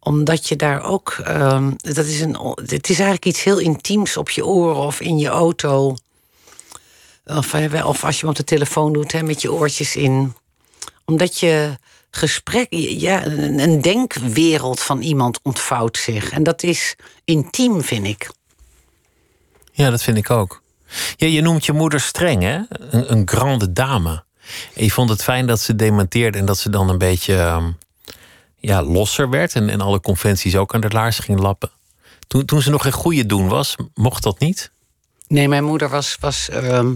omdat 0.00 0.48
je 0.48 0.56
daar 0.56 0.82
ook. 0.82 1.16
Um, 1.28 1.76
dat 1.76 2.06
is 2.06 2.20
een, 2.20 2.54
het 2.54 2.88
is 2.88 2.98
eigenlijk 2.98 3.24
iets 3.24 3.42
heel 3.42 3.58
intiems 3.58 4.16
op 4.16 4.30
je 4.30 4.46
oren 4.46 4.82
of 4.82 5.00
in 5.00 5.18
je 5.18 5.28
auto. 5.28 5.96
Of, 7.24 7.54
eh, 7.54 7.86
of 7.86 8.04
als 8.04 8.14
je 8.14 8.20
hem 8.20 8.30
op 8.30 8.36
de 8.36 8.44
telefoon 8.44 8.92
doet 8.92 9.12
hè, 9.12 9.22
met 9.22 9.42
je 9.42 9.52
oortjes 9.52 9.96
in. 9.96 10.34
Omdat 11.04 11.38
je 11.38 11.78
gesprek. 12.10 12.66
Ja, 12.70 13.26
een 13.26 13.80
denkwereld 13.80 14.80
van 14.80 15.00
iemand 15.00 15.40
ontvouwt 15.42 15.96
zich. 15.96 16.30
En 16.30 16.42
dat 16.42 16.62
is 16.62 16.96
intiem, 17.24 17.82
vind 17.82 18.06
ik. 18.06 18.30
Ja, 19.72 19.90
dat 19.90 20.02
vind 20.02 20.16
ik 20.16 20.30
ook. 20.30 20.62
Ja, 21.16 21.26
je 21.26 21.40
noemt 21.40 21.66
je 21.66 21.72
moeder 21.72 22.00
streng, 22.00 22.42
hè? 22.42 22.60
Een, 22.68 23.12
een 23.12 23.28
grande 23.28 23.72
dame. 23.72 24.24
En 24.74 24.84
je 24.84 24.90
vond 24.90 25.10
het 25.10 25.22
fijn 25.22 25.46
dat 25.46 25.60
ze 25.60 25.76
dementeerde 25.76 26.38
en 26.38 26.44
dat 26.44 26.58
ze 26.58 26.70
dan 26.70 26.88
een 26.88 26.98
beetje. 26.98 27.34
Um 27.34 27.76
ja, 28.60 28.82
losser 28.82 29.30
werd 29.30 29.54
en, 29.54 29.68
en 29.68 29.80
alle 29.80 30.00
conventies 30.00 30.56
ook 30.56 30.74
aan 30.74 30.80
de 30.80 30.88
laars 30.88 31.18
ging 31.18 31.40
lappen. 31.40 31.70
Toen, 32.26 32.44
toen 32.44 32.62
ze 32.62 32.70
nog 32.70 32.84
een 32.84 32.92
goede 32.92 33.26
doen 33.26 33.48
was, 33.48 33.76
mocht 33.94 34.22
dat 34.22 34.38
niet? 34.38 34.70
Nee, 35.30 35.48
mijn 35.48 35.64
moeder 35.64 35.88
was. 35.88 36.16
was 36.20 36.48
uh, 36.52 36.88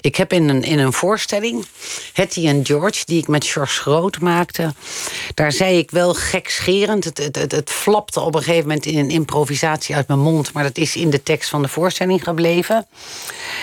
ik 0.00 0.16
heb 0.16 0.32
in 0.32 0.48
een, 0.48 0.62
in 0.62 0.78
een 0.78 0.92
voorstelling, 0.92 1.66
Hetty 2.12 2.46
en 2.46 2.66
George, 2.66 3.04
die 3.04 3.18
ik 3.18 3.28
met 3.28 3.46
George 3.46 3.80
Groot 3.80 4.20
maakte. 4.20 4.74
Daar 5.34 5.52
zei 5.52 5.78
ik 5.78 5.90
wel 5.90 6.14
gekscherend. 6.14 7.04
Het, 7.04 7.18
het, 7.18 7.36
het, 7.36 7.52
het 7.52 7.70
flapte 7.70 8.20
op 8.20 8.34
een 8.34 8.42
gegeven 8.42 8.68
moment 8.68 8.86
in 8.86 8.98
een 8.98 9.10
improvisatie 9.10 9.94
uit 9.94 10.08
mijn 10.08 10.20
mond. 10.20 10.52
Maar 10.52 10.62
dat 10.62 10.78
is 10.78 10.96
in 10.96 11.10
de 11.10 11.22
tekst 11.22 11.50
van 11.50 11.62
de 11.62 11.68
voorstelling 11.68 12.24
gebleven. 12.24 12.86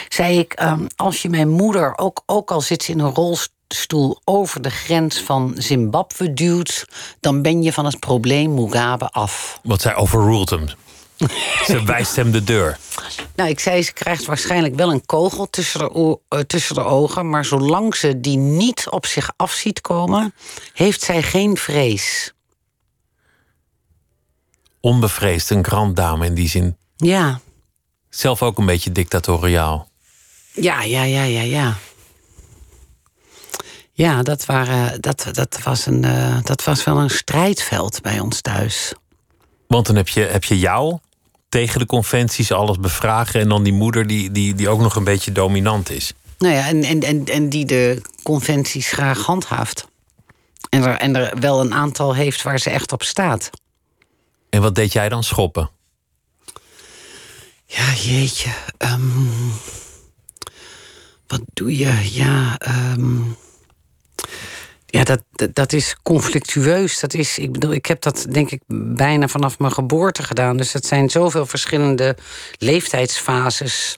Zei 0.10 0.40
ik: 0.40 0.62
um, 0.62 0.88
Als 0.96 1.22
je 1.22 1.30
mijn 1.30 1.50
moeder, 1.50 1.98
ook, 1.98 2.24
ook 2.26 2.52
al 2.52 2.62
zit 2.62 2.84
ze 2.84 2.92
in 2.92 3.00
een 3.00 3.14
rolstoel 3.14 3.58
stoel 3.74 4.22
over 4.24 4.62
de 4.62 4.70
grens 4.70 5.20
van 5.20 5.54
Zimbabwe 5.58 6.34
duwt, 6.34 6.86
dan 7.20 7.42
ben 7.42 7.62
je 7.64 7.74
van 7.74 7.86
het 7.86 8.00
probleem 8.00 8.54
Mugabe 8.54 9.10
af. 9.10 9.60
Want 9.64 9.82
zij 9.82 9.96
overruled 9.96 10.50
hem. 10.50 10.66
ze 11.66 11.84
wijst 11.86 12.16
hem 12.16 12.32
de 12.32 12.44
deur. 12.44 12.78
Nou, 13.36 13.50
ik 13.50 13.60
zei, 13.60 13.84
ze 13.84 13.94
krijgt 13.94 14.26
waarschijnlijk 14.26 14.76
wel 14.76 14.92
een 14.92 15.06
kogel 15.06 15.50
tussen 15.50 15.80
de, 15.80 16.20
uh, 16.30 16.40
tussen 16.40 16.76
de 16.76 16.84
ogen, 16.84 17.30
maar 17.30 17.46
zolang 17.46 17.96
ze 17.96 18.20
die 18.20 18.38
niet 18.38 18.90
op 18.90 19.06
zich 19.06 19.32
af 19.36 19.52
ziet 19.52 19.82
komen, 19.82 20.34
heeft 20.74 21.02
zij 21.02 21.24
geen 21.24 21.58
vrees. 21.58 22.34
Onbevreesd, 24.80 25.50
een 25.50 25.66
grand 25.66 25.96
dame 25.96 26.26
in 26.26 26.34
die 26.34 26.50
zin. 26.50 26.78
Ja. 26.96 27.40
Zelf 28.10 28.44
ook 28.44 28.58
een 28.58 28.66
beetje 28.66 28.92
dictatoriaal. 28.92 29.88
Ja, 30.54 30.82
ja, 30.84 31.04
ja, 31.04 31.24
ja, 31.24 31.42
ja. 31.42 31.78
Ja, 34.00 34.24
dat, 34.24 34.46
waren, 34.46 35.02
dat, 35.02 35.26
dat, 35.32 35.60
was 35.64 35.86
een, 35.86 36.04
uh, 36.06 36.38
dat 36.44 36.64
was 36.64 36.84
wel 36.84 36.98
een 36.98 37.10
strijdveld 37.10 38.02
bij 38.02 38.20
ons 38.20 38.42
thuis. 38.42 38.94
Want 39.68 39.86
dan 39.86 39.96
heb 39.96 40.08
je, 40.08 40.22
heb 40.22 40.44
je 40.44 40.60
jou 40.60 40.98
tegen 41.50 41.80
de 41.80 41.86
conventies 41.86 42.52
alles 42.52 42.80
bevragen... 42.80 43.42
en 43.42 43.50
dan 43.50 43.64
die 43.64 43.74
moeder 43.74 44.08
die, 44.08 44.32
die, 44.32 44.54
die 44.54 44.70
ook 44.70 44.80
nog 44.80 44.96
een 44.96 45.04
beetje 45.04 45.32
dominant 45.32 45.90
is. 45.90 46.14
Nou 46.38 46.54
ja, 46.54 46.68
en, 46.68 46.84
en, 46.84 47.00
en, 47.00 47.26
en 47.26 47.50
die 47.50 47.66
de 47.66 48.02
conventies 48.24 48.92
graag 48.92 49.26
handhaaft. 49.26 49.88
En 50.70 50.84
er, 50.84 50.98
en 50.98 51.16
er 51.16 51.40
wel 51.40 51.60
een 51.60 51.74
aantal 51.74 52.16
heeft 52.16 52.44
waar 52.44 52.60
ze 52.60 52.70
echt 52.70 52.92
op 52.92 53.04
staat. 53.04 53.50
En 54.50 54.62
wat 54.62 54.76
deed 54.76 54.94
jij 54.94 55.10
dan 55.10 55.24
schoppen? 55.24 55.70
Ja, 57.66 57.94
jeetje. 57.94 58.50
Um, 58.78 59.32
wat 61.28 61.42
doe 61.54 61.78
je? 61.78 62.10
Ja, 62.12 62.58
um, 62.94 63.38
ja, 64.92 65.04
dat, 65.04 65.24
dat, 65.54 65.74
is 65.74 65.96
conflictueus. 66.04 67.00
Dat 67.00 67.14
is, 67.14 67.38
ik 67.38 67.52
bedoel, 67.52 67.72
ik 67.72 67.86
heb 67.86 68.02
dat 68.02 68.26
denk 68.30 68.52
ik 68.52 68.62
bijna 68.96 69.28
vanaf 69.28 69.60
mijn 69.60 69.72
geboorte 69.72 70.24
gedaan. 70.24 70.58
Dus 70.58 70.74
het 70.74 70.86
zijn 70.86 71.10
zoveel 71.10 71.46
verschillende 71.46 72.18
leeftijdsfases. 72.58 73.96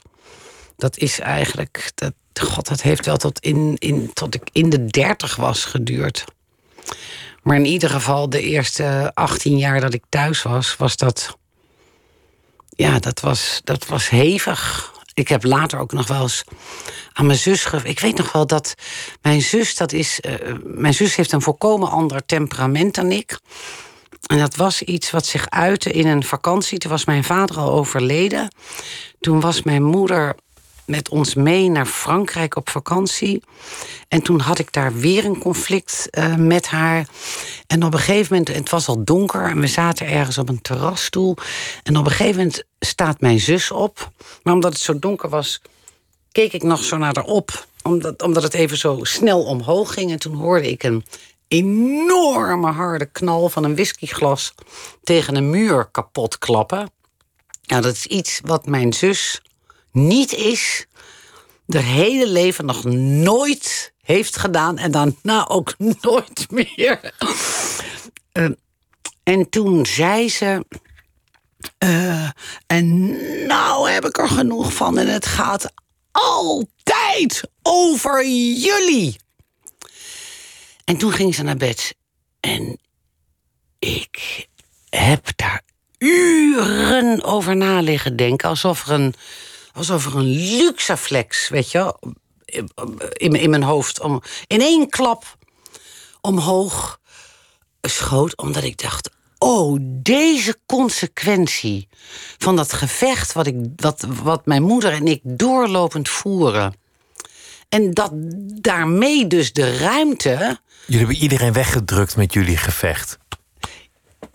Dat 0.76 0.96
is 0.98 1.20
eigenlijk. 1.20 1.92
Dat, 1.94 2.12
God, 2.40 2.68
dat 2.68 2.82
heeft 2.82 3.06
wel 3.06 3.16
tot, 3.16 3.38
in, 3.40 3.76
in, 3.78 4.10
tot 4.12 4.34
ik 4.34 4.48
in 4.52 4.70
de 4.70 4.86
dertig 4.86 5.36
was 5.36 5.64
geduurd. 5.64 6.24
Maar 7.42 7.56
in 7.56 7.66
ieder 7.66 7.90
geval, 7.90 8.30
de 8.30 8.40
eerste 8.40 9.10
18 9.14 9.58
jaar 9.58 9.80
dat 9.80 9.94
ik 9.94 10.04
thuis 10.08 10.42
was, 10.42 10.76
was 10.76 10.96
dat. 10.96 11.36
Ja, 12.68 12.98
dat 12.98 13.20
was, 13.20 13.60
dat 13.64 13.86
was 13.86 14.08
hevig. 14.08 14.91
Ik 15.14 15.28
heb 15.28 15.44
later 15.44 15.78
ook 15.78 15.92
nog 15.92 16.06
wel 16.06 16.22
eens 16.22 16.44
aan 17.12 17.26
mijn 17.26 17.38
zus. 17.38 17.66
Ik 17.82 18.00
weet 18.00 18.16
nog 18.16 18.32
wel 18.32 18.46
dat 18.46 18.74
mijn 19.22 19.42
zus, 19.42 19.76
dat 19.76 19.92
is. 19.92 20.20
Uh, 20.26 20.34
mijn 20.64 20.94
zus 20.94 21.16
heeft 21.16 21.32
een 21.32 21.42
volkomen 21.42 21.90
ander 21.90 22.26
temperament 22.26 22.94
dan 22.94 23.10
ik. 23.10 23.38
En 24.26 24.38
dat 24.38 24.56
was 24.56 24.82
iets 24.82 25.10
wat 25.10 25.26
zich 25.26 25.50
uitte 25.50 25.90
in 25.90 26.06
een 26.06 26.24
vakantie. 26.24 26.78
Toen 26.78 26.90
was 26.90 27.04
mijn 27.04 27.24
vader 27.24 27.56
al 27.56 27.72
overleden. 27.72 28.54
Toen 29.20 29.40
was 29.40 29.62
mijn 29.62 29.82
moeder 29.82 30.34
met 30.84 31.08
ons 31.08 31.34
mee 31.34 31.68
naar 31.68 31.86
Frankrijk 31.86 32.56
op 32.56 32.68
vakantie. 32.68 33.42
En 34.08 34.22
toen 34.22 34.40
had 34.40 34.58
ik 34.58 34.72
daar 34.72 34.94
weer 34.94 35.24
een 35.24 35.38
conflict 35.38 36.08
uh, 36.10 36.34
met 36.34 36.66
haar. 36.66 37.06
En 37.66 37.84
op 37.84 37.92
een 37.92 37.98
gegeven 37.98 38.36
moment, 38.36 38.56
het 38.56 38.70
was 38.70 38.88
al 38.88 39.04
donker 39.04 39.44
en 39.44 39.60
we 39.60 39.66
zaten 39.66 40.06
ergens 40.06 40.38
op 40.38 40.48
een 40.48 40.62
terrasstoel. 40.62 41.36
En 41.82 41.96
op 41.96 42.04
een 42.04 42.10
gegeven 42.10 42.36
moment 42.36 42.64
staat 42.80 43.20
mijn 43.20 43.40
zus 43.40 43.70
op. 43.70 44.10
Maar 44.42 44.54
omdat 44.54 44.72
het 44.72 44.82
zo 44.82 44.98
donker 44.98 45.28
was, 45.28 45.60
keek 46.32 46.52
ik 46.52 46.62
nog 46.62 46.84
zo 46.84 46.96
naar 46.96 47.14
haar 47.14 47.24
op. 47.24 47.66
Omdat, 47.82 48.22
omdat 48.22 48.42
het 48.42 48.54
even 48.54 48.76
zo 48.76 48.98
snel 49.02 49.44
omhoog 49.44 49.94
ging. 49.94 50.10
En 50.10 50.18
toen 50.18 50.34
hoorde 50.34 50.70
ik 50.70 50.82
een 50.82 51.04
enorme 51.48 52.70
harde 52.70 53.06
knal 53.06 53.48
van 53.48 53.64
een 53.64 53.74
whiskyglas 53.74 54.54
tegen 55.02 55.36
een 55.36 55.50
muur 55.50 55.88
kapot 55.90 56.38
klappen. 56.38 56.90
Nou, 57.66 57.82
dat 57.82 57.94
is 57.94 58.06
iets 58.06 58.40
wat 58.44 58.66
mijn 58.66 58.92
zus 58.92 59.40
niet 59.92 60.32
is, 60.32 60.86
de 61.66 61.78
hele 61.78 62.28
leven 62.28 62.64
nog 62.64 62.84
nooit 62.84 63.92
heeft 64.02 64.36
gedaan 64.36 64.78
en 64.78 64.90
daarna 64.90 65.48
ook 65.48 65.74
nooit 66.00 66.50
meer. 66.50 67.14
Uh, 68.32 68.48
en 69.22 69.48
toen 69.50 69.86
zei 69.86 70.28
ze. 70.28 70.64
Uh, 71.84 72.30
en 72.66 73.16
nou 73.46 73.90
heb 73.90 74.04
ik 74.04 74.18
er 74.18 74.28
genoeg 74.28 74.72
van 74.72 74.98
en 74.98 75.06
het 75.06 75.26
gaat 75.26 75.72
altijd 76.10 77.42
over 77.62 78.26
jullie. 78.56 79.16
En 80.84 80.96
toen 80.96 81.12
ging 81.12 81.34
ze 81.34 81.42
naar 81.42 81.56
bed. 81.56 81.94
En 82.40 82.78
ik 83.78 84.46
heb 84.88 85.30
daar 85.36 85.62
uren 85.98 87.22
over 87.22 87.56
na 87.56 87.80
liggen 87.80 88.16
denken. 88.16 88.48
Alsof 88.48 88.86
er 88.86 88.92
een, 88.92 89.14
alsof 89.72 90.06
er 90.06 90.16
een 90.16 90.56
luxaflex, 90.56 91.48
weet 91.48 91.70
je, 91.70 91.94
in, 93.12 93.32
in 93.32 93.50
mijn 93.50 93.62
hoofd. 93.62 94.00
Om, 94.00 94.22
in 94.46 94.60
één 94.60 94.88
klap 94.88 95.36
omhoog 96.20 97.00
schoot. 97.80 98.36
Omdat 98.36 98.62
ik 98.62 98.82
dacht, 98.82 99.10
oh, 99.38 99.78
deze 99.82 100.58
consequentie 100.66 101.88
van 102.38 102.56
dat 102.56 102.72
gevecht 102.72 103.32
wat, 103.32 103.46
ik, 103.46 103.56
wat, 103.76 104.06
wat 104.22 104.46
mijn 104.46 104.62
moeder 104.62 104.92
en 104.92 105.06
ik 105.06 105.20
doorlopend 105.22 106.08
voeren. 106.08 106.74
En 107.68 107.90
dat 107.90 108.10
daarmee 108.60 109.26
dus 109.26 109.52
de 109.52 109.76
ruimte 109.76 110.60
Jullie 110.86 111.06
hebben 111.06 111.22
iedereen 111.22 111.52
weggedrukt 111.52 112.16
met 112.16 112.32
jullie 112.32 112.56
gevecht. 112.56 113.18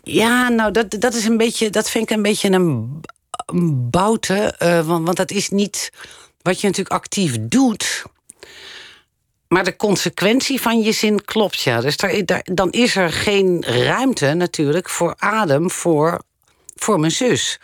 Ja, 0.04 0.50
nou, 0.50 0.72
dat, 0.72 0.96
dat 1.00 1.14
is 1.14 1.26
een 1.26 1.38
beetje. 1.38 1.70
Dat 1.70 1.90
vind 1.90 2.10
ik 2.10 2.16
een 2.16 2.22
beetje 2.22 2.52
een, 2.52 3.02
een 3.48 3.90
boute. 3.90 4.56
Uh, 4.64 4.88
want, 4.88 5.06
want 5.06 5.18
dat 5.18 5.32
is 5.32 5.50
niet 5.50 5.92
wat 6.42 6.62
je 6.62 6.68
natuurlijk 6.68 6.96
actief 6.96 7.38
doet. 7.40 8.04
Maar 9.48 9.64
de 9.64 9.76
consequentie 9.76 10.62
van 10.62 10.82
je 10.82 10.92
zin 10.92 11.26
klopt, 11.26 11.60
ja. 11.60 11.82
Dus 11.82 11.98
daar, 11.98 12.26
daar, 12.26 12.46
dan 12.54 12.72
is 12.72 12.96
er 12.96 13.12
geen 13.12 13.64
ruimte 13.64 14.34
natuurlijk 14.34 14.90
voor 14.90 15.16
adem 15.18 15.72
voor, 15.72 16.22
voor 16.76 17.00
mijn 17.00 17.12
zus. 17.12 17.60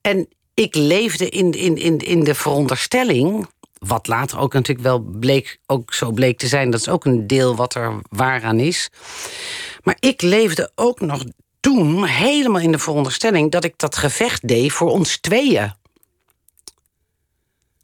En 0.00 0.28
ik 0.54 0.74
leefde 0.74 1.28
in, 1.28 1.52
in, 1.52 1.76
in, 1.76 1.98
in 1.98 2.24
de 2.24 2.34
veronderstelling 2.34 3.48
wat 3.78 4.06
later 4.06 4.38
ook 4.38 4.52
natuurlijk 4.52 4.86
wel 4.86 4.98
bleek, 4.98 5.58
ook 5.66 5.94
zo 5.94 6.10
bleek 6.10 6.38
te 6.38 6.46
zijn. 6.46 6.70
Dat 6.70 6.80
is 6.80 6.88
ook 6.88 7.04
een 7.04 7.26
deel 7.26 7.56
wat 7.56 7.74
er 7.74 8.00
waar 8.08 8.44
aan 8.44 8.60
is. 8.60 8.90
Maar 9.82 9.96
ik 10.00 10.22
leefde 10.22 10.70
ook 10.74 11.00
nog 11.00 11.24
toen 11.60 12.04
helemaal 12.04 12.60
in 12.60 12.72
de 12.72 12.78
veronderstelling 12.78 13.50
dat 13.50 13.64
ik 13.64 13.74
dat 13.76 13.96
gevecht 13.96 14.48
deed 14.48 14.72
voor 14.72 14.90
ons 14.90 15.18
tweeën. 15.20 15.72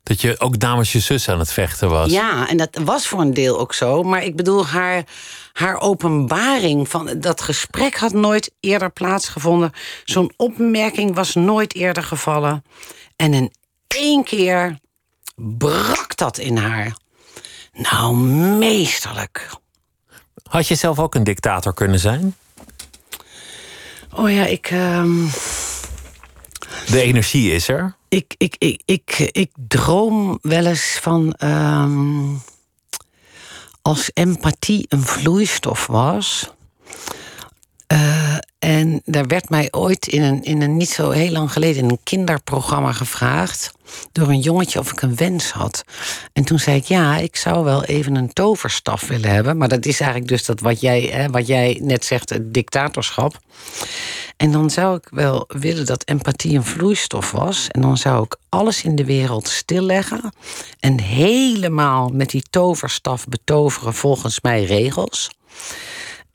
Dat 0.03 0.21
je 0.21 0.41
ook 0.41 0.59
namens 0.59 0.93
je 0.93 1.01
zus 1.01 1.29
aan 1.29 1.39
het 1.39 1.53
vechten 1.53 1.89
was. 1.89 2.11
Ja, 2.11 2.49
en 2.49 2.57
dat 2.57 2.79
was 2.85 3.07
voor 3.07 3.21
een 3.21 3.35
deel 3.35 3.59
ook 3.59 3.75
zo. 3.75 4.03
Maar 4.03 4.23
ik 4.23 4.37
bedoel, 4.37 4.67
haar, 4.67 5.05
haar 5.53 5.81
openbaring 5.81 6.89
van 6.89 7.21
dat 7.21 7.41
gesprek 7.41 7.97
had 7.97 8.13
nooit 8.13 8.51
eerder 8.61 8.91
plaatsgevonden. 8.91 9.73
Zo'n 10.05 10.33
opmerking 10.37 11.15
was 11.15 11.35
nooit 11.35 11.75
eerder 11.75 12.03
gevallen. 12.03 12.65
En 13.17 13.35
in 13.35 13.53
één 13.87 14.25
keer 14.25 14.79
brak 15.35 16.17
dat 16.17 16.39
in 16.39 16.57
haar. 16.57 16.97
Nou, 17.73 18.17
meesterlijk. 18.59 19.51
Had 20.43 20.69
je 20.69 20.75
zelf 20.75 20.99
ook 20.99 21.15
een 21.15 21.25
dictator 21.25 21.75
kunnen 21.75 21.99
zijn? 21.99 22.37
Oh 24.17 24.31
ja, 24.33 24.45
ik. 24.47 24.71
Uh... 24.71 25.05
De 26.91 27.01
energie 27.01 27.53
is 27.53 27.69
er. 27.69 27.97
Ik, 28.09 28.35
ik, 28.39 28.57
ik, 28.59 28.83
ik, 28.85 29.31
ik 29.33 29.51
droom 29.69 30.39
wel 30.43 30.67
eens 30.67 30.99
van. 31.03 31.37
Uh... 31.45 32.31
als 33.83 34.11
empathie 34.15 34.87
een 34.89 35.03
vloeistof 35.03 35.87
was. 35.87 36.51
Uh, 37.93 38.26
en 38.67 39.03
daar 39.05 39.27
werd 39.27 39.49
mij 39.49 39.69
ooit 39.71 40.07
in 40.07 40.23
een, 40.23 40.43
in 40.43 40.63
een 40.63 40.77
niet 40.77 40.89
zo 40.89 41.11
heel 41.11 41.31
lang 41.31 41.53
geleden 41.53 41.83
in 41.83 41.91
een 41.91 41.99
kinderprogramma 42.03 42.93
gevraagd 42.93 43.73
door 44.13 44.29
een 44.29 44.41
jongetje 44.41 44.79
of 44.79 44.93
ik 44.93 45.03
een 45.03 45.17
wens 45.17 45.51
had. 45.51 45.85
En 46.33 46.45
toen 46.45 46.59
zei 46.59 46.77
ik 46.77 46.85
ja, 46.85 47.17
ik 47.17 47.37
zou 47.37 47.65
wel 47.65 47.85
even 47.85 48.15
een 48.15 48.33
toverstaf 48.33 49.09
willen 49.09 49.31
hebben. 49.31 49.57
Maar 49.57 49.69
dat 49.69 49.87
is 49.87 50.01
eigenlijk 50.01 50.31
dus 50.31 50.45
dat 50.45 50.61
wat 50.61 50.81
jij, 50.81 51.01
hè, 51.01 51.31
wat 51.31 51.47
jij 51.47 51.81
net 51.83 52.05
zegt, 52.05 52.31
het 52.31 52.55
dictatorschap. 52.55 53.39
En 54.37 54.53
dan 54.53 54.71
zou 54.71 54.97
ik 54.97 55.09
wel 55.11 55.45
willen 55.49 55.87
dat 55.87 56.05
empathie 56.05 56.57
een 56.57 56.65
vloeistof 56.65 57.31
was. 57.31 57.69
En 57.69 57.81
dan 57.81 57.97
zou 57.97 58.25
ik 58.25 58.37
alles 58.49 58.83
in 58.83 58.97
de 58.97 59.05
wereld 59.05 59.49
stilleggen. 59.49 60.33
En 60.81 61.01
helemaal 61.01 62.09
met 62.09 62.31
die 62.31 62.45
toverstaf 62.51 63.27
betoveren 63.27 63.95
volgens 63.95 64.41
mij 64.41 64.65
regels. 64.65 65.31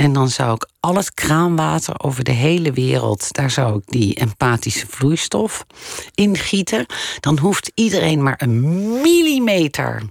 En 0.01 0.13
dan 0.13 0.29
zou 0.29 0.53
ik 0.53 0.67
al 0.79 0.95
het 0.95 1.13
kraanwater 1.13 1.99
over 2.03 2.23
de 2.23 2.31
hele 2.31 2.71
wereld, 2.71 3.33
daar 3.33 3.51
zou 3.51 3.77
ik 3.77 3.83
die 3.85 4.15
empathische 4.15 4.87
vloeistof 4.87 5.65
in 6.15 6.37
gieten. 6.37 6.85
Dan 7.19 7.39
hoeft 7.39 7.71
iedereen 7.73 8.23
maar 8.23 8.41
een 8.41 8.61
millimeter 9.01 10.01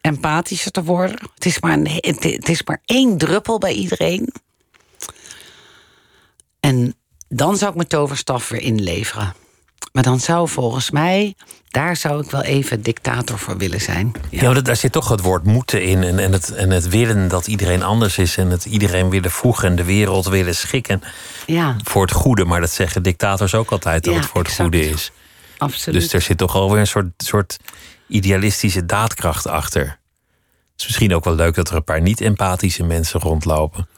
empathischer 0.00 0.70
te 0.70 0.84
worden. 0.84 1.18
Het 1.34 1.46
is 1.46 1.60
maar, 1.60 1.78
het 1.78 2.48
is 2.48 2.62
maar 2.62 2.80
één 2.84 3.18
druppel 3.18 3.58
bij 3.58 3.72
iedereen. 3.72 4.32
En 6.60 6.94
dan 7.28 7.56
zou 7.56 7.70
ik 7.70 7.76
mijn 7.76 7.88
toverstaf 7.88 8.48
weer 8.48 8.62
inleveren. 8.62 9.34
Maar 9.94 10.02
dan 10.02 10.20
zou 10.20 10.48
volgens 10.48 10.90
mij, 10.90 11.34
daar 11.68 11.96
zou 11.96 12.24
ik 12.24 12.30
wel 12.30 12.42
even 12.42 12.82
dictator 12.82 13.38
voor 13.38 13.56
willen 13.56 13.80
zijn. 13.80 14.12
Ja, 14.30 14.50
ja 14.50 14.60
daar 14.60 14.76
zit 14.76 14.92
toch 14.92 15.08
het 15.08 15.20
woord 15.20 15.44
moeten 15.44 15.82
in. 15.82 16.02
En, 16.02 16.18
en, 16.18 16.32
het, 16.32 16.50
en 16.50 16.70
het 16.70 16.88
willen 16.88 17.28
dat 17.28 17.46
iedereen 17.46 17.82
anders 17.82 18.18
is. 18.18 18.36
En 18.36 18.50
het 18.50 18.64
iedereen 18.64 19.10
willen 19.10 19.30
voegen 19.30 19.68
en 19.68 19.76
de 19.76 19.84
wereld 19.84 20.26
willen 20.26 20.54
schikken. 20.54 21.02
Ja. 21.46 21.76
Voor 21.84 22.02
het 22.02 22.12
goede. 22.12 22.44
Maar 22.44 22.60
dat 22.60 22.70
zeggen 22.70 23.02
dictators 23.02 23.54
ook 23.54 23.70
altijd, 23.70 24.04
dat 24.04 24.14
het 24.14 24.26
voor 24.26 24.42
het 24.42 24.54
goede 24.54 24.88
is. 24.88 25.12
Absoluut. 25.58 26.00
Dus 26.00 26.12
er 26.12 26.20
zit 26.20 26.38
toch 26.38 26.54
alweer 26.54 26.80
een 26.80 26.86
soort, 26.86 27.12
soort 27.16 27.56
idealistische 28.06 28.86
daadkracht 28.86 29.46
achter. 29.46 29.84
Het 29.84 30.80
is 30.80 30.84
misschien 30.84 31.14
ook 31.14 31.24
wel 31.24 31.34
leuk 31.34 31.54
dat 31.54 31.68
er 31.68 31.76
een 31.76 31.84
paar 31.84 32.02
niet-empathische 32.02 32.84
mensen 32.84 33.20
rondlopen. 33.20 33.88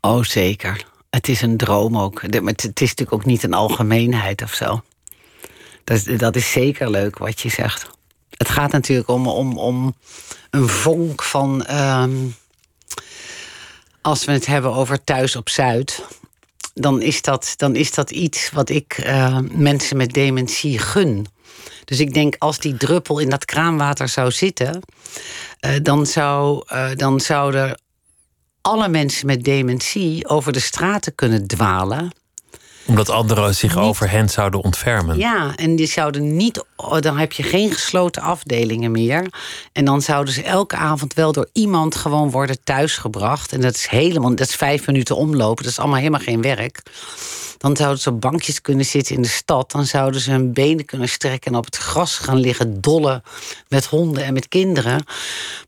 Oh, 0.00 0.22
zeker. 0.22 0.84
Het 1.10 1.28
is 1.28 1.42
een 1.42 1.56
droom 1.56 1.98
ook. 1.98 2.22
Het 2.22 2.34
is 2.34 2.88
natuurlijk 2.88 3.12
ook 3.12 3.24
niet 3.24 3.42
een 3.42 3.54
algemeenheid 3.54 4.42
of 4.42 4.54
zo. 4.54 4.82
Dat 5.84 6.08
dat 6.16 6.36
is 6.36 6.52
zeker 6.52 6.90
leuk 6.90 7.18
wat 7.18 7.40
je 7.40 7.48
zegt. 7.48 7.90
Het 8.30 8.48
gaat 8.48 8.72
natuurlijk 8.72 9.08
om, 9.08 9.28
om, 9.28 9.58
om 9.58 9.94
een 10.50 10.68
vonk 10.68 11.22
van. 11.22 11.64
Ehm, 11.64 12.12
als 14.02 14.24
we 14.24 14.32
het 14.32 14.46
hebben 14.46 14.72
over 14.74 15.04
thuis 15.04 15.36
op 15.36 15.48
Zuid. 15.48 16.04
Dan 16.74 17.02
is 17.02 17.22
dat, 17.22 17.54
dan 17.56 17.76
is 17.76 17.92
dat 17.92 18.10
iets 18.10 18.50
wat 18.50 18.68
ik 18.68 19.04
uh, 19.06 19.38
mensen 19.50 19.96
met 19.96 20.12
dementie 20.12 20.78
gun. 20.78 21.26
Dus 21.84 22.00
ik 22.00 22.14
denk, 22.14 22.36
als 22.38 22.58
die 22.58 22.76
druppel 22.76 23.18
in 23.18 23.30
dat 23.30 23.44
kraanwater 23.44 24.08
zou 24.08 24.30
zitten, 24.30 24.80
uh, 25.60 25.70
dan, 25.82 26.06
zou, 26.06 26.64
uh, 26.72 26.90
dan 26.94 27.20
zouden 27.20 27.80
alle 28.60 28.88
mensen 28.88 29.26
met 29.26 29.44
dementie 29.44 30.28
over 30.28 30.52
de 30.52 30.60
straten 30.60 31.14
kunnen 31.14 31.46
dwalen. 31.46 32.12
Omdat 32.86 33.10
anderen 33.10 33.54
zich 33.54 33.78
over 33.78 34.10
hen 34.10 34.28
zouden 34.28 34.62
ontfermen. 34.62 35.18
Ja, 35.18 35.56
en 35.56 35.76
die 35.76 35.86
zouden 35.86 36.36
niet, 36.36 36.64
oh, 36.76 37.00
dan 37.00 37.18
heb 37.18 37.32
je 37.32 37.42
geen 37.42 37.72
gesloten 37.72 38.22
afdelingen 38.22 38.90
meer. 38.90 39.26
En 39.72 39.84
dan 39.84 40.02
zouden 40.02 40.34
ze 40.34 40.42
elke 40.42 40.76
avond 40.76 41.14
wel 41.14 41.32
door 41.32 41.48
iemand 41.52 41.94
gewoon 41.94 42.30
worden 42.30 42.64
thuisgebracht. 42.64 43.52
En 43.52 43.60
dat 43.60 43.74
is 43.74 43.86
helemaal, 43.86 44.34
dat 44.34 44.48
is 44.48 44.54
vijf 44.54 44.86
minuten 44.86 45.16
omlopen, 45.16 45.62
dat 45.62 45.72
is 45.72 45.78
allemaal 45.78 45.98
helemaal 45.98 46.20
geen 46.20 46.42
werk. 46.42 46.82
Dan 47.62 47.76
zouden 47.76 48.00
ze 48.00 48.10
op 48.10 48.20
bankjes 48.20 48.60
kunnen 48.60 48.84
zitten 48.84 49.14
in 49.14 49.22
de 49.22 49.28
stad. 49.28 49.70
Dan 49.70 49.84
zouden 49.84 50.20
ze 50.20 50.30
hun 50.30 50.52
benen 50.52 50.84
kunnen 50.84 51.08
strekken 51.08 51.52
en 51.52 51.58
op 51.58 51.64
het 51.64 51.76
gras 51.76 52.18
gaan 52.18 52.38
liggen 52.38 52.80
dollen 52.80 53.22
met 53.68 53.86
honden 53.86 54.24
en 54.24 54.32
met 54.32 54.48
kinderen. 54.48 55.04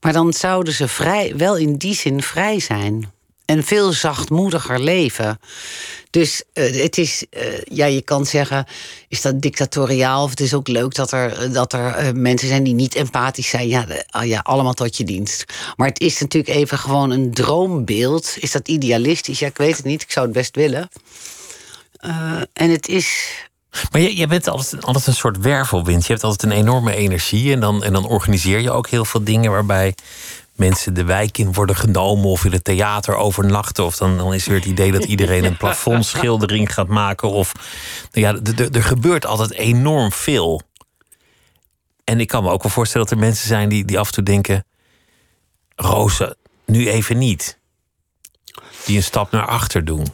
Maar 0.01 0.13
dan 0.13 0.33
zouden 0.33 0.73
ze 0.73 0.89
vrij, 0.89 1.37
wel 1.37 1.57
in 1.57 1.77
die 1.77 1.95
zin 1.95 2.23
vrij 2.23 2.61
zijn. 2.61 3.13
En 3.45 3.65
veel 3.65 3.93
zachtmoediger 3.93 4.81
leven. 4.81 5.41
Dus 6.11 6.43
uh, 6.55 6.83
het 6.83 6.99
is, 6.99 7.25
uh, 7.31 7.43
ja, 7.65 7.87
je 7.87 8.03
kan 8.03 8.27
zeggen, 8.27 8.67
is 9.09 9.23
dat 9.23 9.41
dictatoriaal? 9.41 10.23
Of 10.23 10.31
het 10.31 10.41
is 10.41 10.55
ook 10.55 10.69
leuk 10.69 10.95
dat 10.95 11.13
er, 11.13 11.53
dat 11.53 11.73
er 11.73 12.05
uh, 12.05 12.13
mensen 12.13 12.49
zijn 12.49 12.63
die 12.63 12.75
niet 12.75 12.95
empathisch 12.95 13.49
zijn. 13.49 13.69
Ja, 13.69 13.87
ah, 14.11 14.27
ja, 14.27 14.41
allemaal 14.43 14.73
tot 14.73 14.97
je 14.97 15.05
dienst. 15.05 15.45
Maar 15.77 15.89
het 15.89 16.01
is 16.01 16.21
natuurlijk 16.21 16.55
even 16.55 16.79
gewoon 16.79 17.11
een 17.11 17.31
droombeeld. 17.31 18.37
Is 18.39 18.53
dat 18.53 18.69
idealistisch? 18.69 19.39
Ja, 19.39 19.47
ik 19.47 19.57
weet 19.57 19.77
het 19.77 19.85
niet. 19.85 20.03
Ik 20.03 20.11
zou 20.11 20.27
het 20.27 20.35
best 20.35 20.57
willen. 20.57 20.89
en 22.53 22.71
het 22.71 22.89
is. 22.89 23.29
Maar 23.91 24.01
je, 24.01 24.17
je 24.17 24.27
bent 24.27 24.49
altijd, 24.49 24.85
altijd 24.85 25.07
een 25.07 25.15
soort 25.15 25.39
wervelwind. 25.39 26.07
Je 26.07 26.13
hebt 26.13 26.25
altijd 26.25 26.53
een 26.53 26.59
enorme 26.59 26.95
energie. 26.95 27.53
En 27.53 27.61
dan, 27.61 27.85
en 27.85 27.93
dan 27.93 28.07
organiseer 28.07 28.61
je 28.61 28.71
ook 28.71 28.89
heel 28.89 29.05
veel 29.05 29.25
dingen 29.25 29.51
waarbij 29.51 29.95
mensen 30.57 30.95
de 30.95 31.05
wijk 31.05 31.39
in 31.39 31.53
worden 31.53 31.77
genomen 31.77 32.27
of 32.27 32.45
in 32.45 32.53
het 32.53 32.65
theater 32.65 33.17
overnachten. 33.17 33.85
Of 33.85 33.97
dan, 33.97 34.17
dan 34.17 34.35
is 34.35 34.47
weer 34.47 34.57
het 34.57 34.67
idee 34.67 34.93
dat 34.93 35.05
iedereen 35.05 35.45
een 35.45 35.57
plafondschildering 35.65 36.75
gaat 36.75 36.89
maken. 36.89 37.31
Of 37.31 37.53
nou 38.13 38.27
ja, 38.27 38.55
er 38.73 38.83
gebeurt 38.83 39.27
altijd 39.27 39.53
enorm 39.53 40.13
veel. 40.13 40.63
En 42.05 42.21
ik 42.21 42.29
kan 42.29 42.43
me 42.43 42.51
ook 42.51 42.63
wel 42.63 42.73
voorstellen 42.73 43.07
dat 43.07 43.17
er 43.17 43.25
mensen 43.25 43.49
zijn 43.49 43.69
die, 43.69 43.85
die 43.85 43.99
af 43.99 44.07
en 44.07 44.13
toe 44.13 44.25
denken: 44.25 44.65
Roze, 45.77 46.37
nu 46.67 46.89
even 46.89 47.19
niet. 47.19 47.59
Die 48.85 48.97
een 48.97 49.03
stap 49.03 49.31
naar 49.31 49.47
achter 49.47 49.85
doen. 49.85 50.07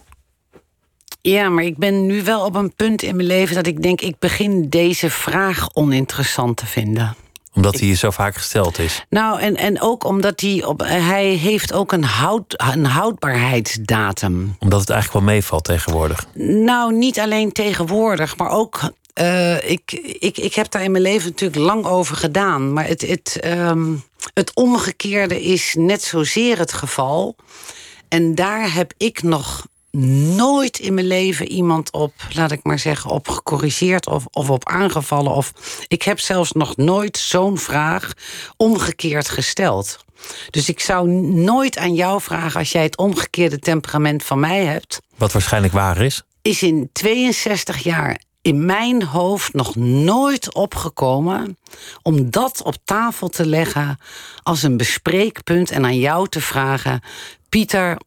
Ja, 1.20 1.48
maar 1.48 1.64
ik 1.64 1.76
ben 1.76 2.06
nu 2.06 2.22
wel 2.22 2.44
op 2.44 2.54
een 2.54 2.74
punt 2.74 3.02
in 3.02 3.16
mijn 3.16 3.28
leven 3.28 3.54
dat 3.54 3.66
ik 3.66 3.82
denk: 3.82 4.00
ik 4.00 4.18
begin 4.18 4.68
deze 4.68 5.10
vraag 5.10 5.74
oninteressant 5.74 6.56
te 6.56 6.66
vinden 6.66 7.16
omdat 7.54 7.80
hij 7.80 7.94
zo 7.94 8.10
vaak 8.10 8.34
gesteld 8.34 8.78
is. 8.78 9.04
Nou, 9.08 9.40
en, 9.40 9.56
en 9.56 9.80
ook 9.80 10.04
omdat 10.04 10.40
hij 10.40 10.64
op, 10.64 10.80
hij 10.80 11.26
heeft 11.26 11.72
ook 11.72 11.92
een, 11.92 12.04
houd, 12.04 12.54
een 12.74 12.84
houdbaarheidsdatum. 12.84 14.56
Omdat 14.58 14.80
het 14.80 14.90
eigenlijk 14.90 15.24
wel 15.24 15.34
meevalt 15.34 15.64
tegenwoordig. 15.64 16.26
Nou, 16.34 16.94
niet 16.94 17.18
alleen 17.18 17.52
tegenwoordig, 17.52 18.36
maar 18.36 18.50
ook. 18.50 18.80
Uh, 19.20 19.70
ik, 19.70 19.92
ik, 20.18 20.38
ik 20.38 20.54
heb 20.54 20.70
daar 20.70 20.82
in 20.82 20.90
mijn 20.90 21.02
leven 21.02 21.28
natuurlijk 21.28 21.60
lang 21.60 21.84
over 21.84 22.16
gedaan. 22.16 22.72
Maar 22.72 22.86
het, 22.86 23.00
het, 23.00 23.40
um, 23.44 24.02
het 24.34 24.54
omgekeerde 24.54 25.42
is 25.42 25.74
net 25.78 26.02
zozeer 26.02 26.58
het 26.58 26.72
geval. 26.72 27.36
En 28.08 28.34
daar 28.34 28.74
heb 28.74 28.92
ik 28.96 29.22
nog 29.22 29.66
nooit 30.36 30.78
in 30.78 30.94
mijn 30.94 31.06
leven 31.06 31.48
iemand 31.48 31.92
op, 31.92 32.12
laat 32.32 32.50
ik 32.50 32.60
maar 32.62 32.78
zeggen, 32.78 33.10
op 33.10 33.28
gecorrigeerd 33.28 34.06
of, 34.06 34.26
of 34.30 34.50
op 34.50 34.68
aangevallen. 34.68 35.32
Of 35.32 35.52
ik 35.88 36.02
heb 36.02 36.20
zelfs 36.20 36.52
nog 36.52 36.76
nooit 36.76 37.16
zo'n 37.16 37.58
vraag 37.58 38.12
omgekeerd 38.56 39.28
gesteld. 39.28 40.04
Dus 40.50 40.68
ik 40.68 40.80
zou 40.80 41.08
nooit 41.08 41.76
aan 41.76 41.94
jou 41.94 42.20
vragen 42.20 42.58
als 42.58 42.72
jij 42.72 42.82
het 42.82 42.96
omgekeerde 42.96 43.58
temperament 43.58 44.24
van 44.24 44.40
mij 44.40 44.64
hebt. 44.64 45.00
Wat 45.16 45.32
waarschijnlijk 45.32 45.72
waar 45.72 46.00
is? 46.02 46.22
Is 46.42 46.62
in 46.62 46.90
62 46.92 47.78
jaar 47.82 48.20
in 48.42 48.66
mijn 48.66 49.02
hoofd 49.02 49.52
nog 49.52 49.76
nooit 49.76 50.54
opgekomen 50.54 51.58
om 52.02 52.30
dat 52.30 52.62
op 52.62 52.76
tafel 52.84 53.28
te 53.28 53.46
leggen 53.46 53.98
als 54.42 54.62
een 54.62 54.76
bespreekpunt 54.76 55.70
en 55.70 55.84
aan 55.84 55.98
jou 55.98 56.28
te 56.28 56.40
vragen: 56.40 57.00
Pieter, 57.48 57.98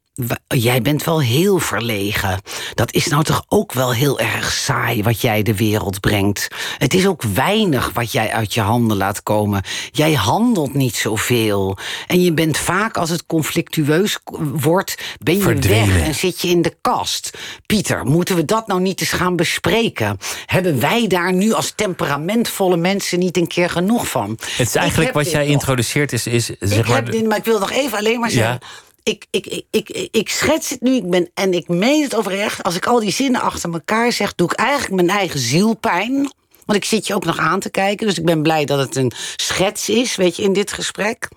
Jij 0.47 0.82
bent 0.82 1.04
wel 1.04 1.21
heel 1.21 1.60
verlegen. 1.60 2.41
Dat 2.73 2.93
is 2.93 3.08
nou 3.08 3.23
toch 3.23 3.43
ook 3.47 3.73
wel 3.73 3.93
heel 3.93 4.19
erg 4.19 4.52
saai 4.52 5.04
wat 5.04 5.21
jij 5.21 5.43
de 5.43 5.56
wereld 5.56 5.99
brengt. 5.99 6.47
Het 6.78 6.93
is 6.93 7.08
ook 7.08 7.23
weinig 7.23 7.91
wat 7.93 8.12
jij 8.12 8.32
uit 8.32 8.54
je 8.54 8.62
handen 8.62 8.97
laat 8.97 9.23
komen. 9.23 9.63
Jij 9.91 10.13
handelt 10.13 10.73
niet 10.73 10.95
zoveel. 10.95 11.78
En 12.08 12.21
je 12.21 12.34
bent 12.34 12.58
vaak, 12.58 12.97
als 12.97 13.10
het 13.10 13.26
conflictueus 13.26 14.19
wordt, 14.54 15.17
ben 15.19 15.38
je 15.38 15.56
weg 15.56 16.02
en 16.02 16.15
zit 16.15 16.41
je 16.41 16.47
in 16.47 16.62
de 16.62 16.76
kast. 16.82 17.38
Pieter, 17.65 18.06
moeten 18.06 18.36
we 18.36 18.45
dat 18.45 18.67
nou 18.67 18.82
niet 18.82 18.99
eens 18.99 19.12
gaan 19.12 19.36
bespreken? 19.36 20.17
Hebben 20.45 20.80
wij 20.80 21.08
daar 21.08 21.34
nu 21.34 21.54
als 21.54 21.73
temperamentvolle 21.76 22.78
mensen 22.78 23.19
niet 23.19 23.38
een 23.38 23.47
keer 23.47 23.69
genoeg 23.69 24.08
van? 24.08 24.30
Het 24.30 24.67
is 24.67 24.76
eigenlijk 24.76 25.13
wat 25.13 25.32
jij 25.32 25.45
introduceert 25.45 26.13
is, 26.13 26.28
is 26.28 26.45
zeg 26.60 26.80
ik 26.80 26.88
maar... 26.88 26.95
Heb 26.95 27.12
dit, 27.12 27.28
maar 27.28 27.38
ik 27.38 27.45
wil 27.45 27.60
nog 27.60 27.71
even 27.71 27.97
alleen 27.97 28.19
maar 28.19 28.32
zeggen 28.32 28.60
ik, 29.04 29.26
ik, 29.30 29.46
ik, 29.46 29.66
ik, 29.72 30.10
ik 30.12 30.30
schets 30.30 30.70
het 30.70 30.82
nu 30.82 30.96
ik 30.96 31.10
ben, 31.10 31.30
en 31.34 31.54
ik 31.54 31.68
meen 31.68 32.04
het 32.04 32.13
oprecht. 32.13 32.63
Als 32.63 32.76
ik 32.76 32.86
al 32.86 33.00
die 33.00 33.12
zinnen 33.12 33.42
achter 33.42 33.74
elkaar 33.74 34.12
zeg, 34.12 34.36
doe 34.36 34.52
ik 34.52 34.58
eigenlijk 34.60 34.94
mijn 35.06 35.18
eigen 35.18 35.39
zielpijn. 35.39 36.32
Want 36.66 36.78
ik 36.78 36.86
zit 36.86 37.08
je 37.08 37.16
ook 37.16 37.26
nog 37.26 37.38
aan 37.38 37.60
te 37.60 37.70
kijken. 37.70 38.08
Dus 38.08 38.18
ik 38.18 38.26
ben 38.26 38.42
blij 38.42 38.66
dat 38.66 38.80
het 38.80 38.96
een 38.96 39.12
schets 39.36 39.89
is, 39.89 40.16
weet 40.16 40.36
je, 40.36 40.44
in 40.44 40.54
dit 40.54 40.72
gesprek. 40.72 41.30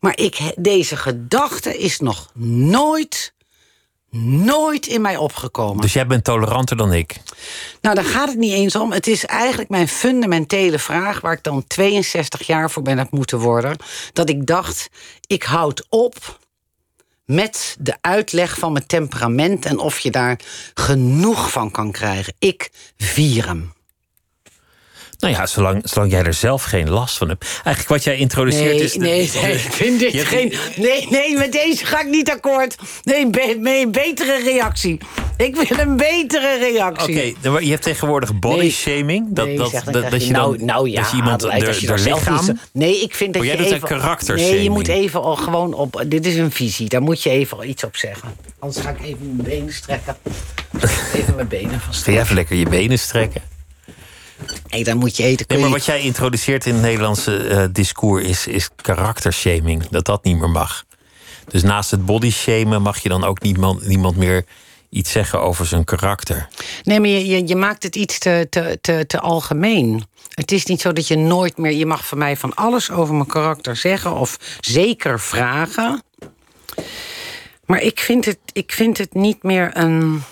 Maar 0.00 0.18
ik, 0.18 0.38
deze 0.56 0.96
gedachte 0.96 1.78
is 1.78 2.00
nog 2.00 2.30
nooit, 2.34 3.34
nooit 4.44 4.86
in 4.86 5.00
mij 5.00 5.16
opgekomen. 5.16 5.80
Dus 5.80 5.92
jij 5.92 6.06
bent 6.06 6.24
toleranter 6.24 6.76
dan 6.76 6.92
ik? 6.92 7.16
Nou, 7.80 7.94
daar 7.94 8.04
gaat 8.04 8.28
het 8.28 8.38
niet 8.38 8.52
eens 8.52 8.76
om. 8.76 8.92
Het 8.92 9.06
is 9.06 9.26
eigenlijk 9.26 9.70
mijn 9.70 9.88
fundamentele 9.88 10.78
vraag... 10.78 11.20
waar 11.20 11.32
ik 11.32 11.42
dan 11.42 11.66
62 11.66 12.46
jaar 12.46 12.70
voor 12.70 12.82
ben 12.82 12.98
heb 12.98 13.10
moeten 13.10 13.38
worden. 13.38 13.76
Dat 14.12 14.28
ik 14.28 14.46
dacht, 14.46 14.88
ik 15.26 15.42
houd 15.42 15.86
op 15.88 16.40
met 17.24 17.76
de 17.80 17.96
uitleg 18.00 18.58
van 18.58 18.72
mijn 18.72 18.86
temperament 18.86 19.64
en 19.64 19.78
of 19.78 19.98
je 19.98 20.10
daar 20.10 20.40
genoeg 20.74 21.50
van 21.50 21.70
kan 21.70 21.92
krijgen. 21.92 22.34
Ik 22.38 22.70
vier 22.96 23.46
hem. 23.46 23.72
Nou 25.22 25.34
ja, 25.34 25.46
zolang, 25.46 25.80
zolang 25.84 26.10
jij 26.10 26.22
er 26.22 26.34
zelf 26.34 26.62
geen 26.62 26.90
last 26.90 27.18
van 27.18 27.28
hebt. 27.28 27.44
Eigenlijk 27.44 27.88
wat 27.88 28.04
jij 28.04 28.16
introduceert 28.16 28.72
nee, 28.72 28.82
is... 28.82 28.96
Nee, 28.96 29.30
nee, 29.42 29.54
ik 29.64 29.72
vind 29.72 29.98
dit 30.00 30.24
geen... 30.24 30.54
Nee, 30.76 31.06
nee, 31.10 31.36
met 31.36 31.52
deze 31.52 31.84
ga 31.86 32.00
ik 32.00 32.08
niet 32.08 32.30
akkoord. 32.30 32.76
Nee, 33.02 33.28
een 33.62 33.90
betere 33.90 34.42
reactie. 34.44 34.98
Ik 35.36 35.56
wil 35.56 35.78
een 35.78 35.96
betere 35.96 36.58
reactie. 36.58 37.34
Oké, 37.42 37.58
je 37.58 37.70
hebt 37.70 37.82
tegenwoordig 37.82 38.38
body 38.38 38.70
shaming. 38.70 39.26
Dat, 39.30 39.46
nee, 39.46 39.56
dat, 39.56 39.70
zeg, 39.70 39.84
dat, 39.84 40.10
dat, 40.10 40.26
je 40.26 40.32
nou, 40.32 40.64
nou 40.64 40.90
ja, 40.90 41.00
dat 41.00 41.10
je 41.10 41.16
iemand 41.16 41.42
er, 41.42 42.00
lichaam... 42.00 42.58
Nee, 42.72 43.00
ik 43.00 43.14
vind 43.14 43.32
dat 43.32 43.42
maar 43.42 43.52
je 43.52 43.62
jij 43.62 43.72
even... 43.72 43.88
karakter 43.88 44.36
Nee, 44.36 44.62
je 44.62 44.70
moet 44.70 44.88
even 44.88 45.22
al 45.22 45.36
gewoon 45.36 45.74
op... 45.74 46.04
Dit 46.06 46.26
is 46.26 46.36
een 46.36 46.52
visie, 46.52 46.88
daar 46.88 47.02
moet 47.02 47.22
je 47.22 47.30
even 47.30 47.68
iets 47.68 47.84
op 47.84 47.96
zeggen. 47.96 48.34
Anders 48.58 48.84
ga 48.84 48.90
ik 48.90 49.00
even 49.00 49.36
mijn 49.36 49.48
benen 49.48 49.72
strekken. 49.72 50.16
Even 51.14 51.34
mijn 51.34 51.48
benen. 51.48 51.80
Ga 51.90 52.12
jij 52.12 52.20
even 52.20 52.34
lekker 52.34 52.56
je 52.56 52.68
benen 52.68 52.98
strekken? 52.98 53.42
Nee, 54.68 54.84
dan 54.84 54.96
moet 54.96 55.16
je 55.16 55.22
eten. 55.22 55.46
Nee, 55.48 55.58
maar 55.58 55.70
wat 55.70 55.84
jij 55.84 56.00
introduceert 56.00 56.66
in 56.66 56.72
het 56.72 56.82
Nederlandse 56.82 57.48
uh, 57.48 57.64
discours 57.72 58.24
is, 58.24 58.46
is 58.46 58.68
karaktershaming. 58.76 59.88
Dat 59.88 60.04
dat 60.04 60.24
niet 60.24 60.38
meer 60.38 60.50
mag. 60.50 60.84
Dus 61.48 61.62
naast 61.62 61.90
het 61.90 62.06
bodyshamen 62.06 62.82
mag 62.82 62.98
je 62.98 63.08
dan 63.08 63.24
ook 63.24 63.40
niemand, 63.40 63.86
niemand 63.86 64.16
meer 64.16 64.44
iets 64.90 65.10
zeggen 65.10 65.40
over 65.40 65.66
zijn 65.66 65.84
karakter. 65.84 66.48
Nee, 66.82 67.00
maar 67.00 67.08
je, 67.08 67.26
je, 67.26 67.46
je 67.46 67.56
maakt 67.56 67.82
het 67.82 67.96
iets 67.96 68.18
te, 68.18 68.46
te, 68.50 68.78
te, 68.80 69.06
te 69.06 69.20
algemeen. 69.20 70.04
Het 70.34 70.52
is 70.52 70.64
niet 70.64 70.80
zo 70.80 70.92
dat 70.92 71.08
je 71.08 71.16
nooit 71.16 71.56
meer. 71.56 71.72
Je 71.72 71.86
mag 71.86 72.06
van 72.06 72.18
mij 72.18 72.36
van 72.36 72.54
alles 72.54 72.90
over 72.90 73.14
mijn 73.14 73.26
karakter 73.26 73.76
zeggen 73.76 74.14
of 74.14 74.38
zeker 74.60 75.20
vragen. 75.20 76.02
Maar 77.66 77.80
ik 77.80 78.00
vind 78.00 78.24
het, 78.24 78.38
ik 78.52 78.72
vind 78.72 78.98
het 78.98 79.14
niet 79.14 79.42
meer 79.42 79.70
een. 79.76 80.22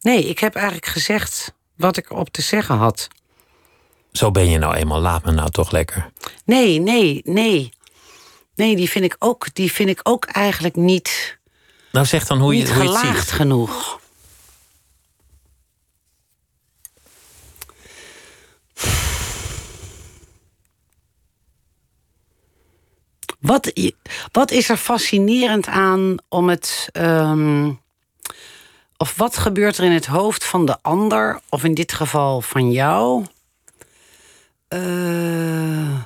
Nee, 0.00 0.28
ik 0.28 0.38
heb 0.38 0.54
eigenlijk 0.54 0.86
gezegd 0.86 1.52
wat 1.76 1.96
ik 1.96 2.12
op 2.12 2.30
te 2.30 2.42
zeggen 2.42 2.76
had. 2.76 3.08
Zo 4.12 4.30
ben 4.30 4.50
je 4.50 4.58
nou 4.58 4.74
eenmaal, 4.74 5.00
laat 5.00 5.24
me 5.24 5.30
nou 5.30 5.50
toch 5.50 5.70
lekker. 5.70 6.10
Nee, 6.44 6.80
nee, 6.80 7.20
nee. 7.24 7.72
Nee, 8.54 8.76
die 8.76 8.90
vind 8.90 9.04
ik 9.04 9.16
ook, 9.18 9.54
die 9.54 9.72
vind 9.72 9.88
ik 9.88 10.00
ook 10.02 10.24
eigenlijk 10.24 10.76
niet. 10.76 11.38
Nou, 11.92 12.06
zeg 12.06 12.26
dan 12.26 12.38
hoe 12.38 12.56
je, 12.56 12.62
niet 12.62 12.72
hoe 12.72 12.82
je 12.82 13.06
het 13.06 13.16
ziet. 13.16 13.30
genoeg. 13.30 14.00
Wat, 23.38 23.72
wat 24.32 24.50
is 24.50 24.68
er 24.68 24.76
fascinerend 24.76 25.66
aan 25.66 26.16
om 26.28 26.48
het. 26.48 26.88
Um, 26.92 27.80
of 28.96 29.16
wat 29.16 29.36
gebeurt 29.36 29.78
er 29.78 29.84
in 29.84 29.92
het 29.92 30.06
hoofd 30.06 30.44
van 30.44 30.66
de 30.66 30.76
ander, 30.82 31.40
of 31.48 31.64
in 31.64 31.74
dit 31.74 31.92
geval 31.92 32.40
van 32.40 32.72
jou, 32.72 33.24
uh, 34.74 36.00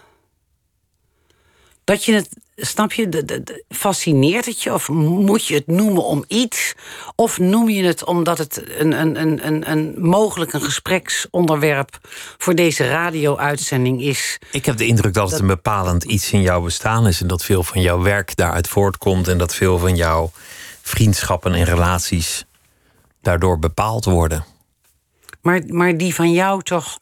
Dat 1.84 2.04
je 2.04 2.12
het, 2.14 2.28
snap 2.56 2.92
je, 2.92 3.08
de, 3.08 3.24
de, 3.24 3.42
de- 3.42 3.64
fascineert 3.68 4.46
het 4.46 4.62
je? 4.62 4.72
Of 4.72 4.88
moet 4.88 5.46
je 5.46 5.54
het 5.54 5.66
noemen 5.66 6.04
om 6.04 6.24
iets? 6.28 6.74
Of 7.14 7.38
noem 7.38 7.68
je 7.68 7.84
het 7.84 8.04
omdat 8.04 8.38
het 8.38 8.62
een, 8.78 8.92
een, 8.92 9.20
een, 9.20 9.46
een, 9.46 9.70
een 9.70 9.94
mogelijk 9.98 10.52
een 10.52 10.62
gespreksonderwerp 10.62 11.98
voor 12.38 12.54
deze 12.54 12.88
radio-uitzending 12.88 14.02
is? 14.02 14.38
Ik 14.50 14.66
heb 14.66 14.76
de 14.76 14.86
indruk 14.86 15.14
dat 15.14 15.30
het 15.30 15.40
een 15.40 15.46
bepalend 15.46 16.04
iets 16.04 16.32
in 16.32 16.42
jouw 16.42 16.60
bestaan 16.60 17.06
is. 17.06 17.20
En 17.20 17.26
dat 17.26 17.44
veel 17.44 17.62
van 17.62 17.80
jouw 17.80 18.00
werk 18.02 18.36
daaruit 18.36 18.68
voortkomt. 18.68 19.28
En 19.28 19.38
dat 19.38 19.54
veel 19.54 19.78
van 19.78 19.96
jouw 19.96 20.30
vriendschappen 20.82 21.54
en 21.54 21.64
relaties 21.64 22.44
daardoor 23.22 23.58
bepaald 23.58 24.04
worden. 24.04 24.44
Maar, 25.40 25.62
maar 25.66 25.96
die 25.96 26.14
van 26.14 26.32
jou 26.32 26.62
toch, 26.62 26.98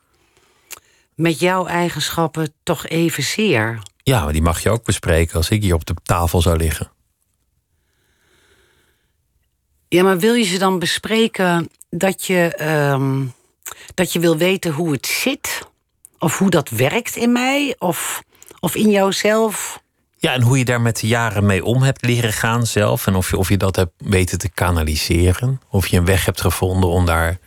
met 1.20 1.40
jouw 1.40 1.66
eigenschappen, 1.66 2.52
toch 2.62 2.87
evenzeer? 2.87 3.78
Ja, 4.02 4.24
maar 4.24 4.33
die 4.33 4.42
mag 4.42 4.62
je 4.62 4.70
ook 4.70 4.85
bespreken 4.85 5.37
als 5.37 5.50
ik 5.50 5.62
hier 5.62 5.74
op 5.74 5.87
de 5.87 5.94
tafel 6.02 6.40
zou 6.40 6.56
liggen. 6.56 6.90
Ja, 9.88 10.02
maar 10.02 10.18
wil 10.18 10.35
je 10.35 10.44
ze 10.44 10.59
dan 10.59 10.78
bespreken 10.78 11.70
dat 11.90 12.24
je, 12.24 12.54
ehm, 12.56 13.24
dat 13.94 14.12
je 14.12 14.18
wil 14.18 14.37
weten 14.37 14.72
hoe 14.72 14.92
het 14.92 15.06
zit? 15.06 15.68
Of 16.18 16.38
hoe 16.38 16.50
dat 16.50 16.68
werkt 16.68 17.16
in 17.16 17.33
mij? 17.33 17.74
Of, 17.78 18.22
of 18.61 18.74
in 18.74 18.90
jouzelf? 18.90 19.83
Ja, 20.16 20.33
en 20.33 20.42
hoe 20.42 20.59
je 20.59 20.64
daar 20.64 20.80
met 20.80 21.00
de 21.00 21.06
jaren 21.06 21.46
mee 21.46 21.64
om 21.64 21.83
hebt 21.83 22.04
leren 22.04 22.33
gaan 22.33 22.66
zelf. 22.66 23.06
En 23.06 23.14
of 23.14 23.30
je, 23.30 23.37
of 23.37 23.48
je 23.48 23.56
dat 23.56 23.76
hebt 23.76 23.92
weten 23.96 24.38
te 24.38 24.48
kanaliseren. 24.48 25.61
Of 25.70 25.87
je 25.87 25.96
een 25.96 26.04
weg 26.04 26.24
hebt 26.24 26.40
gevonden 26.40 26.90
om, 26.90 27.06
daar, 27.06 27.38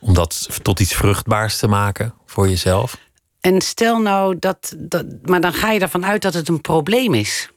om 0.00 0.14
dat 0.14 0.48
tot 0.62 0.80
iets 0.80 0.94
vruchtbaars 0.94 1.58
te 1.58 1.68
maken 1.68 2.14
voor 2.26 2.48
jezelf. 2.48 2.96
En 3.40 3.60
stel 3.60 3.98
nou 3.98 4.38
dat, 4.38 4.74
dat. 4.76 5.04
Maar 5.22 5.40
dan 5.40 5.52
ga 5.52 5.70
je 5.72 5.80
ervan 5.80 6.06
uit 6.06 6.22
dat 6.22 6.34
het 6.34 6.48
een 6.48 6.60
probleem 6.60 7.14
is. 7.14 7.48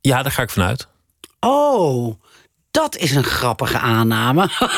Ja, 0.00 0.22
daar 0.22 0.32
ga 0.32 0.42
ik 0.42 0.50
vanuit. 0.50 0.88
Oh, 1.40 2.14
dat 2.70 2.96
is 2.96 3.14
een 3.14 3.24
grappige 3.24 3.78
aanname. 3.78 4.48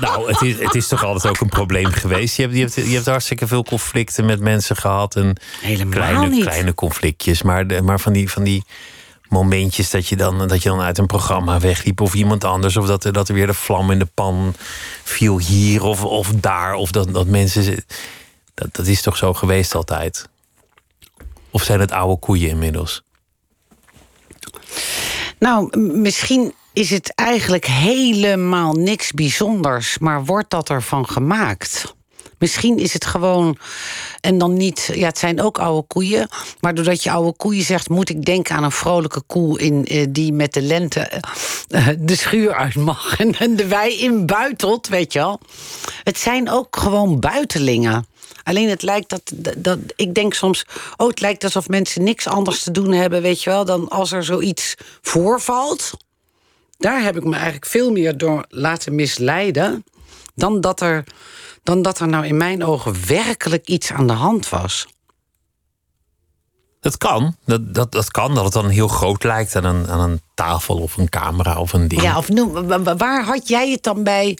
Nou, 0.00 0.28
het 0.28 0.42
is, 0.42 0.58
het 0.58 0.74
is 0.74 0.88
toch 0.88 1.04
altijd 1.04 1.26
ook 1.26 1.40
een 1.40 1.48
probleem 1.48 1.92
geweest. 1.92 2.36
Je 2.36 2.42
hebt, 2.42 2.54
je, 2.54 2.60
hebt, 2.60 2.74
je 2.74 2.94
hebt 2.94 3.06
hartstikke 3.06 3.46
veel 3.46 3.64
conflicten 3.64 4.24
met 4.24 4.40
mensen 4.40 4.76
gehad. 4.76 5.16
En 5.16 5.40
Helemaal 5.60 5.92
kleine, 5.92 6.28
niet. 6.28 6.44
kleine 6.44 6.74
conflictjes. 6.74 7.42
Maar, 7.42 7.66
de, 7.66 7.82
maar 7.82 8.00
van, 8.00 8.12
die, 8.12 8.30
van 8.30 8.42
die 8.42 8.64
momentjes 9.28 9.90
dat 9.90 10.08
je, 10.08 10.16
dan, 10.16 10.48
dat 10.48 10.62
je 10.62 10.68
dan 10.68 10.80
uit 10.80 10.98
een 10.98 11.06
programma 11.06 11.60
wegliep. 11.60 12.00
Of 12.00 12.14
iemand 12.14 12.44
anders. 12.44 12.76
Of 12.76 12.86
dat, 12.86 13.04
er- 13.04 13.12
dat 13.12 13.28
er 13.28 13.34
weer 13.34 13.46
de 13.46 13.54
vlam 13.54 13.90
in 13.90 13.98
de 13.98 14.08
pan 14.14 14.54
viel 15.04 15.38
hier 15.38 15.82
of, 15.82 16.04
of 16.04 16.28
daar. 16.32 16.74
Of 16.74 16.90
dat, 16.90 17.14
dat 17.14 17.26
mensen... 17.26 17.84
Dat, 18.54 18.74
dat 18.74 18.86
is 18.86 19.02
toch 19.02 19.16
zo 19.16 19.34
geweest 19.34 19.74
altijd? 19.74 20.28
Of 21.50 21.62
zijn 21.62 21.80
het 21.80 21.92
oude 21.92 22.18
koeien 22.18 22.48
inmiddels? 22.48 23.02
Nou, 25.38 25.78
misschien 25.78 26.54
is 26.72 26.90
het 26.90 27.14
eigenlijk 27.14 27.64
helemaal 27.64 28.72
niks 28.72 29.12
bijzonders, 29.12 29.98
maar 29.98 30.24
wordt 30.24 30.50
dat 30.50 30.70
ervan 30.70 31.08
gemaakt? 31.08 31.95
Misschien 32.38 32.78
is 32.78 32.92
het 32.92 33.04
gewoon, 33.04 33.58
en 34.20 34.38
dan 34.38 34.52
niet, 34.56 34.90
ja, 34.94 35.06
het 35.06 35.18
zijn 35.18 35.40
ook 35.42 35.58
oude 35.58 35.86
koeien, 35.86 36.28
maar 36.60 36.74
doordat 36.74 37.02
je 37.02 37.10
oude 37.10 37.36
koeien 37.36 37.64
zegt, 37.64 37.88
moet 37.88 38.08
ik 38.08 38.24
denken 38.24 38.56
aan 38.56 38.64
een 38.64 38.72
vrolijke 38.72 39.22
koe 39.26 39.58
in, 39.58 39.84
eh, 39.84 40.06
die 40.08 40.32
met 40.32 40.52
de 40.52 40.62
lente 40.62 41.00
eh, 41.00 41.88
eh, 41.88 41.96
de 42.00 42.16
schuur 42.16 42.54
uit 42.54 42.74
mag 42.74 43.18
en, 43.18 43.56
de 43.56 43.66
wei 43.66 43.98
inbuitelt, 43.98 44.88
weet 44.88 45.12
je 45.12 45.18
wel. 45.18 45.40
Het 46.02 46.18
zijn 46.18 46.50
ook 46.50 46.76
gewoon 46.76 47.20
buitelingen. 47.20 48.06
Alleen 48.42 48.68
het 48.68 48.82
lijkt 48.82 49.08
dat, 49.10 49.22
dat, 49.34 49.54
dat- 49.56 49.78
ik 49.96 50.14
denk 50.14 50.34
soms, 50.34 50.64
oh, 50.96 51.08
het 51.08 51.20
lijkt 51.20 51.44
alsof 51.44 51.68
mensen 51.68 52.02
niks 52.02 52.26
anders 52.26 52.62
te 52.62 52.70
doen 52.70 52.92
hebben, 52.92 53.22
weet 53.22 53.42
je 53.42 53.50
wel, 53.50 53.64
dan 53.64 53.88
als 53.88 54.12
er 54.12 54.24
zoiets 54.24 54.74
voorvalt. 55.02 55.90
Daar 56.78 57.02
heb 57.02 57.16
ik 57.16 57.24
me 57.24 57.34
eigenlijk 57.34 57.66
veel 57.66 57.90
meer 57.90 58.16
door 58.16 58.44
laten 58.48 58.94
misleiden 58.94 59.84
dan 60.34 60.60
dat 60.60 60.80
er, 60.80 61.04
dan 61.66 61.82
dat 61.82 61.98
er 61.98 62.08
nou 62.08 62.26
in 62.26 62.36
mijn 62.36 62.64
ogen 62.64 63.06
werkelijk 63.06 63.66
iets 63.68 63.92
aan 63.92 64.06
de 64.06 64.12
hand 64.12 64.48
was. 64.48 64.86
Dat 66.80 66.96
kan. 66.98 67.36
Dat, 67.44 67.74
dat, 67.74 67.92
dat 67.92 68.10
kan. 68.10 68.34
Dat 68.34 68.44
het 68.44 68.52
dan 68.52 68.68
heel 68.68 68.88
groot 68.88 69.24
lijkt 69.24 69.56
aan 69.56 69.64
een, 69.64 69.88
aan 69.88 70.00
een 70.00 70.20
tafel 70.34 70.76
of 70.78 70.96
een 70.96 71.08
camera 71.08 71.58
of 71.60 71.72
een 71.72 71.88
ding. 71.88 72.02
Ja, 72.02 72.16
of 72.16 72.28
noem, 72.28 72.52
wa- 72.66 72.80
wa- 72.82 72.96
waar 72.96 73.24
had 73.24 73.48
jij 73.48 73.70
het 73.70 73.82
dan 73.82 74.02
bij? 74.02 74.38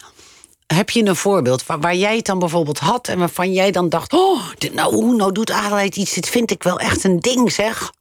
Heb 0.66 0.90
je 0.90 1.04
een 1.04 1.16
voorbeeld 1.16 1.66
waar, 1.66 1.80
waar 1.80 1.94
jij 1.96 2.16
het 2.16 2.24
dan 2.26 2.38
bijvoorbeeld 2.38 2.78
had 2.78 3.08
en 3.08 3.18
waarvan 3.18 3.52
jij 3.52 3.70
dan 3.70 3.88
dacht: 3.88 4.12
Oh, 4.12 4.42
dit, 4.58 4.74
nou, 4.74 4.94
hoe 4.94 5.16
nou 5.16 5.32
doet 5.32 5.50
Adelheid 5.50 5.96
iets? 5.96 6.12
Dit 6.14 6.28
vind 6.28 6.50
ik 6.50 6.62
wel 6.62 6.78
echt 6.80 7.04
een 7.04 7.20
ding, 7.20 7.52
zeg. 7.52 7.92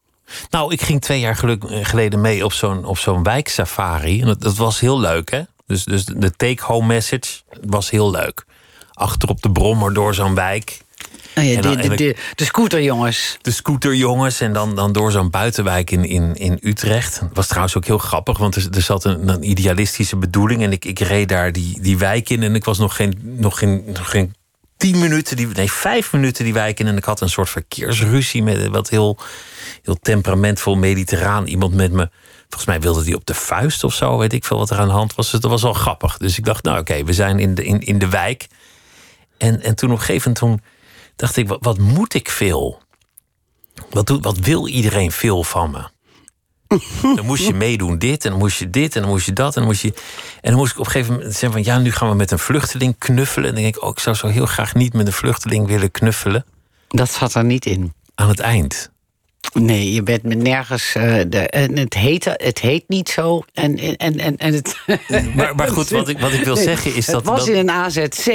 Nou, 0.50 0.74
ik 0.74 0.82
ging 0.82 1.02
twee 1.02 1.20
jaar 1.20 1.36
geluk, 1.36 1.64
eh, 1.64 1.86
geleden 1.86 2.22
mee 2.22 2.46
op 2.46 2.54
zo'n, 2.54 2.86
op 2.86 2.98
zo'n 2.98 3.24
wijksafari. 3.24 4.22
En 4.22 4.28
dat, 4.28 4.42
dat 4.42 4.56
was 4.56 4.80
heel 4.80 5.00
leuk, 5.00 5.32
hè? 5.32 5.42
Dus, 5.66 5.84
dus 5.84 6.06
de 6.06 6.32
take-home 6.36 6.86
message 6.88 7.42
was 7.68 7.90
heel 7.90 8.12
leuk. 8.12 8.46
Achter 8.96 9.30
op 9.30 9.42
de 9.42 9.52
brommer 9.52 9.94
door 9.94 10.14
zo'n 10.14 10.36
wijk. 10.36 10.84
Oh 11.38 11.44
ja, 11.44 11.62
de, 11.62 11.76
de, 11.76 11.96
de, 11.96 12.16
de 12.36 12.46
scooterjongens. 12.46 13.38
De 13.42 13.52
scooterjongens 13.52 14.42
en 14.42 14.54
dan, 14.54 14.76
dan 14.76 14.92
door 14.92 15.12
zo'n 15.12 15.30
buitenwijk 15.30 15.92
in, 15.92 16.06
in, 16.06 16.36
in 16.36 16.60
Utrecht. 16.62 17.20
Het 17.20 17.30
was 17.34 17.48
trouwens 17.48 17.78
ook 17.78 17.86
heel 17.86 17.98
grappig, 17.98 18.38
want 18.38 18.56
er, 18.56 18.68
er 18.72 18.82
zat 18.82 19.04
een, 19.04 19.28
een 19.28 19.50
idealistische 19.50 20.16
bedoeling. 20.16 20.64
En 20.64 20.72
ik, 20.72 20.86
ik 20.86 21.00
reed 21.00 21.30
daar 21.30 21.52
die, 21.52 21.82
die 21.82 21.98
wijk 21.98 22.30
in 22.30 22.44
en 22.44 22.56
ik 22.56 22.66
was 22.66 22.78
nog 22.78 22.96
geen, 22.96 23.18
nog 23.22 23.58
geen, 23.58 23.84
nog 23.86 24.10
geen 24.10 24.34
tien 24.78 25.00
minuten, 25.00 25.36
die, 25.36 25.48
nee, 25.48 25.72
vijf 25.72 26.14
minuten 26.14 26.44
die 26.44 26.54
wijk 26.54 26.80
in. 26.80 26.88
En 26.88 26.98
ik 26.98 27.04
had 27.04 27.22
een 27.22 27.30
soort 27.30 27.50
verkeersruzie 27.50 28.44
met 28.44 28.68
wat 28.68 28.90
heel, 28.90 29.18
heel 29.84 29.98
temperamentvol 30.02 30.76
mediterraan. 30.76 31.48
Iemand 31.48 31.74
met 31.74 31.92
me, 31.92 32.10
volgens 32.40 32.66
mij 32.66 32.82
wilde 32.82 33.04
die 33.04 33.16
op 33.16 33.26
de 33.26 33.34
vuist 33.34 33.84
of 33.84 33.94
zo, 33.94 34.18
weet 34.18 34.34
ik 34.34 34.46
veel 34.46 34.58
wat 34.58 34.70
er 34.70 34.78
aan 34.78 34.88
de 34.88 34.94
hand 34.94 35.16
was. 35.16 35.32
Dus 35.32 35.40
dat 35.40 35.52
was 35.52 35.62
wel 35.62 35.74
grappig. 35.74 36.18
Dus 36.18 36.38
ik 36.38 36.46
dacht, 36.46 36.64
nou 36.64 36.80
oké, 36.80 37.04
we 37.04 37.14
zijn 37.14 37.40
in 37.40 37.56
de, 37.56 37.66
in, 37.66 37.80
in 37.80 38.00
de 38.00 38.10
wijk. 38.10 38.48
En, 39.38 39.62
en 39.62 39.76
toen 39.76 39.92
op 39.92 39.98
een 39.98 40.04
gegeven 40.04 40.32
moment 40.32 40.62
toen 40.62 40.72
dacht 41.16 41.38
ik, 41.38 41.48
wat, 41.48 41.58
wat 41.62 41.78
moet 41.78 42.14
ik 42.14 42.30
veel? 42.30 42.82
Wat, 43.90 44.08
doet, 44.08 44.24
wat 44.24 44.38
wil 44.38 44.68
iedereen 44.68 45.12
veel 45.12 45.44
van 45.44 45.72
me? 45.72 45.94
Dan 47.16 47.26
moest 47.26 47.48
je 47.48 47.54
meedoen 47.54 47.98
dit 47.98 48.26
en 48.26 48.30
dan 48.30 48.40
moest 48.40 48.60
je 48.60 48.70
dit 48.70 48.96
en 48.96 49.02
dan 49.02 49.12
moest 49.12 49.26
je 49.26 49.34
dat 49.34 49.56
en 49.56 49.62
dan 49.62 49.66
moest 49.66 49.82
je... 49.82 49.94
En 50.42 50.52
dan 50.52 50.60
moest 50.60 50.72
ik 50.72 50.80
op 50.80 50.86
een 50.86 50.92
gegeven 50.92 51.14
moment 51.14 51.32
zeggen 51.32 51.52
van... 51.52 51.64
ja, 51.64 51.80
nu 51.80 51.92
gaan 51.92 52.10
we 52.10 52.16
met 52.16 52.32
een 52.32 52.40
vluchteling 52.40 52.98
knuffelen. 52.98 53.50
En 53.50 53.54
dan 53.54 53.64
denk 53.64 53.76
ik, 53.76 53.84
oh, 53.84 53.90
ik 53.90 54.00
zou 54.00 54.16
zo 54.16 54.28
heel 54.28 54.46
graag 54.46 54.74
niet 54.74 54.94
met 54.94 55.08
een 55.08 55.14
vluchteling 55.14 55.68
willen 55.68 55.92
knuffelen. 55.92 56.46
Dat 56.88 57.12
zat 57.12 57.34
er 57.34 57.46
niet 57.46 57.66
in. 57.66 57.94
Aan 58.16 58.30
het 58.30 58.40
eind. 58.40 58.92
Nee, 59.54 59.94
je 59.94 60.04
bent 60.04 60.24
met 60.24 60.38
nergens. 60.38 60.96
eh, 60.96 61.20
de, 61.28 61.40
en 61.40 61.78
het, 61.78 61.94
heet, 61.94 62.26
het 62.26 62.60
heet 62.60 62.84
niet 62.88 63.10
zo. 63.10 63.44
En, 63.54 63.78
en, 63.78 64.18
en, 64.18 64.38
en 64.38 64.54
het, 64.54 64.76
Maar, 65.36 65.56
maar 65.56 65.68
goed, 65.68 65.90
wat 65.90 66.10
ik, 66.10 66.20
wat 66.20 66.34
ik 66.34 66.44
wil 66.44 66.56
zeggen 66.56 66.96
is 66.96 67.06
dat... 67.06 67.16
Het 67.16 67.26
was 67.26 67.40
dat 67.40 67.48
in 67.48 67.56
een 67.58 67.70
AZC. 67.72 68.26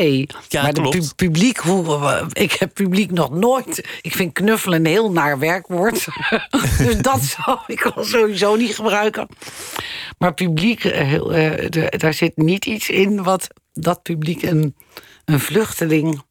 Ja, 0.48 0.62
maar 0.62 0.72
klopt. 0.72 0.98
pu- 0.98 1.14
publiek, 1.26 1.56
hoe, 1.58 2.26
ik 2.32 2.52
heb 2.52 2.74
publiek 2.74 3.10
nog 3.10 3.30
nooit. 3.30 3.88
Ik 4.02 4.14
vind 4.14 4.32
knuffelen 4.32 4.78
een 4.78 4.86
heel 4.86 5.12
naar 5.12 5.38
werkwoord. 5.38 6.06
dus 6.78 6.96
dat 6.96 7.20
zou 7.22 7.58
ik 7.66 7.84
al 7.86 8.04
sowieso 8.04 8.56
niet 8.56 8.74
gebruiken. 8.74 9.28
Maar 10.18 10.34
publiek, 10.34 10.84
eh, 10.84 11.14
eh, 11.14 11.22
de- 11.70 11.94
daar 11.96 12.14
zit 12.14 12.36
niet 12.36 12.66
iets 12.66 12.88
in 12.88 13.22
wat 13.22 13.46
dat 13.72 14.02
publiek 14.02 14.42
een, 14.42 14.76
een 15.24 15.40
vluchteling. 15.40 16.22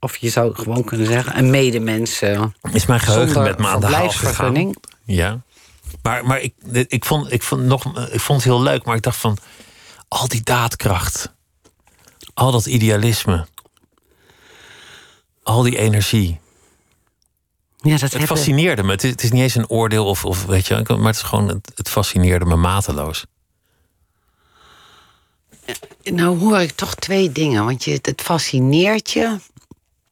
Of 0.00 0.16
je 0.16 0.30
zou 0.30 0.54
gewoon 0.54 0.84
kunnen 0.84 1.06
zeggen, 1.06 1.38
een 1.38 1.50
medemens. 1.50 2.22
is 2.72 2.86
mijn 2.86 3.00
geheugen 3.00 3.42
met 3.42 3.58
me 3.58 3.66
aan 3.66 3.80
de 3.80 3.86
haal 3.86 4.10
gegaan. 4.10 4.72
Ja. 5.04 5.40
Maar, 6.02 6.26
maar 6.26 6.40
ik, 6.40 6.54
ik, 6.88 7.04
vond, 7.04 7.32
ik, 7.32 7.42
vond 7.42 7.62
nog, 7.62 8.08
ik 8.10 8.20
vond 8.20 8.42
het 8.44 8.52
heel 8.52 8.62
leuk, 8.62 8.84
maar 8.84 8.96
ik 8.96 9.02
dacht 9.02 9.16
van... 9.16 9.38
al 10.08 10.28
die 10.28 10.42
daadkracht. 10.42 11.32
Al 12.34 12.52
dat 12.52 12.66
idealisme. 12.66 13.46
Al 15.42 15.62
die 15.62 15.78
energie. 15.78 16.40
Ja, 17.82 17.90
dat 17.90 18.00
Het 18.00 18.10
hebben- 18.10 18.28
fascineerde 18.28 18.82
me. 18.82 18.90
Het 18.90 19.04
is, 19.04 19.10
het 19.10 19.22
is 19.22 19.30
niet 19.30 19.42
eens 19.42 19.54
een 19.54 19.68
oordeel 19.68 20.06
of, 20.06 20.24
of 20.24 20.44
weet 20.46 20.66
je, 20.66 20.82
maar 20.86 20.98
het 21.06 21.16
is 21.16 21.22
gewoon, 21.22 21.48
het, 21.48 21.72
het 21.74 21.88
fascineerde 21.88 22.44
me 22.44 22.56
mateloos. 22.56 23.26
Nou 26.02 26.38
hoor 26.38 26.60
ik 26.60 26.70
toch 26.70 26.94
twee 26.94 27.32
dingen. 27.32 27.64
Want 27.64 27.84
je, 27.84 27.98
het 28.02 28.22
fascineert 28.22 29.10
je. 29.10 29.36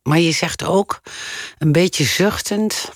Maar 0.03 0.19
je 0.19 0.33
zegt 0.33 0.65
ook 0.65 1.01
een 1.59 1.73
beetje 1.73 2.05
zuchtend. 2.05 2.91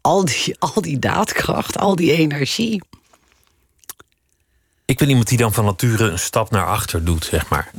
Al 0.00 0.24
die, 0.24 0.56
al 0.58 0.82
die 0.82 0.98
daadkracht, 0.98 1.78
al 1.78 1.96
die 1.96 2.12
energie. 2.12 2.82
Ik 4.84 4.98
ben 4.98 5.08
iemand 5.08 5.28
die 5.28 5.38
dan 5.38 5.52
van 5.52 5.64
nature 5.64 6.04
een 6.04 6.18
stap 6.18 6.50
naar 6.50 6.66
achter 6.66 7.04
doet, 7.04 7.24
zeg 7.24 7.48
maar. 7.48 7.70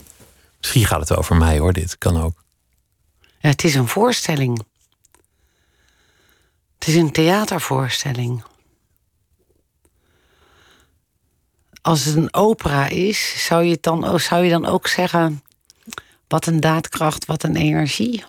Misschien 0.57 0.85
gaat 0.85 0.99
het 0.99 1.17
over 1.17 1.35
mij 1.35 1.59
hoor, 1.59 1.73
dit 1.73 1.97
kan 1.97 2.21
ook. 2.21 2.43
Ja, 3.39 3.49
het 3.49 3.63
is 3.63 3.75
een 3.75 3.88
voorstelling. 3.88 4.65
Het 6.80 6.88
is 6.88 6.95
een 6.95 7.11
theatervoorstelling. 7.11 8.43
Als 11.82 12.05
het 12.05 12.15
een 12.15 12.34
opera 12.34 12.88
is, 12.88 13.45
zou 13.45 13.63
je, 13.63 13.78
dan, 13.82 14.19
zou 14.19 14.43
je 14.43 14.49
dan 14.49 14.65
ook 14.65 14.88
zeggen... 14.88 15.43
wat 16.30 16.45
een 16.45 16.59
daadkracht, 16.59 17.25
wat 17.25 17.43
een 17.43 17.55
energie? 17.55 18.23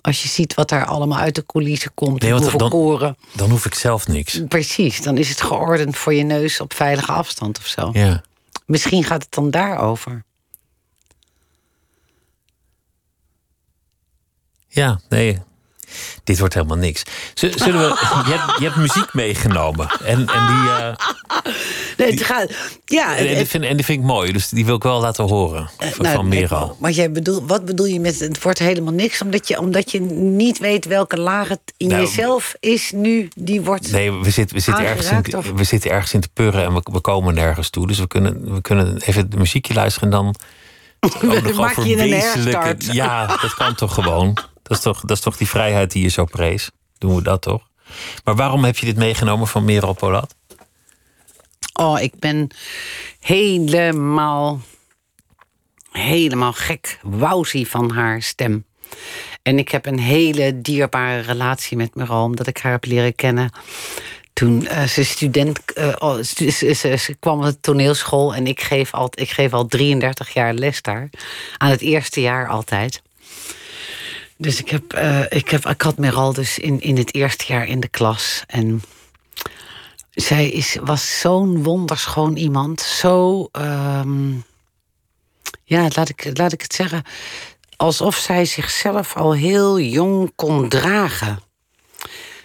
Als 0.00 0.22
je 0.22 0.28
ziet 0.28 0.54
wat 0.54 0.68
daar 0.68 0.84
allemaal 0.84 1.18
uit 1.18 1.34
de 1.34 1.46
coulissen 1.46 1.94
komt. 1.94 2.22
Nee, 2.22 2.32
hoeveel 2.32 2.58
dan, 2.58 2.70
koren. 2.70 3.16
Dan 3.32 3.50
hoef 3.50 3.64
ik 3.64 3.74
zelf 3.74 4.08
niks. 4.08 4.40
Precies, 4.48 5.02
dan 5.02 5.16
is 5.16 5.28
het 5.28 5.40
geordend 5.40 5.96
voor 5.96 6.14
je 6.14 6.22
neus 6.22 6.60
op 6.60 6.74
veilige 6.74 7.12
afstand 7.12 7.58
of 7.58 7.66
zo. 7.66 7.90
Ja. 7.92 8.22
Misschien 8.66 9.04
gaat 9.04 9.22
het 9.22 9.34
dan 9.34 9.50
daarover. 9.50 10.24
Ja, 14.68 15.00
nee, 15.08 15.38
dit 16.24 16.38
wordt 16.38 16.54
helemaal 16.54 16.76
niks. 16.76 17.02
Zullen 17.34 17.78
we, 17.78 17.96
je, 18.26 18.32
hebt, 18.32 18.58
je 18.58 18.64
hebt 18.64 18.76
muziek 18.76 19.14
meegenomen. 19.14 19.88
En, 19.88 20.26
en 20.26 20.46
die. 20.46 20.56
Uh, 20.56 20.92
nee, 21.98 22.10
het 22.10 22.22
gaat, 22.22 22.52
ja, 22.84 23.16
en, 23.16 23.36
die 23.36 23.46
vind, 23.46 23.64
en 23.64 23.76
die 23.76 23.84
vind 23.84 24.00
ik 24.00 24.06
mooi, 24.06 24.32
dus 24.32 24.48
die 24.48 24.64
wil 24.64 24.76
ik 24.76 24.82
wel 24.82 25.00
laten 25.00 25.24
horen. 25.24 25.70
Eh, 25.78 25.88
van, 25.88 26.04
nou, 26.04 26.16
van 26.16 26.28
Mero. 26.28 26.76
Maar 26.80 26.90
jij 26.90 27.10
bedoel, 27.10 27.46
wat 27.46 27.64
bedoel 27.64 27.86
je 27.86 28.00
met 28.00 28.20
het 28.20 28.42
wordt 28.42 28.58
helemaal 28.58 28.92
niks? 28.92 29.22
Omdat 29.22 29.48
je, 29.48 29.58
omdat 29.58 29.90
je 29.90 30.00
niet 30.00 30.58
weet 30.58 30.84
welke 30.84 31.18
laag 31.18 31.48
het 31.48 31.60
in 31.76 31.88
nou, 31.88 32.00
jezelf 32.00 32.54
is 32.60 32.92
nu 32.92 33.28
die 33.36 33.60
wordt. 33.60 33.90
Nee, 33.90 34.12
we, 34.12 34.30
zitten 34.30 34.56
we, 34.56 34.62
zitten 34.62 34.84
ergens 34.84 35.10
in, 35.10 35.56
we 35.56 35.64
zitten 35.64 35.90
ergens 35.90 36.14
in 36.14 36.20
te 36.20 36.28
purren 36.32 36.64
en 36.64 36.74
we, 36.74 36.80
we 36.92 37.00
komen 37.00 37.34
nergens 37.34 37.70
toe. 37.70 37.86
Dus 37.86 37.98
we 37.98 38.06
kunnen, 38.06 38.54
we 38.54 38.60
kunnen 38.60 39.00
even 39.00 39.22
het 39.22 39.36
muziekje 39.36 39.74
luisteren 39.74 40.12
en 40.12 40.14
dan. 40.14 40.34
Maak 41.56 41.76
je 41.76 41.96
een 41.96 42.10
wezenlijke. 42.10 42.76
Ja, 42.78 43.26
dat 43.26 43.54
kan 43.54 43.74
toch 43.74 43.94
gewoon. 43.94 44.34
Dat 44.62 44.76
is 44.76 44.82
toch, 44.82 45.00
dat 45.00 45.16
is 45.16 45.22
toch 45.22 45.36
die 45.36 45.48
vrijheid 45.48 45.92
die 45.92 46.02
je 46.02 46.08
zo 46.08 46.24
prees? 46.24 46.70
Doen 46.98 47.14
we 47.14 47.22
dat 47.22 47.42
toch? 47.42 47.66
Maar 48.24 48.36
waarom 48.36 48.64
heb 48.64 48.78
je 48.78 48.86
dit 48.86 48.96
meegenomen 48.96 49.46
van 49.46 49.64
Merel 49.64 49.92
Polat? 49.92 50.34
Oh, 51.80 52.00
ik 52.00 52.18
ben 52.18 52.48
helemaal, 53.20 54.60
helemaal 55.90 56.52
gek, 56.52 56.98
wauzie 57.02 57.68
van 57.68 57.90
haar 57.90 58.22
stem. 58.22 58.64
En 59.42 59.58
ik 59.58 59.68
heb 59.68 59.86
een 59.86 59.98
hele 59.98 60.60
dierbare 60.60 61.20
relatie 61.20 61.76
met 61.76 61.94
Merel, 61.94 62.22
omdat 62.22 62.46
ik 62.46 62.58
haar 62.58 62.72
heb 62.72 62.84
leren 62.84 63.14
kennen 63.14 63.50
toen 64.32 64.62
uh, 64.62 64.82
ze 64.82 65.04
student 65.04 65.60
uh, 65.74 65.94
oh, 65.98 66.22
ze, 66.22 67.16
kwam 67.20 67.38
op 67.38 67.44
de 67.44 67.60
toneelschool 67.60 68.34
en 68.34 68.46
ik 68.46 68.60
geef, 68.60 68.94
al, 68.94 69.10
ik 69.14 69.30
geef 69.30 69.52
al 69.52 69.66
33 69.66 70.32
jaar 70.32 70.54
les 70.54 70.82
daar. 70.82 71.10
Aan 71.56 71.70
het 71.70 71.80
eerste 71.80 72.20
jaar 72.20 72.48
altijd. 72.48 73.02
Dus 74.36 74.60
ik, 74.60 74.68
heb, 74.68 74.94
uh, 74.94 75.20
ik, 75.28 75.48
heb, 75.48 75.66
ik 75.66 75.82
had 75.82 75.98
Meral 75.98 76.32
dus 76.32 76.58
in, 76.58 76.80
in 76.80 76.96
het 76.96 77.14
eerste 77.14 77.44
jaar 77.48 77.66
in 77.66 77.80
de 77.80 77.88
klas. 77.88 78.42
En 78.46 78.82
zij 80.20 80.48
is, 80.48 80.76
was 80.82 81.20
zo'n 81.20 81.62
wonderschoon 81.62 82.36
iemand. 82.36 82.80
Zo, 82.80 83.48
um, 83.52 84.44
ja, 85.64 85.88
laat 85.94 86.08
ik, 86.08 86.30
laat 86.38 86.52
ik 86.52 86.62
het 86.62 86.74
zeggen. 86.74 87.02
Alsof 87.76 88.16
zij 88.16 88.44
zichzelf 88.44 89.16
al 89.16 89.32
heel 89.32 89.80
jong 89.80 90.32
kon 90.34 90.68
dragen. 90.68 91.38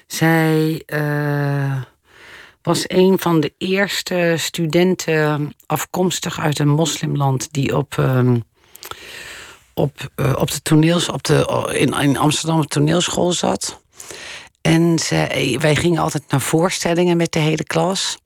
Zij 0.07 0.84
uh, 0.86 1.82
was 2.61 2.84
een 2.88 3.19
van 3.19 3.39
de 3.39 3.53
eerste 3.57 4.36
studenten 4.38 5.53
afkomstig 5.65 6.39
uit 6.39 6.59
een 6.59 6.69
moslimland 6.69 7.53
die 7.53 7.78
op. 7.78 7.97
Um, 7.97 8.43
op, 9.74 10.09
uh, 10.15 10.34
op 10.38 10.51
de 10.51 10.61
toneels, 10.61 11.09
op 11.09 11.24
de, 11.24 11.69
in, 11.78 11.93
in 11.93 12.17
Amsterdam 12.17 12.67
toneelschool 12.67 13.32
zat. 13.32 13.82
En 14.64 14.99
zij, 14.99 15.57
wij 15.59 15.76
gingen 15.76 16.01
altijd 16.01 16.24
naar 16.30 16.41
voorstellingen 16.41 17.18
met 17.18 17.32
de 17.32 17.39
hele 17.39 17.64
klas. 17.64 18.18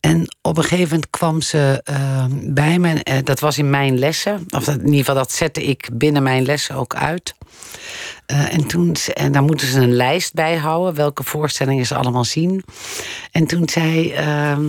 En 0.00 0.36
op 0.42 0.56
een 0.56 0.62
gegeven 0.62 0.88
moment 0.88 1.10
kwam 1.10 1.40
ze 1.40 1.82
uh, 1.90 2.24
bij 2.30 2.78
me. 2.78 2.92
Uh, 2.92 3.18
dat 3.24 3.40
was 3.40 3.58
in 3.58 3.70
mijn 3.70 3.98
lessen. 3.98 4.44
Of 4.48 4.68
in 4.68 4.84
ieder 4.84 4.98
geval, 4.98 5.14
dat 5.14 5.32
zette 5.32 5.64
ik 5.64 5.88
binnen 5.92 6.22
mijn 6.22 6.42
lessen 6.44 6.74
ook 6.74 6.94
uit. 6.94 7.34
Uh, 8.26 8.52
en, 8.52 8.66
toen, 8.66 8.96
en 9.14 9.32
daar 9.32 9.42
moeten 9.42 9.66
ze 9.66 9.80
een 9.80 9.96
lijst 9.96 10.34
bij 10.34 10.56
houden. 10.56 10.94
Welke 10.94 11.22
voorstellingen 11.22 11.86
ze 11.86 11.94
allemaal 11.94 12.24
zien. 12.24 12.64
En 13.30 13.46
toen 13.46 13.68
zei... 13.68 14.12
Ehm, 14.12 14.64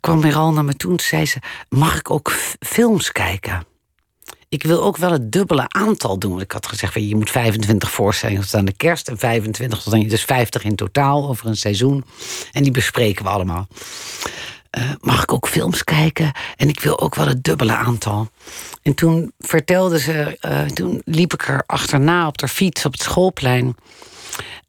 kwam 0.00 0.20
Meral 0.20 0.52
naar 0.52 0.64
me 0.64 0.74
toe 0.74 0.92
en 0.92 1.00
zei 1.00 1.26
ze... 1.26 1.38
Mag 1.68 1.98
ik 1.98 2.10
ook 2.10 2.32
films 2.60 3.12
kijken? 3.12 3.66
Ik 4.50 4.62
wil 4.62 4.82
ook 4.82 4.96
wel 4.96 5.12
het 5.12 5.32
dubbele 5.32 5.68
aantal 5.68 6.18
doen. 6.18 6.40
Ik 6.40 6.52
had 6.52 6.66
gezegd, 6.66 6.94
je 6.94 7.16
moet 7.16 7.30
25 7.30 7.90
voorstellingen 7.90 8.42
tot 8.42 8.54
aan 8.54 8.64
de 8.64 8.72
kerst... 8.72 9.08
en 9.08 9.18
25 9.18 9.82
tot 9.82 9.92
aan 9.92 10.08
dus 10.08 10.24
50 10.24 10.64
in 10.64 10.76
totaal 10.76 11.28
over 11.28 11.46
een 11.46 11.56
seizoen. 11.56 12.04
En 12.52 12.62
die 12.62 12.72
bespreken 12.72 13.24
we 13.24 13.30
allemaal. 13.30 13.68
Uh, 14.78 14.90
mag 15.00 15.22
ik 15.22 15.32
ook 15.32 15.48
films 15.48 15.84
kijken? 15.84 16.32
En 16.56 16.68
ik 16.68 16.80
wil 16.80 17.00
ook 17.00 17.14
wel 17.14 17.26
het 17.26 17.44
dubbele 17.44 17.74
aantal. 17.74 18.28
En 18.82 18.94
toen 18.94 19.32
vertelde 19.38 19.98
ze, 19.98 20.38
uh, 20.40 20.62
toen 20.62 21.02
liep 21.04 21.32
ik 21.32 21.48
er 21.48 21.62
achterna 21.66 22.26
op 22.26 22.38
de 22.38 22.48
fiets 22.48 22.84
op 22.84 22.92
het 22.92 23.02
schoolplein. 23.02 23.76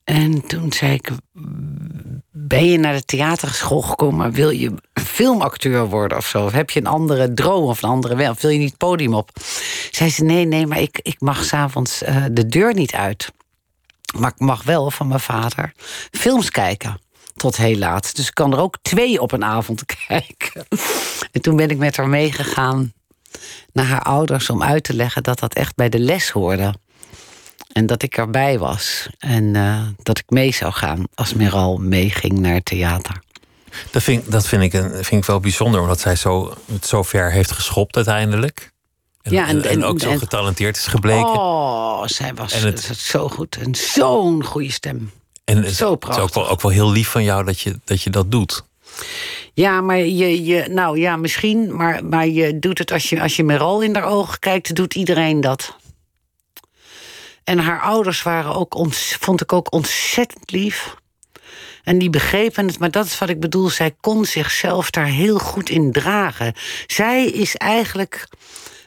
En 0.03 0.47
toen 0.47 0.73
zei 0.73 0.93
ik: 0.93 1.11
Ben 2.31 2.65
je 2.65 2.77
naar 2.77 2.93
de 2.93 3.05
theaterschool 3.05 3.81
gekomen? 3.81 4.31
Wil 4.31 4.49
je 4.49 4.73
filmacteur 4.93 5.85
worden 5.85 6.17
of 6.17 6.27
zo? 6.27 6.45
Of 6.45 6.51
heb 6.51 6.69
je 6.69 6.79
een 6.79 6.87
andere 6.87 7.33
droom 7.33 7.63
of 7.63 7.83
een 7.83 7.89
andere 7.89 8.15
wel? 8.15 8.35
Wil 8.39 8.49
je 8.49 8.57
niet 8.57 8.69
het 8.69 8.77
podium 8.77 9.13
op? 9.13 9.29
Zei 9.91 10.09
ze: 10.09 10.23
Nee, 10.23 10.45
nee, 10.45 10.67
maar 10.67 10.81
ik, 10.81 10.99
ik 11.01 11.19
mag 11.19 11.43
s'avonds 11.43 12.03
uh, 12.03 12.25
de 12.31 12.45
deur 12.45 12.73
niet 12.73 12.93
uit. 12.93 13.31
Maar 14.17 14.31
ik 14.31 14.39
mag 14.39 14.63
wel 14.63 14.91
van 14.91 15.07
mijn 15.07 15.19
vader 15.19 15.73
films 16.11 16.49
kijken. 16.49 16.99
Tot 17.35 17.57
heel 17.57 17.77
laat. 17.77 18.15
Dus 18.15 18.27
ik 18.27 18.33
kan 18.33 18.53
er 18.53 18.59
ook 18.59 18.77
twee 18.81 19.21
op 19.21 19.31
een 19.31 19.43
avond 19.43 19.85
kijken. 20.07 20.65
En 21.31 21.41
toen 21.41 21.55
ben 21.55 21.69
ik 21.69 21.77
met 21.77 21.97
haar 21.97 22.09
meegegaan 22.09 22.93
naar 23.73 23.85
haar 23.85 24.01
ouders 24.01 24.49
om 24.49 24.63
uit 24.63 24.83
te 24.83 24.93
leggen 24.93 25.23
dat 25.23 25.39
dat 25.39 25.53
echt 25.53 25.75
bij 25.75 25.89
de 25.89 25.99
les 25.99 26.29
hoorde. 26.29 26.73
En 27.73 27.85
dat 27.85 28.03
ik 28.03 28.17
erbij 28.17 28.59
was. 28.59 29.09
En 29.19 29.43
uh, 29.43 29.81
dat 30.03 30.17
ik 30.17 30.29
mee 30.29 30.53
zou 30.53 30.71
gaan 30.73 31.03
als 31.15 31.33
Meral 31.33 31.77
meeging 31.77 32.39
naar 32.39 32.53
het 32.53 32.65
theater. 32.65 33.21
Dat 33.91 34.03
vind, 34.03 34.31
dat 34.31 34.47
vind, 34.47 34.63
ik, 34.63 34.73
een, 34.73 34.91
vind 34.91 35.21
ik 35.21 35.25
wel 35.25 35.39
bijzonder, 35.39 35.81
omdat 35.81 35.99
zij 35.99 36.15
zo, 36.15 36.53
het 36.71 36.85
zo 36.85 37.03
ver 37.03 37.31
heeft 37.31 37.51
geschopt 37.51 37.95
uiteindelijk. 37.95 38.71
En, 39.21 39.31
ja, 39.31 39.47
en, 39.47 39.63
en, 39.63 39.83
ook 39.83 39.99
zo 39.99 40.17
getalenteerd 40.17 40.77
is 40.77 40.87
gebleken. 40.87 41.39
Oh, 41.39 42.05
zij 42.05 42.33
was 42.33 42.53
en 42.53 42.65
het, 42.65 42.79
zo 42.97 43.29
goed. 43.29 43.57
En 43.57 43.75
zo'n 43.75 44.43
goede 44.43 44.71
stem. 44.71 45.11
En 45.43 45.63
het, 45.63 45.75
zo 45.75 45.95
prachtig. 45.95 46.23
Het 46.23 46.31
is 46.31 46.37
ook 46.37 46.43
wel, 46.43 46.53
ook 46.53 46.61
wel 46.61 46.71
heel 46.71 46.91
lief 46.91 47.07
van 47.07 47.23
jou 47.23 47.43
dat 47.43 47.59
je 47.59 47.79
dat, 47.83 48.01
je 48.01 48.09
dat 48.09 48.31
doet. 48.31 48.63
Ja, 49.53 49.81
maar 49.81 49.97
je, 49.97 50.45
je, 50.45 50.67
nou 50.69 50.99
ja, 50.99 51.15
misschien. 51.15 51.75
Maar, 51.75 52.05
maar 52.05 52.27
je 52.27 52.59
doet 52.59 52.77
het 52.77 52.91
als 52.91 53.09
je, 53.09 53.21
als 53.21 53.35
je 53.35 53.43
Meral 53.43 53.81
in 53.81 53.95
haar 53.95 54.05
ogen 54.05 54.39
kijkt, 54.39 54.75
doet 54.75 54.95
iedereen 54.95 55.41
dat. 55.41 55.75
En 57.51 57.59
haar 57.59 57.81
ouders 57.81 58.23
waren 58.23 58.55
ook, 58.55 58.75
vond 59.19 59.41
ik 59.41 59.53
ook 59.53 59.73
ontzettend 59.73 60.51
lief. 60.51 60.95
En 61.83 61.97
die 61.97 62.09
begrepen 62.09 62.67
het, 62.67 62.79
maar 62.79 62.91
dat 62.91 63.05
is 63.05 63.17
wat 63.17 63.29
ik 63.29 63.39
bedoel. 63.39 63.69
Zij 63.69 63.95
kon 64.01 64.25
zichzelf 64.25 64.89
daar 64.89 65.05
heel 65.05 65.37
goed 65.37 65.69
in 65.69 65.91
dragen. 65.91 66.53
Zij 66.87 67.25
is 67.25 67.55
eigenlijk 67.55 68.27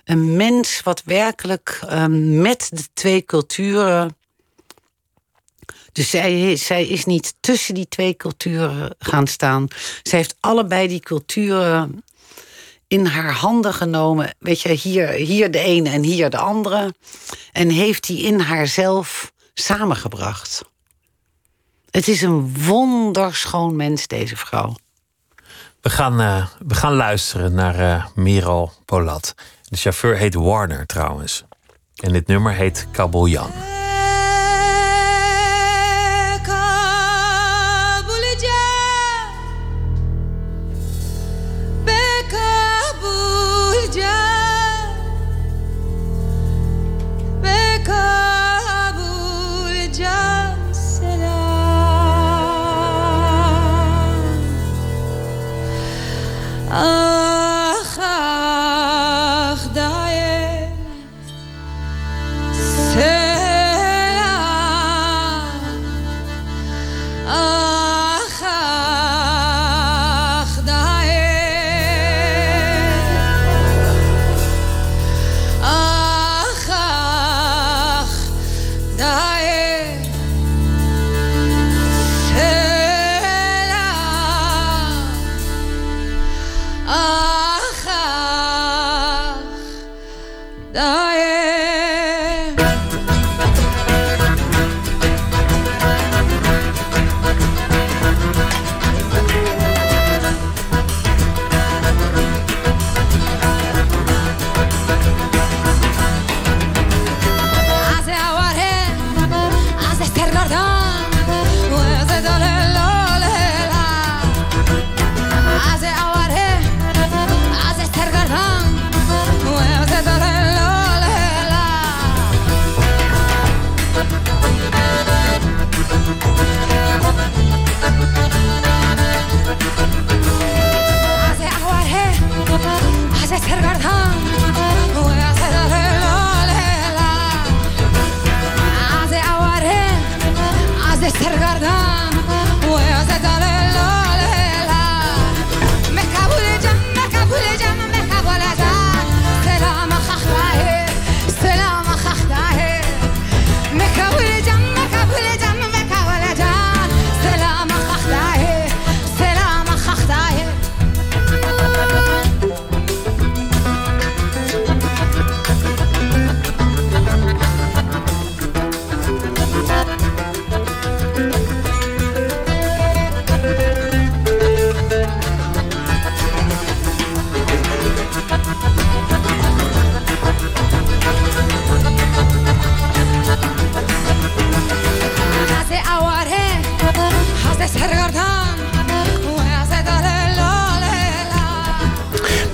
een 0.04 0.36
mens 0.36 0.80
wat 0.82 1.02
werkelijk 1.04 1.80
um, 1.90 2.40
met 2.40 2.68
de 2.72 2.84
twee 2.94 3.24
culturen. 3.24 4.16
Dus 5.92 6.10
zij, 6.10 6.56
zij 6.56 6.86
is 6.86 7.04
niet 7.04 7.34
tussen 7.40 7.74
die 7.74 7.88
twee 7.88 8.16
culturen 8.16 8.94
gaan 8.98 9.26
staan. 9.26 9.68
Zij 10.02 10.18
heeft 10.18 10.36
allebei 10.40 10.88
die 10.88 11.00
culturen 11.00 12.04
in 12.88 13.06
haar 13.06 13.32
handen 13.32 13.74
genomen. 13.74 14.34
Weet 14.38 14.60
je, 14.60 14.68
hier, 14.68 15.08
hier 15.08 15.50
de 15.50 15.58
ene 15.58 15.90
en 15.90 16.02
hier 16.02 16.30
de 16.30 16.38
andere. 16.38 16.94
En 17.52 17.68
heeft 17.68 18.06
die 18.06 18.22
in 18.22 18.40
haarzelf 18.40 19.32
samengebracht. 19.54 20.62
Het 21.90 22.08
is 22.08 22.22
een 22.22 22.64
wonderschoon 22.64 23.76
mens, 23.76 24.06
deze 24.06 24.36
vrouw. 24.36 24.74
We 25.80 25.90
gaan, 25.90 26.20
uh, 26.20 26.46
we 26.66 26.74
gaan 26.74 26.94
luisteren 26.94 27.54
naar 27.54 27.80
uh, 27.80 28.06
Merel 28.14 28.72
Polat. 28.84 29.34
De 29.68 29.76
chauffeur 29.76 30.16
heet 30.16 30.34
Warner 30.34 30.86
trouwens. 30.86 31.44
En 31.94 32.12
dit 32.12 32.26
nummer 32.26 32.52
heet 32.52 32.86
Kabuljan. 32.92 33.73
Oh. 56.76 57.13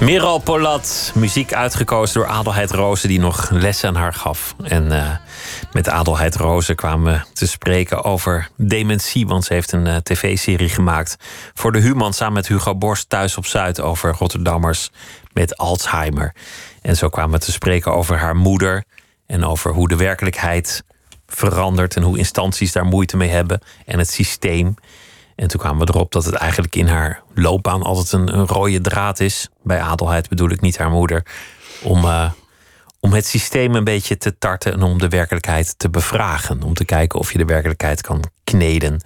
Merel 0.01 0.38
Polat, 0.38 1.12
muziek 1.14 1.53
uitgekozen 1.53 2.14
door 2.14 2.26
Adelheid 2.26 2.70
Rozen, 2.70 3.09
die 3.09 3.20
nog 3.20 3.51
lessen 3.51 3.88
aan 3.88 3.94
haar 3.94 4.14
gaf. 4.14 4.55
En 4.62 4.92
uh, 4.92 5.11
met 5.72 5.88
Adelheid 5.88 6.36
Rozen 6.36 6.76
kwamen 6.76 7.12
we 7.12 7.20
te 7.32 7.46
spreken 7.46 8.05
over 8.05 8.48
dementie, 8.57 9.26
want 9.26 9.44
ze 9.44 9.53
heeft 9.53 9.72
een 9.72 9.86
uh, 9.86 9.96
tv-serie 9.96 10.68
gemaakt 10.68 11.16
voor 11.55 11.72
de 11.72 11.80
Human 11.80 12.12
samen 12.12 12.34
met 12.34 12.48
Hugo 12.48 12.74
Borst 12.74 13.09
thuis 13.09 13.36
op 13.36 13.46
Zuid 13.46 13.80
over 13.80 14.14
Rotterdammers 14.18 14.90
met 15.32 15.57
Alzheimer. 15.57 16.34
En 16.82 16.96
zo 16.96 17.09
kwamen 17.09 17.38
we 17.38 17.44
te 17.44 17.53
spreken 17.53 17.94
over 17.94 18.18
haar 18.18 18.36
moeder 18.36 18.84
en 19.26 19.44
over 19.44 19.72
hoe 19.72 19.88
de 19.88 19.96
werkelijkheid 19.96 20.82
verandert 21.26 21.96
en 21.96 22.03
hoe 22.03 22.18
instanties 22.18 22.72
daar 22.72 22.86
moeite 22.86 23.16
mee 23.16 23.30
hebben 23.30 23.61
en 23.86 23.98
het 23.98 24.11
systeem. 24.11 24.74
En 25.41 25.49
toen 25.49 25.61
kwamen 25.61 25.86
we 25.86 25.93
erop 25.93 26.12
dat 26.12 26.24
het 26.24 26.34
eigenlijk 26.34 26.76
in 26.76 26.86
haar 26.86 27.22
loopbaan 27.34 27.82
altijd 27.82 28.12
een, 28.12 28.38
een 28.38 28.47
rode 28.47 28.80
draad 28.80 29.20
is. 29.20 29.49
Bij 29.62 29.80
Adelheid 29.80 30.28
bedoel 30.28 30.51
ik 30.51 30.61
niet 30.61 30.78
haar 30.78 30.91
moeder. 30.91 31.26
Om, 31.82 32.05
uh, 32.05 32.30
om 33.01 33.12
het 33.12 33.26
systeem 33.26 33.74
een 33.74 33.84
beetje 33.84 34.16
te 34.16 34.38
tarten 34.38 34.72
en 34.72 34.82
om 34.82 34.99
de 34.99 35.09
werkelijkheid 35.09 35.78
te 35.78 35.91
bevragen. 35.91 36.62
Om 36.62 36.74
te 36.74 36.84
kijken 36.84 37.18
of 37.18 37.32
je 37.32 37.38
de 37.38 37.45
werkelijkheid 37.45 38.01
kan 38.01 38.24
kneden. 38.45 39.01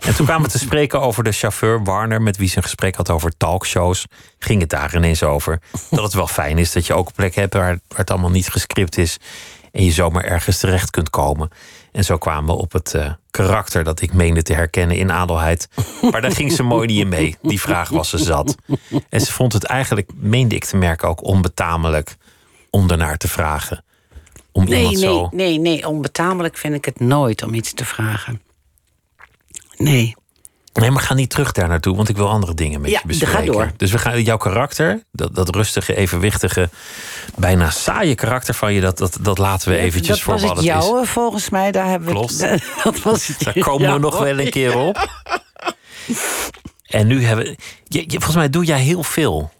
En 0.00 0.14
toen 0.14 0.26
kwamen 0.26 0.46
we 0.46 0.52
te 0.52 0.64
spreken 0.68 1.00
over 1.00 1.24
de 1.24 1.32
chauffeur 1.32 1.84
Warner, 1.84 2.22
met 2.22 2.36
wie 2.36 2.48
ze 2.48 2.56
een 2.56 2.62
gesprek 2.62 2.94
had 2.94 3.10
over 3.10 3.36
talkshows. 3.36 4.06
Ging 4.38 4.60
het 4.60 4.70
daar 4.70 4.96
ineens 4.96 5.22
over. 5.22 5.60
Dat 5.90 6.02
het 6.02 6.14
wel 6.14 6.26
fijn 6.26 6.58
is 6.58 6.72
dat 6.72 6.86
je 6.86 6.94
ook 6.94 7.06
een 7.06 7.14
plek 7.14 7.34
hebt 7.34 7.54
waar, 7.54 7.80
waar 7.88 7.98
het 7.98 8.10
allemaal 8.10 8.30
niet 8.30 8.48
gescript 8.48 8.98
is. 8.98 9.18
En 9.72 9.84
je 9.84 9.92
zomaar 9.92 10.24
ergens 10.24 10.58
terecht 10.58 10.90
kunt 10.90 11.10
komen. 11.10 11.50
En 11.92 12.04
zo 12.04 12.18
kwamen 12.18 12.54
we 12.54 12.60
op 12.60 12.72
het 12.72 12.94
uh, 12.94 13.12
karakter 13.30 13.84
dat 13.84 14.00
ik 14.00 14.12
meende 14.12 14.42
te 14.42 14.52
herkennen 14.52 14.96
in 14.96 15.12
Adelheid. 15.12 15.68
Maar 16.10 16.20
daar 16.20 16.32
ging 16.32 16.52
ze 16.52 16.62
mooi 16.62 16.86
niet 16.86 16.98
in 16.98 17.08
mee. 17.08 17.36
Die 17.42 17.60
vraag 17.60 17.88
was 17.88 18.08
ze 18.08 18.18
zat. 18.18 18.56
En 19.08 19.20
ze 19.20 19.32
vond 19.32 19.52
het 19.52 19.64
eigenlijk, 19.64 20.10
meende 20.14 20.54
ik 20.54 20.64
te 20.64 20.76
merken, 20.76 21.08
ook 21.08 21.24
onbetamelijk 21.24 22.16
om 22.70 22.90
ernaar 22.90 23.16
te 23.16 23.28
vragen. 23.28 23.84
Om 24.52 24.64
nee, 24.64 24.78
iemand 24.78 24.96
nee, 24.96 25.04
zo. 25.04 25.28
nee, 25.32 25.58
nee, 25.58 25.88
onbetamelijk 25.88 26.56
vind 26.56 26.74
ik 26.74 26.84
het 26.84 27.00
nooit 27.00 27.42
om 27.42 27.54
iets 27.54 27.74
te 27.74 27.84
vragen. 27.84 28.42
Nee. 29.76 30.14
Nee, 30.72 30.90
maar 30.90 31.02
ga 31.02 31.14
niet 31.14 31.30
terug 31.30 31.52
daar 31.52 31.68
naartoe, 31.68 31.96
want 31.96 32.08
ik 32.08 32.16
wil 32.16 32.28
andere 32.28 32.54
dingen 32.54 32.80
met 32.80 32.90
Ja, 32.90 32.98
je 33.02 33.06
bespreken. 33.08 33.36
ga 33.38 33.44
door. 33.44 33.70
Dus 33.76 33.90
we 33.90 33.98
gaan 33.98 34.22
jouw 34.22 34.36
karakter, 34.36 35.02
dat, 35.12 35.34
dat 35.34 35.54
rustige, 35.54 35.96
evenwichtige, 35.96 36.68
bijna 37.36 37.70
saaie 37.70 38.14
karakter 38.14 38.54
van 38.54 38.72
je, 38.72 38.80
dat, 38.80 38.98
dat, 38.98 39.18
dat 39.20 39.38
laten 39.38 39.68
we 39.68 39.76
eventjes 39.76 40.08
dat 40.16 40.20
voor 40.20 40.32
was 40.32 40.42
wat 40.42 40.56
het 40.56 40.66
het 40.66 40.76
is. 40.76 40.84
jouwe, 40.84 41.06
volgens 41.06 41.50
mij. 41.50 41.70
Daar 41.72 41.86
hebben 41.88 42.12
we 42.14 42.18
het- 42.20 42.62
dat 42.84 43.02
was 43.02 43.26
het 43.26 43.40
Daar 43.44 43.58
komen 43.58 43.92
we 43.92 43.98
nog 43.98 44.18
wel 44.18 44.38
een 44.38 44.50
keer 44.50 44.76
op. 44.76 45.08
En 46.86 47.06
nu 47.06 47.24
hebben 47.24 47.56
je, 47.84 47.98
je- 48.00 48.10
volgens 48.10 48.36
mij 48.36 48.50
doe 48.50 48.64
jij 48.64 48.80
heel 48.80 49.02
veel. 49.02 49.52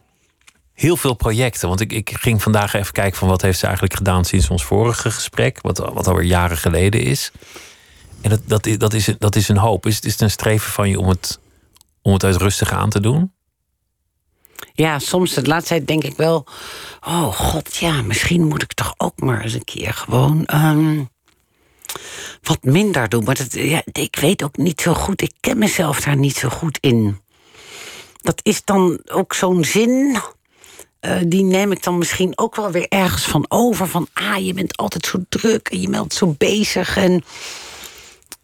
Heel 0.75 0.97
veel 0.97 1.15
projecten. 1.15 1.69
Want 1.69 1.81
ik, 1.81 1.93
ik 1.93 2.17
ging 2.21 2.43
vandaag 2.43 2.75
even 2.75 2.93
kijken 2.93 3.19
van 3.19 3.29
wat 3.29 3.43
heeft 3.43 3.59
ze 3.59 3.65
eigenlijk 3.65 3.95
gedaan 3.95 4.25
sinds 4.25 4.49
ons 4.51 4.65
vorige 4.65 5.11
gesprek. 5.11 5.59
Wat, 5.63 5.79
wat 5.79 6.07
alweer 6.07 6.25
jaren 6.25 6.57
geleden 6.57 7.01
is. 7.01 7.31
En 8.21 8.31
dat, 8.31 8.41
dat, 8.47 8.67
is- 8.95 9.15
dat, 9.19 9.37
is, 9.37 9.49
een 9.49 9.57
hoop. 9.57 9.87
Is, 9.87 10.01
is 10.01 10.13
het 10.13 10.21
een 10.21 10.31
streven 10.31 10.73
van 10.73 10.89
je 10.89 10.99
om 10.99 11.09
het, 11.09 11.41
om 12.03 12.13
het 12.13 12.25
uit 12.25 12.37
rustig 12.37 12.73
aan 12.73 12.91
te 12.91 13.01
doen? 13.01 13.33
Ja, 14.73 14.99
soms 14.99 15.35
de 15.35 15.43
laatste 15.47 15.69
tijd 15.75 15.87
denk 15.87 16.05
ik 16.05 16.17
wel... 16.17 16.47
oh 17.07 17.33
god, 17.35 17.77
ja, 17.77 18.03
misschien 18.03 18.49
moet 18.49 18.63
ik 18.63 18.73
toch 18.73 18.95
ook 18.97 19.21
maar 19.21 19.43
eens 19.43 19.55
een 19.55 19.65
keer 19.65 19.93
gewoon... 19.95 20.45
ehm, 20.47 21.05
wat 22.43 22.63
minder 22.63 23.09
doen. 23.09 23.25
Maar 23.25 23.35
dat, 23.35 23.53
ja, 23.53 23.83
ik 23.93 24.17
weet 24.21 24.43
ook 24.43 24.57
niet 24.57 24.81
zo 24.81 24.95
goed... 24.95 25.23
ik 25.23 25.33
ken 25.41 25.59
mezelf 25.59 26.01
daar 26.01 26.17
niet 26.17 26.37
zo 26.37 26.49
goed 26.49 26.79
in. 26.81 27.21
Dat 28.23 28.41
is 28.43 28.65
dan 28.65 29.01
ook 29.13 29.35
zo'n 29.35 29.65
zin... 29.65 30.19
eh, 31.01 31.17
die 31.27 31.43
neem 31.45 31.73
ik 31.73 31.83
dan 31.83 31.99
misschien 31.99 32.39
ook 32.39 32.57
wel 32.57 32.71
weer 32.71 32.87
ergens 32.89 33.25
van 33.25 33.45
over. 33.49 33.89
Van, 33.89 34.09
ah, 34.13 34.45
je 34.47 34.55
bent 34.55 34.77
altijd 34.77 35.07
zo 35.07 35.19
druk 35.29 35.69
en 35.69 35.81
je 35.81 35.89
bent 35.89 36.15
zo 36.15 36.35
bezig. 36.39 36.97
En, 36.97 37.25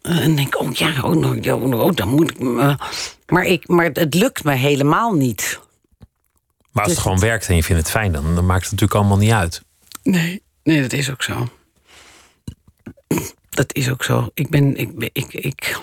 en 0.07 0.35
denk 0.35 0.59
oh 0.59 0.71
ja, 0.73 1.03
oh, 1.03 1.15
nou, 1.15 1.41
ja, 1.41 1.55
oh, 1.55 1.95
dan 1.95 2.07
moet 2.09 2.31
ik... 2.31 2.39
me- 2.39 2.75
maar, 3.27 3.45
ik, 3.45 3.67
maar 3.67 3.89
het 3.93 4.13
lukt 4.13 4.43
me 4.43 4.53
helemaal 4.53 5.13
niet. 5.13 5.59
Maar 6.71 6.83
als 6.83 6.85
Dus 6.85 6.93
het 6.93 6.99
gewoon 6.99 7.19
werkt 7.19 7.47
en 7.47 7.55
je 7.55 7.63
vindt 7.63 7.81
het 7.81 7.91
fijn, 7.91 8.11
dan, 8.11 8.35
dan 8.35 8.45
maakt 8.45 8.61
het 8.61 8.71
natuurlijk 8.71 8.99
allemaal 8.99 9.17
niet 9.17 9.31
uit. 9.31 9.61
Nee, 10.03 10.41
nee, 10.63 10.81
dat 10.81 10.93
is 10.93 11.11
ook 11.11 11.23
zo. 11.23 11.47
Dat 13.49 13.73
is 13.75 13.89
ook 13.89 14.03
zo. 14.03 14.29
Ik 14.33 14.49
ben, 14.49 14.75
ik, 14.77 14.91
ik, 15.13 15.33
ik, 15.33 15.79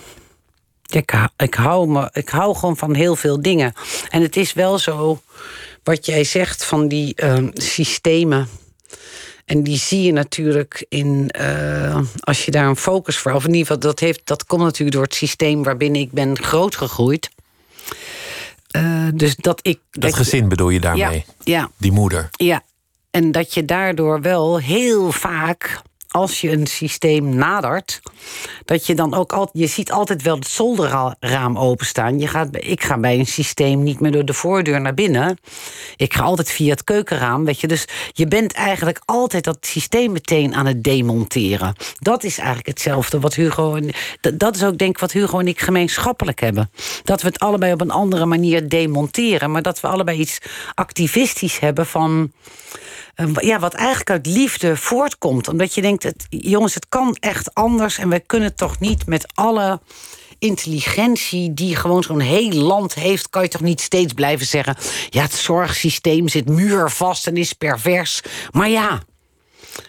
ik, 0.86 1.10
hou- 1.10 1.28
ik, 1.36 1.54
hou 1.54 1.88
me, 1.88 2.08
ik 2.12 2.28
hou 2.28 2.54
gewoon 2.56 2.76
van 2.76 2.94
heel 2.94 3.16
veel 3.16 3.42
dingen. 3.42 3.72
En 4.08 4.22
het 4.22 4.36
is 4.36 4.52
wel 4.52 4.78
zo, 4.78 5.22
wat 5.82 6.06
jij 6.06 6.24
zegt 6.24 6.64
van 6.64 6.88
die 6.88 7.14
ehm, 7.14 7.48
systemen. 7.52 8.48
En 9.44 9.62
die 9.62 9.78
zie 9.78 10.02
je 10.02 10.12
natuurlijk 10.12 10.86
in, 10.88 11.28
eh, 11.30 12.00
als 12.20 12.44
je 12.44 12.50
daar 12.50 12.66
een 12.68 12.76
focus 12.76 13.16
voor, 13.16 13.32
of 13.32 13.42
in 13.44 13.50
ieder 13.50 13.66
geval, 13.66 13.78
dat, 13.78 14.00
heeft, 14.00 14.20
dat 14.24 14.46
komt 14.46 14.62
natuurlijk 14.62 14.92
door 14.92 15.04
het 15.04 15.14
systeem 15.14 15.62
waarbinnen 15.62 16.00
ik 16.00 16.12
ben 16.12 16.38
grootgegroeid. 16.38 17.30
Eh, 18.70 19.08
dus 19.14 19.36
dat 19.36 19.58
ik. 19.62 19.80
Dat 19.90 20.14
gezin 20.14 20.48
bedoel 20.48 20.70
je 20.70 20.80
daarmee? 20.80 21.24
Ja, 21.26 21.58
ja, 21.58 21.70
Die 21.76 21.92
moeder. 21.92 22.28
ja, 22.30 22.62
en 23.10 23.32
dat 23.32 23.54
je 23.54 23.64
daardoor 23.64 24.20
wel 24.20 24.58
heel 24.58 25.12
vaak 25.12 25.80
als 26.14 26.40
je 26.40 26.50
een 26.50 26.66
systeem 26.66 27.34
nadert, 27.36 28.00
dat 28.64 28.86
je 28.86 28.94
dan 28.94 29.14
ook 29.14 29.32
altijd, 29.32 29.58
je 29.58 29.66
ziet 29.66 29.92
altijd 29.92 30.22
wel 30.22 30.34
het 30.34 30.48
zolderraam 30.48 31.58
openstaan. 31.58 32.18
Je 32.18 32.26
gaat, 32.26 32.48
ik 32.50 32.82
ga 32.84 32.98
bij 32.98 33.18
een 33.18 33.26
systeem 33.26 33.82
niet 33.82 34.00
meer 34.00 34.12
door 34.12 34.24
de 34.24 34.32
voordeur 34.32 34.80
naar 34.80 34.94
binnen. 34.94 35.38
Ik 35.96 36.14
ga 36.14 36.22
altijd 36.22 36.50
via 36.50 36.70
het 36.70 36.84
keukenraam, 36.84 37.44
weet 37.44 37.60
je. 37.60 37.66
Dus 37.66 37.84
je 38.12 38.26
bent 38.26 38.52
eigenlijk 38.52 39.00
altijd 39.04 39.44
dat 39.44 39.66
systeem 39.66 40.12
meteen 40.12 40.54
aan 40.54 40.66
het 40.66 40.84
demonteren. 40.84 41.74
Dat 41.98 42.24
is 42.24 42.38
eigenlijk 42.38 42.68
hetzelfde 42.68 43.20
wat 43.20 43.34
Hugo. 43.34 43.78
Dat 44.34 44.56
is 44.56 44.64
ook 44.64 44.78
denk 44.78 44.90
ik 44.90 44.98
wat 44.98 45.12
Hugo 45.12 45.38
en 45.38 45.48
ik 45.48 45.60
gemeenschappelijk 45.60 46.40
hebben. 46.40 46.70
Dat 47.04 47.22
we 47.22 47.28
het 47.28 47.38
allebei 47.38 47.72
op 47.72 47.80
een 47.80 47.90
andere 47.90 48.26
manier 48.26 48.68
demonteren, 48.68 49.50
maar 49.50 49.62
dat 49.62 49.80
we 49.80 49.86
allebei 49.86 50.18
iets 50.18 50.38
activistisch 50.74 51.58
hebben 51.58 51.86
van 51.86 52.32
ja, 53.34 53.58
wat 53.58 53.74
eigenlijk 53.74 54.10
uit 54.10 54.26
liefde 54.26 54.76
voortkomt. 54.76 55.48
Omdat 55.48 55.74
je 55.74 55.80
denkt, 55.80 56.02
het, 56.02 56.26
jongens, 56.28 56.74
het 56.74 56.88
kan 56.88 57.16
echt 57.20 57.54
anders. 57.54 57.98
En 57.98 58.08
wij 58.08 58.20
kunnen 58.20 58.54
toch 58.54 58.78
niet 58.78 59.06
met 59.06 59.26
alle 59.34 59.80
intelligentie 60.38 61.54
die 61.54 61.76
gewoon 61.76 62.02
zo'n 62.02 62.20
heel 62.20 62.52
land 62.52 62.94
heeft, 62.94 63.30
kan 63.30 63.42
je 63.42 63.48
toch 63.48 63.60
niet 63.60 63.80
steeds 63.80 64.12
blijven 64.12 64.46
zeggen: 64.46 64.76
ja, 65.10 65.22
het 65.22 65.32
zorgsysteem 65.32 66.28
zit 66.28 66.48
muurvast 66.48 67.26
en 67.26 67.36
is 67.36 67.52
pervers. 67.52 68.20
Maar 68.50 68.68
ja, 68.68 69.02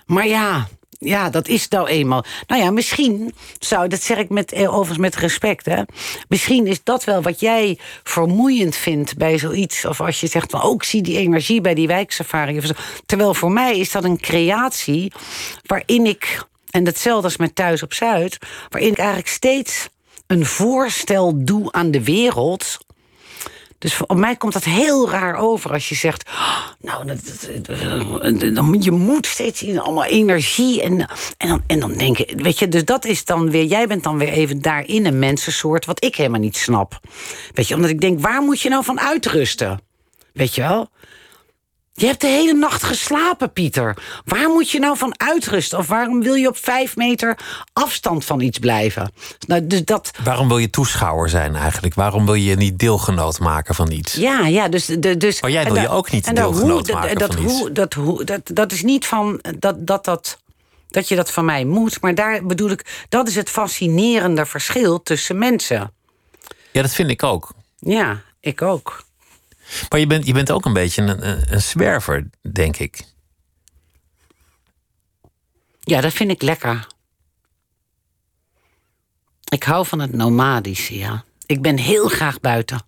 maar 0.05 0.27
ja, 0.27 0.67
ja, 1.05 1.29
dat 1.29 1.47
is 1.47 1.67
nou 1.67 1.87
eenmaal. 1.87 2.23
Nou 2.47 2.61
ja, 2.61 2.71
misschien 2.71 3.33
zou, 3.59 3.87
dat 3.87 4.01
zeg 4.01 4.17
ik 4.17 4.29
met, 4.29 4.51
eh, 4.51 4.73
overigens 4.73 4.97
met 4.97 5.15
respect, 5.15 5.65
hè. 5.65 5.81
Misschien 6.27 6.67
is 6.67 6.83
dat 6.83 7.03
wel 7.03 7.21
wat 7.21 7.39
jij 7.39 7.79
vermoeiend 8.03 8.75
vindt 8.75 9.17
bij 9.17 9.37
zoiets. 9.37 9.85
Of 9.85 10.01
als 10.01 10.19
je 10.19 10.27
zegt 10.27 10.51
van 10.51 10.61
ook 10.61 10.83
zie 10.83 11.01
die 11.01 11.17
energie 11.17 11.61
bij 11.61 11.73
die 11.73 11.87
wijksafari. 11.87 12.61
Terwijl 13.05 13.33
voor 13.33 13.51
mij 13.51 13.79
is 13.79 13.91
dat 13.91 14.03
een 14.03 14.19
creatie 14.19 15.11
waarin 15.65 16.05
ik, 16.05 16.43
en 16.69 16.83
datzelfde 16.83 17.23
als 17.23 17.37
met 17.37 17.55
Thuis 17.55 17.83
op 17.83 17.93
Zuid, 17.93 18.37
waarin 18.69 18.91
ik 18.91 18.97
eigenlijk 18.97 19.27
steeds 19.27 19.87
een 20.27 20.45
voorstel 20.45 21.43
doe 21.43 21.71
aan 21.71 21.91
de 21.91 22.03
wereld 22.03 22.77
dus 23.77 24.05
op 24.05 24.17
mij 24.17 24.35
komt 24.35 24.53
dat 24.53 24.63
heel 24.63 25.09
raar 25.09 25.35
over 25.35 25.71
als 25.71 25.89
je 25.89 25.95
zegt... 25.95 26.29
nou, 26.79 27.05
dan, 28.53 28.81
je 28.81 28.91
moet 28.91 29.25
steeds 29.25 29.63
in 29.63 29.79
allemaal 29.79 30.05
energie. 30.05 30.81
En, 30.81 31.09
en, 31.37 31.47
dan, 31.47 31.63
en 31.67 31.79
dan 31.79 31.93
denk 31.93 32.17
je, 32.17 32.33
weet 32.35 32.59
je, 32.59 32.67
dus 32.67 32.85
dat 32.85 33.05
is 33.05 33.25
dan 33.25 33.49
weer... 33.49 33.63
jij 33.63 33.87
bent 33.87 34.03
dan 34.03 34.17
weer 34.17 34.29
even 34.29 34.61
daarin 34.61 35.05
een 35.05 35.19
mensensoort 35.19 35.85
wat 35.85 36.03
ik 36.03 36.15
helemaal 36.15 36.39
niet 36.39 36.57
snap. 36.57 36.99
Weet 37.53 37.67
je, 37.67 37.75
omdat 37.75 37.89
ik 37.89 38.01
denk, 38.01 38.21
waar 38.21 38.41
moet 38.41 38.61
je 38.61 38.69
nou 38.69 38.83
van 38.83 38.99
uitrusten? 38.99 39.79
Weet 40.33 40.55
je 40.55 40.61
wel? 40.61 40.89
Je 41.97 42.05
hebt 42.05 42.21
de 42.21 42.27
hele 42.27 42.53
nacht 42.53 42.83
geslapen, 42.83 43.53
Pieter. 43.53 43.97
Waar 44.25 44.49
moet 44.49 44.69
je 44.69 44.79
nou 44.79 44.97
van 44.97 45.19
uitrusten? 45.19 45.77
Of 45.77 45.87
waarom 45.87 46.21
wil 46.21 46.33
je 46.33 46.47
op 46.47 46.57
vijf 46.57 46.95
meter 46.95 47.37
afstand 47.73 48.25
van 48.25 48.41
iets 48.41 48.59
blijven? 48.59 49.11
Nou, 49.47 49.67
dus 49.67 49.85
dat... 49.85 50.11
Waarom 50.23 50.47
wil 50.47 50.57
je 50.57 50.69
toeschouwer 50.69 51.29
zijn 51.29 51.55
eigenlijk? 51.55 51.93
Waarom 51.93 52.25
wil 52.25 52.33
je 52.33 52.55
niet 52.55 52.79
deelgenoot 52.79 53.39
maken 53.39 53.75
van 53.75 53.91
iets? 53.91 54.13
Ja, 54.13 54.47
ja 54.47 54.67
dus... 54.67 54.85
De, 54.85 55.17
dus 55.17 55.41
maar 55.41 55.51
jij 55.51 55.63
wil 55.63 55.75
je 55.75 55.89
ook 55.89 56.11
niet 56.11 56.35
deelgenoot 56.35 56.91
maken 56.91 57.17
dat, 57.17 57.33
van 57.33 57.43
hoe, 57.43 57.61
iets? 57.61 57.73
Dat, 57.73 57.93
hoe, 57.93 58.23
dat, 58.23 58.41
dat 58.43 58.71
is 58.71 58.83
niet 58.83 59.05
van... 59.05 59.41
Dat, 59.59 59.87
dat, 59.87 60.05
dat, 60.05 60.39
dat 60.89 61.07
je 61.07 61.15
dat 61.15 61.31
van 61.31 61.45
mij 61.45 61.65
moet. 61.65 62.01
Maar 62.01 62.15
daar 62.15 62.45
bedoel 62.45 62.69
ik... 62.69 63.05
Dat 63.09 63.27
is 63.27 63.35
het 63.35 63.49
fascinerende 63.49 64.45
verschil 64.45 65.03
tussen 65.03 65.37
mensen. 65.37 65.93
Ja, 66.71 66.81
dat 66.81 66.93
vind 66.93 67.09
ik 67.09 67.23
ook. 67.23 67.51
Ja, 67.79 68.21
ik 68.39 68.61
ook. 68.61 69.04
Maar 69.89 69.99
je 69.99 70.07
bent, 70.07 70.25
je 70.25 70.33
bent 70.33 70.51
ook 70.51 70.65
een 70.65 70.73
beetje 70.73 71.01
een, 71.01 71.53
een 71.53 71.61
zwerver, 71.61 72.29
denk 72.51 72.77
ik. 72.77 73.03
Ja, 75.79 76.01
dat 76.01 76.13
vind 76.13 76.31
ik 76.31 76.41
lekker. 76.41 76.87
Ik 79.49 79.63
hou 79.63 79.85
van 79.85 79.99
het 79.99 80.13
nomadische, 80.13 80.97
ja. 80.97 81.23
Ik 81.45 81.61
ben 81.61 81.77
heel 81.77 82.07
graag 82.07 82.39
buiten. 82.39 82.81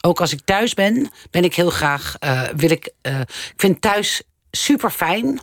Ook 0.00 0.20
als 0.20 0.32
ik 0.32 0.40
thuis 0.44 0.74
ben, 0.74 1.10
ben 1.30 1.44
ik 1.44 1.54
heel 1.54 1.70
graag. 1.70 2.16
Uh, 2.20 2.42
wil 2.56 2.70
ik, 2.70 2.92
uh, 3.02 3.20
ik 3.20 3.54
vind 3.56 3.80
thuis 3.80 4.22
super 4.50 4.90
fijn. 4.90 5.40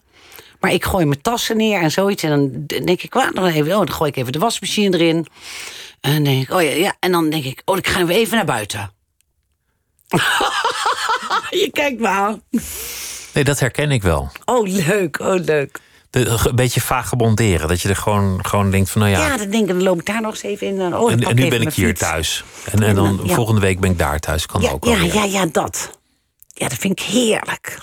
Maar 0.60 0.74
ik 0.74 0.84
gooi 0.84 1.06
mijn 1.06 1.22
tassen 1.22 1.58
neer 1.58 1.82
en 1.82 1.92
zoiets. 1.92 2.24
En 2.24 2.30
dan 2.30 2.66
denk 2.66 3.02
ik, 3.02 3.14
well, 3.14 3.32
dan, 3.32 3.46
even, 3.46 3.72
oh, 3.72 3.78
dan 3.78 3.92
gooi 3.92 4.10
ik 4.10 4.16
even 4.16 4.32
de 4.32 4.40
wasmachine 4.40 4.98
erin. 4.98 5.28
En 6.00 6.14
dan 6.14 6.24
denk 6.24 6.42
ik, 6.42 6.54
oh 6.54 6.62
ja, 6.62 6.70
ja. 6.70 6.96
En 7.00 7.12
dan 7.12 7.30
denk 7.30 7.44
ik, 7.44 7.62
oh, 7.66 7.78
ik 7.78 7.88
ga 7.88 8.08
even 8.08 8.36
naar 8.36 8.46
buiten. 8.46 8.92
je 11.62 11.70
kijkt 11.72 12.00
me 12.00 12.08
aan. 12.08 12.42
Nee, 13.34 13.44
dat 13.44 13.60
herken 13.60 13.92
ik 13.92 14.04
wel. 14.04 14.32
Oh, 14.46 14.68
leuk, 14.68 15.20
oh, 15.20 15.44
leuk. 15.44 15.80
De, 16.10 16.40
een 16.46 16.56
beetje 16.56 16.82
vagebonderen. 16.82 17.68
Dat 17.68 17.82
je 17.82 17.90
er 17.90 17.96
gewoon, 17.96 18.46
gewoon 18.46 18.72
denkt 18.72 18.90
van, 18.90 19.02
nou 19.02 19.14
ja... 19.14 19.28
Ja, 19.28 19.38
dan 19.38 19.50
denk 19.50 19.64
ik, 19.64 19.68
dan 19.68 19.84
loop 19.84 20.00
ik 20.00 20.06
daar 20.06 20.22
nog 20.22 20.32
eens 20.32 20.44
even 20.44 20.68
in. 20.68 20.78
Dan, 20.78 20.96
oh, 20.96 21.12
en, 21.12 21.20
en 21.20 21.36
nu 21.36 21.48
ben 21.50 21.62
ik 21.62 21.74
hier 21.74 21.96
thuis. 21.96 22.44
En, 22.72 22.84
en 22.84 22.96
dan 22.96 23.22
volgende 23.24 23.62
week 23.62 23.80
ben 23.80 23.92
ik 23.92 23.98
daar 23.98 24.20
thuis. 24.20 24.46
Kan 24.46 24.62
ja, 24.62 24.72
ook 24.72 24.86
ja, 24.86 25.02
ja, 25.02 25.24
ja, 25.24 25.46
dat. 25.46 26.00
Ja, 26.48 26.68
dat 26.68 26.78
vind 26.78 27.00
ik 27.00 27.06
heerlijk. 27.06 27.80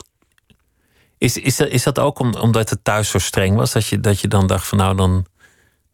Is, 1.18 1.36
is, 1.36 1.56
dat, 1.56 1.68
is 1.68 1.82
dat 1.82 1.98
ook 1.98 2.18
omdat 2.18 2.70
het 2.70 2.84
thuis 2.84 3.10
zo 3.10 3.18
streng 3.18 3.56
was? 3.56 3.72
Dat 3.72 3.86
je, 3.86 4.00
dat 4.00 4.20
je 4.20 4.28
dan 4.28 4.46
dacht 4.46 4.66
van, 4.66 4.78
nou, 4.78 4.96
dan, 4.96 5.26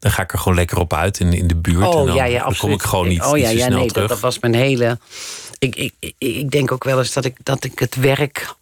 dan 0.05 0.13
ga 0.13 0.21
ik 0.21 0.33
er 0.33 0.39
gewoon 0.39 0.55
lekker 0.55 0.77
op 0.77 0.93
uit 0.93 1.19
in, 1.19 1.33
in 1.33 1.47
de 1.47 1.55
buurt. 1.55 1.87
Oh, 1.87 1.99
en 1.99 2.05
dan, 2.05 2.15
ja, 2.15 2.23
ja, 2.23 2.43
dan 2.43 2.55
kom 2.57 2.71
ik 2.71 2.81
gewoon 2.81 3.07
niet, 3.07 3.21
oh, 3.21 3.37
ja, 3.37 3.49
niet 3.49 3.59
zo 3.59 3.65
ja, 3.65 3.75
nee, 3.75 3.87
terug. 3.87 3.91
Dat, 3.91 4.07
dat 4.07 4.19
was 4.19 4.39
mijn 4.39 4.53
hele... 4.53 4.99
Ik, 5.59 5.75
ik, 5.75 6.13
ik 6.17 6.51
denk 6.51 6.71
ook 6.71 6.83
wel 6.83 6.97
eens 6.97 7.13
dat 7.13 7.25
ik, 7.25 7.37
dat 7.43 7.63
ik 7.63 7.79
het 7.79 7.95
werk 7.95 8.55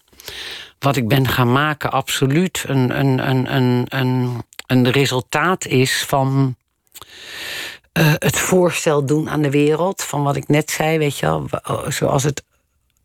wat 0.80 0.96
ik 0.96 1.08
ben 1.08 1.28
gaan 1.28 1.52
maken 1.52 1.92
absoluut 1.92 2.64
een, 2.68 3.00
een, 3.00 3.30
een, 3.30 3.56
een, 3.56 3.86
een, 3.90 4.44
een 4.68 4.92
resultaat 4.92 5.66
is 5.66 6.04
van 6.08 6.56
uh, 7.94 8.14
het 8.14 8.40
voorstel 8.40 9.06
doen 9.06 9.30
aan 9.30 9.42
de 9.42 9.52
wereld. 9.52 10.04
Van 10.04 10.24
wat 10.24 10.36
ik 10.36 10.48
net 10.48 10.72
zei, 10.72 10.98
weet 10.98 11.18
je 11.18 11.26
wel. 11.26 11.50
Zoals 11.88 12.24
het 12.24 12.44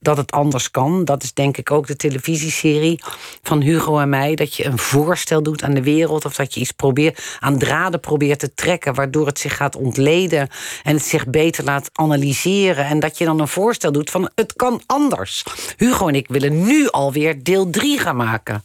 dat 0.01 0.17
het 0.17 0.31
anders 0.31 0.71
kan. 0.71 1.05
Dat 1.05 1.23
is 1.23 1.35
denk 1.35 1.57
ik 1.57 1.71
ook 1.71 1.87
de 1.87 1.97
televisieserie 1.97 3.01
van 3.43 3.61
Hugo 3.61 3.99
en 3.99 4.09
mij. 4.09 4.35
Dat 4.35 4.55
je 4.55 4.65
een 4.65 4.79
voorstel 4.79 5.43
doet 5.43 5.63
aan 5.63 5.75
de 5.75 5.83
wereld. 5.83 6.25
Of 6.25 6.35
dat 6.35 6.55
je 6.55 6.61
iets 6.61 6.73
probeert, 6.73 7.37
aan 7.41 7.59
draden 7.59 8.01
probeert 8.01 8.39
te 8.39 8.55
trekken. 8.55 8.95
Waardoor 8.95 9.27
het 9.27 9.39
zich 9.39 9.57
gaat 9.57 9.77
ontleden. 9.77 10.49
En 10.83 10.95
het 10.95 11.05
zich 11.05 11.27
beter 11.27 11.65
laat 11.65 11.91
analyseren. 11.93 12.85
En 12.85 13.01
dat 13.01 13.19
je 13.19 13.25
dan 13.25 13.41
een 13.41 13.49
voorstel 13.49 13.93
doet 13.93 14.11
van 14.11 14.31
het 14.35 14.53
kan 14.53 14.83
anders. 14.87 15.45
Hugo 15.77 16.09
en 16.09 16.15
ik 16.15 16.29
willen 16.29 16.65
nu 16.65 16.89
alweer 16.89 17.43
deel 17.43 17.71
3 17.71 17.99
gaan 17.99 18.17
maken. 18.17 18.65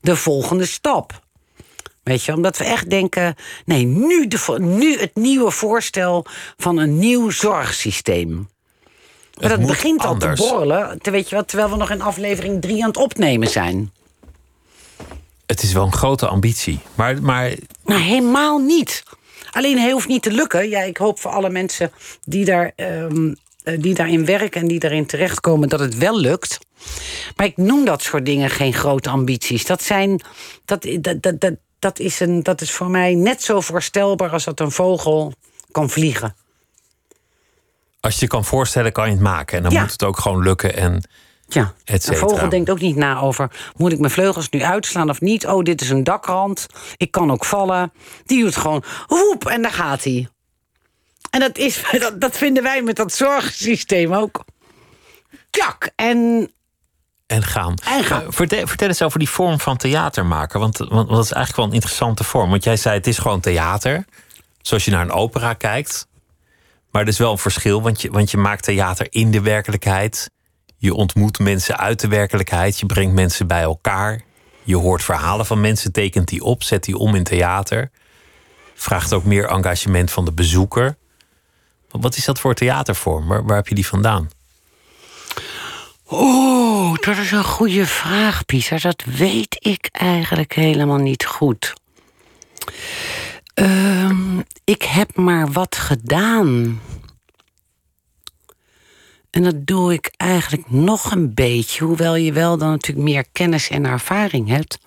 De 0.00 0.16
volgende 0.16 0.66
stap. 0.66 1.26
Weet 2.02 2.24
je, 2.24 2.34
omdat 2.34 2.56
we 2.56 2.64
echt 2.64 2.90
denken: 2.90 3.34
nee, 3.64 3.84
nu, 3.84 4.28
de, 4.28 4.56
nu 4.58 4.98
het 4.98 5.14
nieuwe 5.14 5.50
voorstel 5.50 6.26
van 6.56 6.78
een 6.78 6.98
nieuw 6.98 7.30
zorgsysteem. 7.30 8.48
Maar 9.40 9.48
dat 9.58 9.66
begint 9.66 10.00
al 10.00 10.08
anders. 10.08 10.40
te 10.40 10.48
borrelen, 10.48 10.98
te, 11.02 11.10
weet 11.10 11.28
je 11.28 11.34
wat, 11.34 11.48
terwijl 11.48 11.70
we 11.70 11.76
nog 11.76 11.90
in 11.90 12.02
aflevering 12.02 12.60
3 12.60 12.82
aan 12.82 12.88
het 12.88 12.96
opnemen 12.96 13.48
zijn. 13.48 13.92
Het 15.46 15.62
is 15.62 15.72
wel 15.72 15.84
een 15.84 15.92
grote 15.92 16.26
ambitie. 16.26 16.78
Maar, 16.94 17.22
maar... 17.22 17.54
Nou, 17.84 18.00
helemaal 18.00 18.58
niet. 18.58 19.02
Alleen 19.50 19.78
hij 19.78 19.90
hoeft 19.90 20.08
niet 20.08 20.22
te 20.22 20.30
lukken. 20.30 20.68
Ja, 20.68 20.80
ik 20.80 20.96
hoop 20.96 21.18
voor 21.18 21.30
alle 21.30 21.50
mensen 21.50 21.92
die, 22.24 22.44
daar, 22.44 22.72
um, 22.76 23.36
die 23.78 23.94
daarin 23.94 24.24
werken 24.24 24.60
en 24.60 24.68
die 24.68 24.78
daarin 24.78 25.06
terechtkomen 25.06 25.68
dat 25.68 25.80
het 25.80 25.98
wel 25.98 26.18
lukt. 26.18 26.58
Maar 27.36 27.46
ik 27.46 27.56
noem 27.56 27.84
dat 27.84 28.02
soort 28.02 28.26
dingen 28.26 28.50
geen 28.50 28.72
grote 28.72 29.08
ambities. 29.08 29.66
Dat 29.66 29.82
zijn. 29.82 30.20
Dat, 30.64 30.86
dat, 31.00 31.22
dat, 31.22 31.40
dat, 31.40 31.54
dat, 31.78 31.98
is, 31.98 32.20
een, 32.20 32.42
dat 32.42 32.60
is 32.60 32.70
voor 32.70 32.90
mij 32.90 33.14
net 33.14 33.42
zo 33.42 33.60
voorstelbaar 33.60 34.30
als 34.30 34.44
dat 34.44 34.60
een 34.60 34.70
vogel 34.70 35.32
kan 35.70 35.90
vliegen. 35.90 36.34
Als 38.00 38.14
je 38.14 38.20
je 38.20 38.26
kan 38.26 38.44
voorstellen, 38.44 38.92
kan 38.92 39.04
je 39.06 39.10
het 39.12 39.20
maken. 39.20 39.56
En 39.56 39.62
dan 39.62 39.72
Ja. 39.72 39.80
moet 39.80 39.92
het 39.92 40.04
ook 40.04 40.18
gewoon 40.18 40.42
lukken. 40.42 40.76
En, 40.76 41.08
Ja, 41.50 41.74
et 41.84 42.08
een 42.08 42.16
vogel 42.16 42.48
denkt 42.48 42.70
ook 42.70 42.80
niet 42.80 42.96
na 42.96 43.20
over... 43.20 43.50
moet 43.76 43.92
ik 43.92 43.98
mijn 43.98 44.12
vleugels 44.12 44.48
nu 44.48 44.62
uitslaan 44.62 45.10
of 45.10 45.20
niet? 45.20 45.46
Oh, 45.46 45.62
dit 45.62 45.80
is 45.80 45.90
een 45.90 46.04
dakrand. 46.04 46.66
Ik 46.96 47.10
kan 47.10 47.30
ook 47.30 47.44
vallen. 47.44 47.92
Die 48.24 48.42
doet 48.42 48.56
gewoon 48.56 48.82
woep 49.06 49.46
en 49.46 49.62
daar 49.62 49.72
gaat 49.72 50.04
hij. 50.04 50.28
En 51.30 51.40
dat, 51.40 51.58
is, 51.58 51.82
dat, 52.00 52.20
dat 52.20 52.36
vinden 52.36 52.62
wij 52.62 52.82
met 52.82 52.96
dat 52.96 53.12
zorgsysteem 53.12 54.14
ook. 54.14 54.44
Tjak, 55.50 55.90
en 55.96 56.50
en 57.26 57.42
gaan. 57.42 57.74
En 57.84 58.04
gaan. 58.04 58.22
Eh, 58.22 58.26
vertel, 58.30 58.66
vertel 58.66 58.88
eens 58.88 59.02
over 59.02 59.18
die 59.18 59.28
vorm 59.28 59.60
van 59.60 59.76
theater 59.76 60.26
maken. 60.26 60.60
Want, 60.60 60.78
want, 60.78 60.90
want 60.90 61.08
dat 61.08 61.24
is 61.24 61.32
eigenlijk 61.32 61.56
wel 61.56 61.66
een 61.66 61.72
interessante 61.72 62.24
vorm. 62.24 62.50
Want 62.50 62.64
jij 62.64 62.76
zei 62.76 62.96
het 62.96 63.06
is 63.06 63.18
gewoon 63.18 63.40
theater. 63.40 64.04
Zoals 64.62 64.84
je 64.84 64.90
naar 64.90 65.00
een 65.02 65.10
opera 65.12 65.54
kijkt. 65.54 66.06
Maar 66.90 67.02
er 67.02 67.08
is 67.08 67.18
wel 67.18 67.32
een 67.32 67.38
verschil. 67.38 67.82
Want 67.82 68.02
je, 68.02 68.10
want 68.10 68.30
je 68.30 68.36
maakt 68.36 68.62
theater 68.62 69.06
in 69.10 69.30
de 69.30 69.40
werkelijkheid. 69.40 70.30
Je 70.76 70.94
ontmoet 70.94 71.38
mensen 71.38 71.78
uit 71.78 72.00
de 72.00 72.08
werkelijkheid. 72.08 72.78
Je 72.78 72.86
brengt 72.86 73.14
mensen 73.14 73.46
bij 73.46 73.62
elkaar. 73.62 74.22
Je 74.62 74.76
hoort 74.76 75.02
verhalen 75.02 75.46
van 75.46 75.60
mensen, 75.60 75.92
tekent 75.92 76.28
die 76.28 76.42
op, 76.42 76.62
zet 76.62 76.84
die 76.84 76.96
om 76.96 77.14
in 77.14 77.24
theater. 77.24 77.90
Vraagt 78.74 79.12
ook 79.12 79.24
meer 79.24 79.48
engagement 79.48 80.10
van 80.10 80.24
de 80.24 80.32
bezoeker. 80.32 80.96
Wat 81.90 82.16
is 82.16 82.24
dat 82.24 82.40
voor 82.40 82.54
theatervorm? 82.54 83.26
Waar, 83.26 83.44
waar 83.44 83.56
heb 83.56 83.68
je 83.68 83.74
die 83.74 83.86
vandaan? 83.86 84.30
Oh, 86.04 86.94
dat 86.94 87.16
is 87.16 87.30
een 87.30 87.44
goede 87.44 87.86
vraag, 87.86 88.44
Pieter. 88.44 88.80
Dat 88.80 89.04
weet 89.04 89.56
ik 89.58 89.88
eigenlijk 89.92 90.54
helemaal 90.54 90.98
niet 90.98 91.24
goed. 91.24 91.74
Ehm, 93.58 94.38
ik 94.64 94.82
heb 94.82 95.16
maar 95.16 95.52
wat 95.52 95.76
gedaan. 95.76 96.80
En 99.30 99.42
dat 99.42 99.66
doe 99.66 99.92
ik 99.92 100.10
eigenlijk 100.16 100.70
nog 100.70 101.12
een 101.12 101.34
beetje, 101.34 101.84
hoewel 101.84 102.16
je 102.16 102.32
wel 102.32 102.58
dan 102.58 102.70
natuurlijk 102.70 103.08
meer 103.08 103.24
kennis 103.32 103.68
en 103.68 103.84
ervaring 103.84 104.48
hebt. 104.48 104.78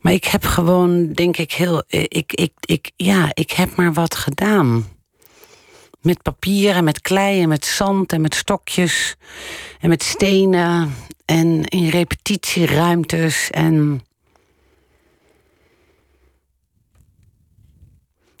Maar 0.00 0.12
ik 0.12 0.24
heb 0.24 0.44
gewoon, 0.44 1.12
denk 1.12 1.36
ik, 1.36 1.52
heel. 1.52 1.82
Ik, 1.88 2.32
ik, 2.32 2.52
ik, 2.60 2.90
ja, 2.96 3.30
ik 3.32 3.50
heb 3.50 3.76
maar 3.76 3.92
wat 3.92 4.14
gedaan. 4.14 4.88
Met 6.00 6.22
papier 6.22 6.74
en 6.74 6.84
met 6.84 7.00
klei 7.00 7.42
en 7.42 7.48
met 7.48 7.64
zand 7.64 8.12
en 8.12 8.20
met 8.20 8.34
stokjes 8.34 9.16
en 9.80 9.88
met 9.88 10.02
stenen 10.02 10.94
en 11.24 11.64
in 11.64 11.88
repetitieruimtes 11.88 13.50
en. 13.50 14.02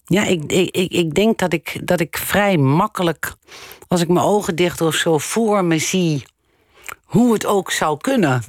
Ja, 0.08 0.24
ik, 0.24 0.52
ik, 0.52 0.92
ik 0.92 1.14
denk 1.14 1.38
dat 1.38 1.52
ik, 1.52 1.80
dat 1.84 2.00
ik 2.00 2.16
vrij 2.16 2.56
makkelijk, 2.56 3.34
als 3.88 4.00
ik 4.00 4.08
mijn 4.08 4.26
ogen 4.26 4.56
dicht 4.56 4.80
of 4.80 4.94
zo 4.94 5.18
voor 5.18 5.64
me 5.64 5.78
zie 5.78 6.24
hoe 7.04 7.32
het 7.32 7.46
ook 7.46 7.70
zou 7.70 7.98
kunnen. 7.98 8.42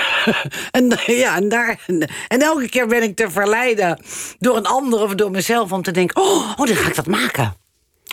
en, 0.70 0.98
ja, 1.06 1.36
en, 1.36 1.48
daar, 1.48 1.84
en 2.28 2.42
elke 2.42 2.68
keer 2.68 2.86
ben 2.86 3.02
ik 3.02 3.16
te 3.16 3.30
verleiden 3.30 4.02
door 4.38 4.56
een 4.56 4.66
ander 4.66 5.00
of 5.00 5.14
door 5.14 5.30
mezelf 5.30 5.72
om 5.72 5.82
te 5.82 5.90
denken: 5.90 6.22
oh, 6.22 6.50
oh 6.56 6.66
dan 6.66 6.76
ga 6.76 6.88
ik 6.88 6.94
dat 6.94 7.06
maken. 7.06 7.54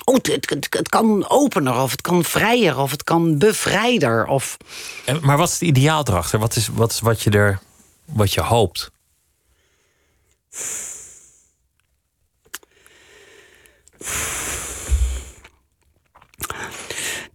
Oh, 0.04 0.16
het, 0.16 0.50
het, 0.70 0.90
kan 0.90 1.30
opener, 1.30 1.82
of 1.82 1.92
het 1.92 2.02
kan 2.02 2.24
vrijer, 2.24 2.78
of 2.78 2.92
het 2.92 3.04
kan 3.04 3.38
bevrijder. 3.38 4.28
Of... 4.28 4.58
Maar 5.22 5.38
wat 5.38 5.48
is 5.48 5.54
het 5.54 5.70
ideaal 5.70 6.04
erachter? 6.08 6.40
Wat 6.40 6.56
is, 6.56 6.68
wat 6.68 6.92
is 6.92 7.00
wat 7.00 7.22
je 7.22 7.30
er 7.30 7.60
wat 8.06 8.34
je 8.34 8.42
hoopt? 8.42 8.92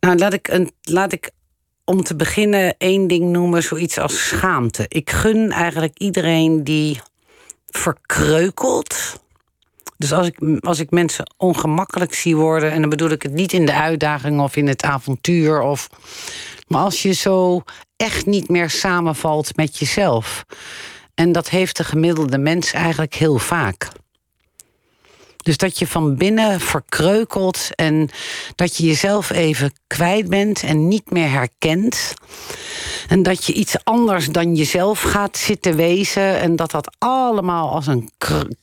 Nou, 0.00 0.16
laat 0.16 0.32
ik, 0.32 0.48
een, 0.48 0.72
laat 0.82 1.12
ik 1.12 1.30
om 1.84 2.02
te 2.02 2.16
beginnen 2.16 2.74
één 2.78 3.06
ding 3.06 3.24
noemen, 3.30 3.62
zoiets 3.62 3.98
als 3.98 4.28
schaamte. 4.28 4.84
Ik 4.88 5.10
gun 5.10 5.52
eigenlijk 5.52 5.98
iedereen 5.98 6.64
die 6.64 7.00
verkreukelt. 7.66 9.20
Dus 9.96 10.12
als 10.12 10.26
ik, 10.26 10.38
als 10.60 10.78
ik 10.78 10.90
mensen 10.90 11.34
ongemakkelijk 11.36 12.14
zie 12.14 12.36
worden, 12.36 12.70
en 12.70 12.80
dan 12.80 12.90
bedoel 12.90 13.10
ik 13.10 13.22
het 13.22 13.32
niet 13.32 13.52
in 13.52 13.66
de 13.66 13.74
uitdaging 13.74 14.40
of 14.40 14.56
in 14.56 14.66
het 14.66 14.82
avontuur, 14.82 15.60
of, 15.60 15.88
maar 16.68 16.82
als 16.82 17.02
je 17.02 17.12
zo 17.12 17.62
echt 17.96 18.26
niet 18.26 18.48
meer 18.48 18.70
samenvalt 18.70 19.56
met 19.56 19.78
jezelf. 19.78 20.44
En 21.14 21.32
dat 21.32 21.48
heeft 21.48 21.76
de 21.76 21.84
gemiddelde 21.84 22.38
mens 22.38 22.72
eigenlijk 22.72 23.14
heel 23.14 23.38
vaak. 23.38 23.88
Dus 25.42 25.56
dat 25.56 25.78
je 25.78 25.86
van 25.86 26.16
binnen 26.16 26.60
verkreukelt 26.60 27.68
en 27.74 28.08
dat 28.54 28.76
je 28.76 28.86
jezelf 28.86 29.30
even 29.30 29.72
kwijt 29.86 30.28
bent 30.28 30.62
en 30.62 30.88
niet 30.88 31.10
meer 31.10 31.30
herkent. 31.30 32.14
En 33.08 33.22
dat 33.22 33.44
je 33.44 33.52
iets 33.52 33.84
anders 33.84 34.26
dan 34.26 34.54
jezelf 34.54 35.00
gaat 35.00 35.36
zitten 35.36 35.76
wezen. 35.76 36.40
En 36.40 36.56
dat 36.56 36.70
dat 36.70 36.94
allemaal 36.98 37.70
als 37.70 37.86
een 37.86 38.10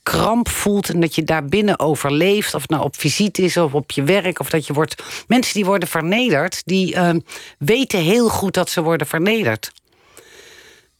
kramp 0.02 0.48
voelt. 0.48 0.88
En 0.88 1.00
dat 1.00 1.14
je 1.14 1.24
daar 1.24 1.44
binnen 1.44 1.78
overleeft. 1.78 2.54
Of 2.54 2.68
nou 2.68 2.82
op 2.82 2.96
visite 2.96 3.42
is 3.42 3.56
of 3.56 3.74
op 3.74 3.90
je 3.90 4.02
werk. 4.02 4.40
Of 4.40 4.50
dat 4.50 4.66
je 4.66 4.72
wordt. 4.72 5.02
Mensen 5.26 5.54
die 5.54 5.64
worden 5.64 5.88
vernederd, 5.88 6.62
die 6.64 6.94
uh, 6.94 7.10
weten 7.58 7.98
heel 7.98 8.28
goed 8.28 8.54
dat 8.54 8.70
ze 8.70 8.82
worden 8.82 9.06
vernederd. 9.06 9.72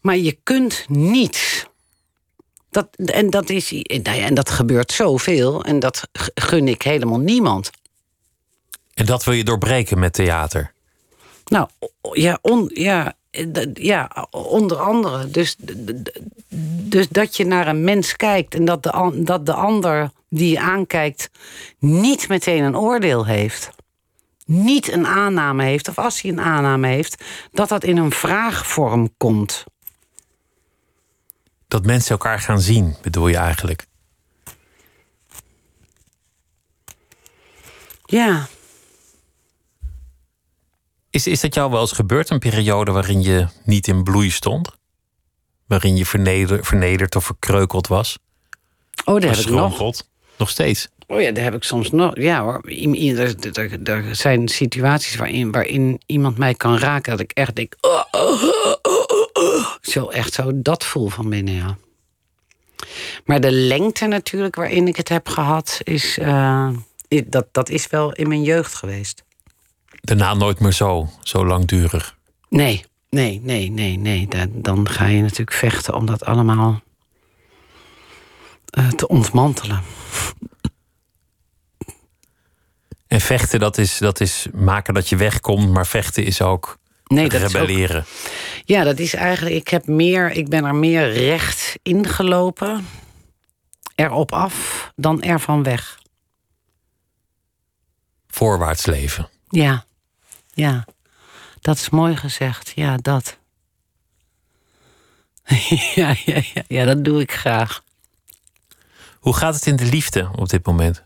Maar 0.00 0.16
je 0.16 0.38
kunt 0.42 0.84
niet 0.88 1.69
dat, 2.70 2.88
en, 2.96 3.30
dat 3.30 3.50
is, 3.50 3.70
nou 3.70 4.16
ja, 4.16 4.24
en 4.24 4.34
dat 4.34 4.50
gebeurt 4.50 4.92
zoveel 4.92 5.64
en 5.64 5.78
dat 5.78 6.08
gun 6.34 6.68
ik 6.68 6.82
helemaal 6.82 7.18
niemand. 7.18 7.70
En 8.94 9.06
dat 9.06 9.24
wil 9.24 9.34
je 9.34 9.44
doorbreken 9.44 9.98
met 9.98 10.12
theater? 10.12 10.72
Nou, 11.44 11.68
ja, 12.12 12.38
on, 12.42 12.70
ja, 12.74 13.14
ja 13.74 14.26
onder 14.30 14.76
andere. 14.76 15.30
Dus, 15.30 15.56
dus 16.88 17.08
dat 17.08 17.36
je 17.36 17.46
naar 17.46 17.68
een 17.68 17.84
mens 17.84 18.16
kijkt 18.16 18.54
en 18.54 18.64
dat 18.64 18.82
de, 18.82 19.22
dat 19.24 19.46
de 19.46 19.52
ander 19.52 20.10
die 20.28 20.50
je 20.50 20.60
aankijkt 20.60 21.30
niet 21.78 22.28
meteen 22.28 22.62
een 22.62 22.76
oordeel 22.76 23.26
heeft. 23.26 23.70
Niet 24.46 24.92
een 24.92 25.06
aanname 25.06 25.64
heeft, 25.64 25.88
of 25.88 25.98
als 25.98 26.20
hij 26.20 26.30
een 26.30 26.40
aanname 26.40 26.88
heeft, 26.88 27.24
dat 27.52 27.68
dat 27.68 27.84
in 27.84 27.96
een 27.96 28.12
vraagvorm 28.12 29.10
komt 29.16 29.64
dat 31.70 31.84
mensen 31.86 32.10
elkaar 32.10 32.40
gaan 32.40 32.60
zien, 32.60 32.96
bedoel 33.02 33.28
je 33.28 33.36
eigenlijk? 33.36 33.86
Ja. 38.04 38.48
Is, 41.10 41.26
is 41.26 41.40
dat 41.40 41.54
jou 41.54 41.70
wel 41.70 41.80
eens 41.80 41.92
gebeurd, 41.92 42.30
een 42.30 42.38
periode 42.38 42.90
waarin 42.90 43.22
je 43.22 43.46
niet 43.64 43.88
in 43.88 44.02
bloei 44.02 44.30
stond? 44.30 44.70
Waarin 45.66 45.96
je 45.96 46.06
vernederd, 46.06 46.66
vernederd 46.66 47.16
of 47.16 47.24
verkreukeld 47.24 47.86
was? 47.86 48.18
Oh, 49.04 49.20
daar 49.20 49.36
heb 49.36 49.38
ik 49.38 49.50
nog. 49.50 50.02
Nog 50.36 50.50
steeds? 50.50 50.88
Oh 51.06 51.20
ja, 51.20 51.30
daar 51.30 51.44
heb 51.44 51.54
ik 51.54 51.64
soms 51.64 51.90
nog. 51.90 52.16
Ja 52.16 52.42
hoor, 52.42 52.60
er, 52.64 53.88
er, 53.88 54.16
zijn 54.16 54.48
situaties 54.48 55.16
waarin, 55.16 55.52
waarin 55.52 56.00
iemand 56.06 56.38
mij 56.38 56.54
kan 56.54 56.78
raken 56.78 57.10
dat 57.10 57.20
ik 57.20 57.32
echt 57.32 57.56
denk. 57.56 57.74
Oh, 57.80 58.02
oh, 58.10 58.42
oh, 58.82 59.09
zo 59.80 60.08
echt 60.08 60.32
zo 60.32 60.62
dat 60.62 60.84
voel 60.84 61.08
van 61.08 61.28
binnen, 61.28 61.54
ja. 61.54 61.76
Maar 63.24 63.40
de 63.40 63.52
lengte 63.52 64.06
natuurlijk 64.06 64.54
waarin 64.54 64.88
ik 64.88 64.96
het 64.96 65.08
heb 65.08 65.28
gehad, 65.28 65.80
is, 65.82 66.18
uh, 66.18 66.68
dat, 67.26 67.46
dat 67.52 67.68
is 67.68 67.86
wel 67.86 68.12
in 68.12 68.28
mijn 68.28 68.42
jeugd 68.42 68.74
geweest. 68.74 69.24
Daarna 70.00 70.34
nooit 70.34 70.60
meer 70.60 70.72
zo, 70.72 71.08
zo 71.22 71.46
langdurig? 71.46 72.16
Nee, 72.48 72.84
nee, 73.08 73.40
nee, 73.42 73.70
nee, 73.70 73.96
nee. 73.96 74.28
Dan 74.48 74.88
ga 74.88 75.06
je 75.06 75.20
natuurlijk 75.20 75.56
vechten 75.56 75.94
om 75.94 76.06
dat 76.06 76.24
allemaal 76.24 76.82
uh, 78.78 78.88
te 78.88 79.08
ontmantelen. 79.08 79.82
En 83.06 83.20
vechten, 83.20 83.60
dat 83.60 83.78
is, 83.78 83.98
dat 83.98 84.20
is 84.20 84.46
maken 84.52 84.94
dat 84.94 85.08
je 85.08 85.16
wegkomt, 85.16 85.70
maar 85.70 85.86
vechten 85.86 86.24
is 86.24 86.42
ook 86.42 86.78
nee, 87.14 87.28
dat 87.28 87.40
rebelleren. 87.40 88.00
Is 88.00 88.26
ook, 88.26 88.64
ja, 88.64 88.84
dat 88.84 88.98
is 88.98 89.14
eigenlijk. 89.14 89.56
Ik, 89.56 89.68
heb 89.68 89.86
meer, 89.86 90.30
ik 90.30 90.48
ben 90.48 90.64
er 90.64 90.74
meer 90.74 91.12
recht 91.12 91.78
ingelopen, 91.82 92.86
erop 93.94 94.32
af, 94.32 94.90
dan 94.96 95.22
ervan 95.22 95.62
weg. 95.62 95.98
Voorwaarts 98.28 98.86
leven. 98.86 99.28
Ja, 99.48 99.84
ja. 100.52 100.84
Dat 101.60 101.76
is 101.76 101.90
mooi 101.90 102.16
gezegd. 102.16 102.72
Ja, 102.74 102.96
dat. 102.96 103.38
ja, 105.94 106.14
ja, 106.24 106.40
ja, 106.54 106.62
ja, 106.68 106.84
dat 106.84 107.04
doe 107.04 107.20
ik 107.20 107.32
graag. 107.32 107.82
Hoe 109.20 109.36
gaat 109.36 109.54
het 109.54 109.66
in 109.66 109.76
de 109.76 109.84
liefde 109.84 110.30
op 110.34 110.48
dit 110.48 110.66
moment? 110.66 111.04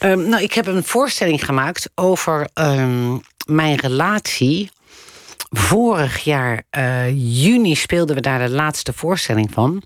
Um, 0.00 0.28
nou, 0.28 0.42
ik 0.42 0.52
heb 0.52 0.66
een 0.66 0.84
voorstelling 0.84 1.44
gemaakt 1.44 1.90
over 1.94 2.48
um, 2.54 3.20
mijn 3.50 3.76
relatie. 3.76 4.70
Vorig 5.50 6.24
jaar, 6.24 6.62
uh, 6.78 7.10
juni, 7.42 7.74
speelden 7.74 8.16
we 8.16 8.22
daar 8.22 8.38
de 8.38 8.50
laatste 8.50 8.92
voorstelling 8.92 9.50
van. 9.52 9.82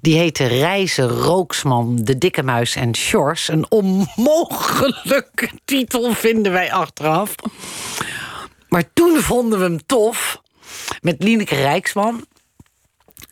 Die 0.00 0.18
heette 0.18 0.46
Reizen, 0.46 1.08
Rooksman, 1.08 1.96
De 1.96 2.18
Dikke 2.18 2.42
Muis 2.42 2.74
en 2.74 2.94
Shores. 2.94 3.48
Een 3.48 3.66
onmogelijke 3.70 5.50
titel 5.64 6.12
vinden 6.12 6.52
wij 6.52 6.72
achteraf. 6.72 7.34
Maar 8.68 8.84
toen 8.92 9.20
vonden 9.20 9.58
we 9.58 9.64
hem 9.64 9.86
tof. 9.86 10.40
Met 11.00 11.22
Lieneke 11.22 11.54
Rijksman. 11.54 12.26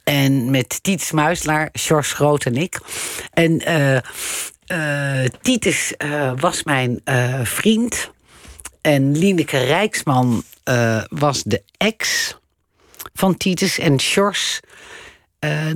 En 0.05 0.51
met 0.51 0.83
Tiets 0.83 1.13
Muislaar, 1.13 1.69
Sjors 1.79 2.13
Groot 2.13 2.45
en 2.45 2.57
ik. 2.57 2.81
En 3.31 3.63
uh, 4.69 6.33
was 6.37 6.63
mijn 6.63 7.01
vriend. 7.43 8.15
En 8.87 9.19
Lieneke 9.19 9.59
Rijksman 9.59 10.43
was 11.09 11.43
de 11.43 11.63
ex 11.77 12.35
van 13.15 13.37
Titus. 13.37 13.79
En 13.79 14.01
Sjors, 14.01 14.61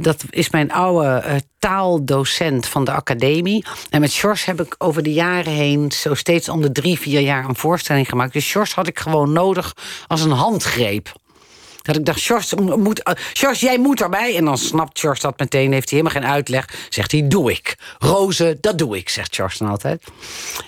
dat 0.01 0.25
is 0.31 0.51
mijn 0.51 0.73
oude 0.73 1.43
taaldocent 1.59 2.67
van 2.67 2.85
de 2.85 2.93
academie. 2.93 3.65
En 3.91 4.01
met 4.01 4.13
Sjors 4.13 4.45
heb 4.45 4.61
ik 4.61 4.75
over 4.79 5.03
de 5.03 5.13
jaren 5.13 5.53
heen... 5.53 5.93
zo 5.93 6.15
steeds 6.15 6.49
om 6.49 6.61
de 6.61 6.73
drie, 6.73 6.99
vier 6.99 7.21
jaar 7.21 7.45
een 7.45 7.57
voorstelling 7.57 8.09
gemaakt. 8.09 8.33
Dus 8.33 8.49
Sjors 8.49 8.75
had 8.75 8.87
ik 8.87 8.99
gewoon 8.99 9.33
nodig 9.33 9.77
als 10.07 10.23
een 10.23 10.31
handgreep. 10.31 11.13
Dat 11.83 11.97
ik 11.97 12.05
dacht, 12.05 12.23
George, 12.23 12.57
moet, 12.57 13.11
uh, 13.41 13.53
jij 13.53 13.79
moet 13.79 14.01
erbij. 14.01 14.37
En 14.37 14.45
dan 14.45 14.59
snapt 14.59 15.01
George 15.01 15.21
dat 15.21 15.39
meteen, 15.39 15.73
heeft 15.73 15.91
hij 15.91 15.99
helemaal 15.99 16.23
geen 16.23 16.33
uitleg. 16.33 16.69
Zegt 16.89 17.13
hij, 17.13 17.29
doe 17.29 17.51
ik. 17.51 17.77
Roze, 17.99 18.59
dat 18.61 18.79
doe 18.79 18.97
ik, 18.97 19.09
zegt 19.09 19.35
George 19.35 19.59
dan 19.59 19.69
altijd. 19.69 20.05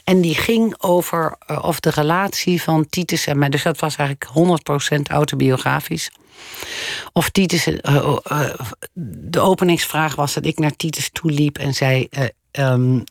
En 0.05 0.21
die 0.21 0.35
ging 0.35 0.75
over 0.79 1.37
uh, 1.51 1.65
of 1.65 1.81
de 1.81 1.91
relatie 1.91 2.63
van 2.63 2.87
Titus 2.89 3.27
en 3.27 3.39
mij. 3.39 3.49
Dus 3.49 3.63
dat 3.63 3.81
was 3.81 3.97
eigenlijk 3.97 4.61
100% 4.99 5.01
autobiografisch. 5.03 6.11
Of 7.13 7.31
Titus. 7.31 7.67
Uh, 7.67 8.17
uh, 8.31 8.55
de 8.93 9.41
openingsvraag 9.41 10.15
was 10.15 10.35
dat 10.35 10.47
ik 10.47 10.59
naar 10.59 10.77
Titus 10.77 11.11
toeliep 11.13 11.59
en 11.59 11.75
zei. 11.75 12.09
Um, 12.53 13.05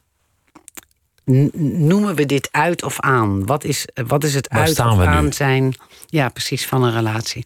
noemen 1.62 2.16
we 2.16 2.26
dit 2.26 2.50
uit 2.52 2.84
of 2.84 3.00
aan? 3.00 3.46
Wat 3.46 3.64
is, 3.64 3.88
wat 4.08 4.24
is 4.24 4.34
het 4.34 4.48
Waar 4.48 4.62
uit 4.62 4.80
of 4.80 5.00
aan 5.00 5.34
zijn? 5.34 5.76
Ja, 6.12 6.30
precies, 6.30 6.66
van 6.66 6.84
een 6.84 6.94
relatie. 6.94 7.46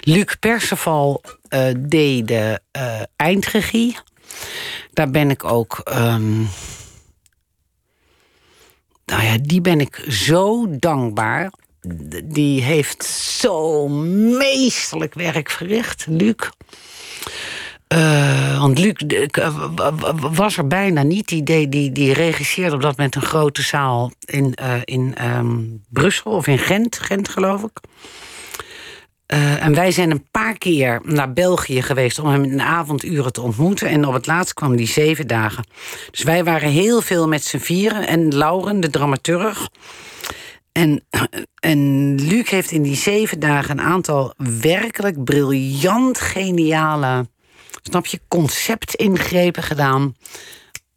Luc 0.00 0.34
Perceval 0.40 1.22
uh, 1.48 1.68
deed 1.78 2.28
de 2.28 2.60
uh, 2.76 3.00
eindregie. 3.16 3.96
Daar 4.92 5.10
ben 5.10 5.30
ik 5.30 5.44
ook. 5.44 5.82
Um, 5.94 6.48
nou 9.04 9.22
ja, 9.22 9.38
die 9.42 9.60
ben 9.60 9.80
ik 9.80 10.04
zo 10.08 10.66
dankbaar. 10.78 11.52
Die 12.24 12.62
heeft 12.62 13.04
zo 13.04 13.88
meesterlijk 14.38 15.14
werk 15.14 15.50
verricht, 15.50 16.06
Luc. 16.08 16.48
Uh, 17.94 18.60
want 18.60 18.78
Luc 18.78 18.92
was 20.32 20.56
er 20.56 20.66
bijna 20.66 21.02
niet. 21.02 21.28
Die, 21.28 21.68
die, 21.68 21.92
die 21.92 22.12
regisseerde 22.12 22.74
op 22.74 22.82
dat 22.82 22.96
moment 22.96 23.14
een 23.14 23.22
grote 23.22 23.62
zaal 23.62 24.12
in, 24.20 24.54
uh, 24.62 24.74
in 24.84 25.14
um, 25.36 25.82
Brussel 25.88 26.30
of 26.30 26.46
in 26.46 26.58
Gent, 26.58 26.98
Gent 26.98 27.28
geloof 27.28 27.62
ik. 27.62 27.80
En 29.60 29.74
wij 29.74 29.90
zijn 29.90 30.10
een 30.10 30.26
paar 30.30 30.58
keer 30.58 31.00
naar 31.04 31.32
België 31.32 31.82
geweest 31.82 32.18
om 32.18 32.26
hem 32.26 32.44
in 32.44 32.60
avonduren 32.60 33.32
te 33.32 33.40
ontmoeten. 33.40 33.88
En 33.88 34.06
op 34.06 34.12
het 34.12 34.26
laatst 34.26 34.54
kwam 34.54 34.76
die 34.76 34.86
zeven 34.86 35.26
dagen. 35.26 35.64
Dus 36.10 36.22
wij 36.22 36.44
waren 36.44 36.70
heel 36.70 37.00
veel 37.00 37.28
met 37.28 37.44
z'n 37.44 37.58
vieren. 37.58 38.06
En 38.06 38.36
Lauren, 38.36 38.80
de 38.80 38.90
dramaturg. 38.90 39.68
En, 40.72 41.04
en 41.60 42.14
Luc 42.14 42.50
heeft 42.50 42.70
in 42.70 42.82
die 42.82 42.96
zeven 42.96 43.40
dagen 43.40 43.78
een 43.78 43.84
aantal 43.84 44.34
werkelijk 44.60 45.24
briljant 45.24 46.20
geniale 46.20 47.26
snap 47.82 48.06
je, 48.06 48.20
conceptingrepen 48.28 49.62
gedaan. 49.62 50.16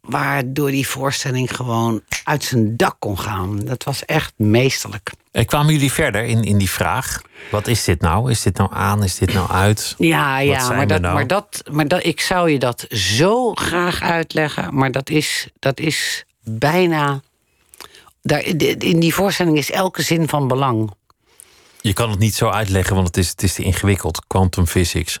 Waardoor 0.00 0.70
die 0.70 0.88
voorstelling 0.88 1.56
gewoon 1.56 2.02
uit 2.24 2.44
zijn 2.44 2.76
dak 2.76 2.96
kon 2.98 3.18
gaan. 3.18 3.60
Dat 3.64 3.84
was 3.84 4.04
echt 4.04 4.32
meesterlijk. 4.36 5.10
En 5.30 5.46
kwamen 5.46 5.72
jullie 5.72 5.92
verder 5.92 6.24
in, 6.24 6.42
in 6.42 6.58
die 6.58 6.70
vraag? 6.70 7.22
Wat 7.50 7.66
is 7.66 7.84
dit 7.84 8.00
nou? 8.00 8.30
Is 8.30 8.42
dit 8.42 8.56
nou 8.56 8.70
aan? 8.72 9.04
Is 9.04 9.18
dit 9.18 9.32
nou 9.32 9.50
uit? 9.50 9.94
Ja, 9.98 10.36
Wat 10.36 10.44
ja 10.44 10.68
maar, 10.68 10.86
dat, 10.86 11.00
nou? 11.00 11.14
maar, 11.14 11.26
dat, 11.26 11.62
maar 11.72 11.88
dat, 11.88 12.04
ik 12.04 12.20
zou 12.20 12.50
je 12.50 12.58
dat 12.58 12.86
zo 12.88 13.54
graag 13.54 14.00
uitleggen. 14.00 14.74
Maar 14.74 14.92
dat 14.92 15.10
is, 15.10 15.48
dat 15.58 15.80
is 15.80 16.24
bijna. 16.42 17.20
Daar, 18.22 18.40
in 18.78 19.00
die 19.00 19.14
voorstelling 19.14 19.56
is 19.58 19.70
elke 19.70 20.02
zin 20.02 20.28
van 20.28 20.48
belang. 20.48 20.90
Je 21.80 21.92
kan 21.92 22.10
het 22.10 22.18
niet 22.18 22.34
zo 22.34 22.48
uitleggen, 22.48 22.94
want 22.94 23.06
het 23.06 23.16
is, 23.16 23.28
het 23.28 23.42
is 23.42 23.54
te 23.54 23.62
ingewikkeld. 23.62 24.26
Quantum 24.26 24.66
physics. 24.66 25.18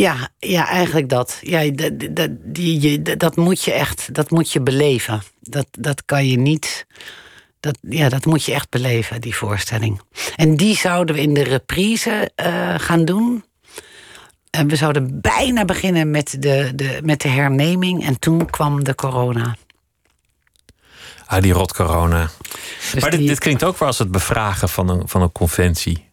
Ja, 0.00 0.28
ja, 0.38 0.68
eigenlijk 0.68 1.08
dat. 1.08 1.38
Ja, 1.40 1.70
dat, 1.70 1.92
dat, 2.10 2.30
die, 2.42 3.02
dat 3.16 3.36
moet 3.36 3.64
je 3.64 3.72
echt, 3.72 4.14
dat 4.14 4.30
moet 4.30 4.52
je 4.52 4.60
beleven. 4.60 5.22
Dat, 5.40 5.66
dat 5.70 6.04
kan 6.04 6.26
je 6.26 6.36
niet. 6.38 6.86
Dat, 7.60 7.78
ja, 7.80 8.08
dat 8.08 8.24
moet 8.24 8.44
je 8.44 8.52
echt 8.52 8.70
beleven, 8.70 9.20
die 9.20 9.34
voorstelling. 9.36 10.00
En 10.36 10.56
die 10.56 10.76
zouden 10.76 11.14
we 11.14 11.20
in 11.20 11.34
de 11.34 11.42
reprise 11.42 12.30
uh, 12.46 12.74
gaan 12.78 13.04
doen. 13.04 13.44
En 14.50 14.68
we 14.68 14.76
zouden 14.76 15.20
bijna 15.20 15.64
beginnen 15.64 16.10
met 16.10 16.36
de, 16.40 16.72
de, 16.74 17.00
met 17.02 17.20
de 17.20 17.28
herneming. 17.28 18.06
En 18.06 18.18
toen 18.18 18.50
kwam 18.50 18.84
de 18.84 18.94
corona. 18.94 19.56
Ah, 21.26 21.42
die 21.42 21.52
rot 21.52 21.72
corona. 21.74 22.30
Dus 22.92 23.00
maar 23.02 23.10
dit, 23.10 23.18
die- 23.18 23.28
dit 23.28 23.38
klinkt 23.38 23.64
ook 23.64 23.78
wel 23.78 23.88
als 23.88 23.98
het 23.98 24.10
bevragen 24.10 24.68
van 24.68 24.88
een, 24.88 25.08
van 25.08 25.22
een 25.22 25.32
conventie. 25.32 26.06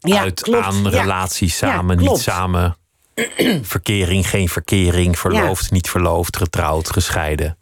Ja, 0.00 0.20
Uit, 0.20 0.40
klopt. 0.40 0.64
aan, 0.64 0.82
Ja. 0.82 0.88
relatie, 0.88 1.48
samen, 1.48 1.96
niet 1.98 2.16
samen. 2.18 2.76
verkering, 3.62 4.28
geen 4.28 4.48
verkering. 4.48 5.18
Verloofd, 5.18 5.70
niet 5.70 5.90
verloofd. 5.90 6.36
Getrouwd, 6.36 6.90
gescheiden. 6.90 7.56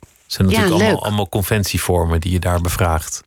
Het 0.00 0.10
zijn 0.26 0.48
Ja, 0.48 0.54
natuurlijk 0.58 0.82
allemaal, 0.84 1.04
allemaal 1.04 1.28
conventievormen 1.28 2.20
die 2.20 2.32
je 2.32 2.38
daar 2.38 2.60
bevraagt. 2.60 3.24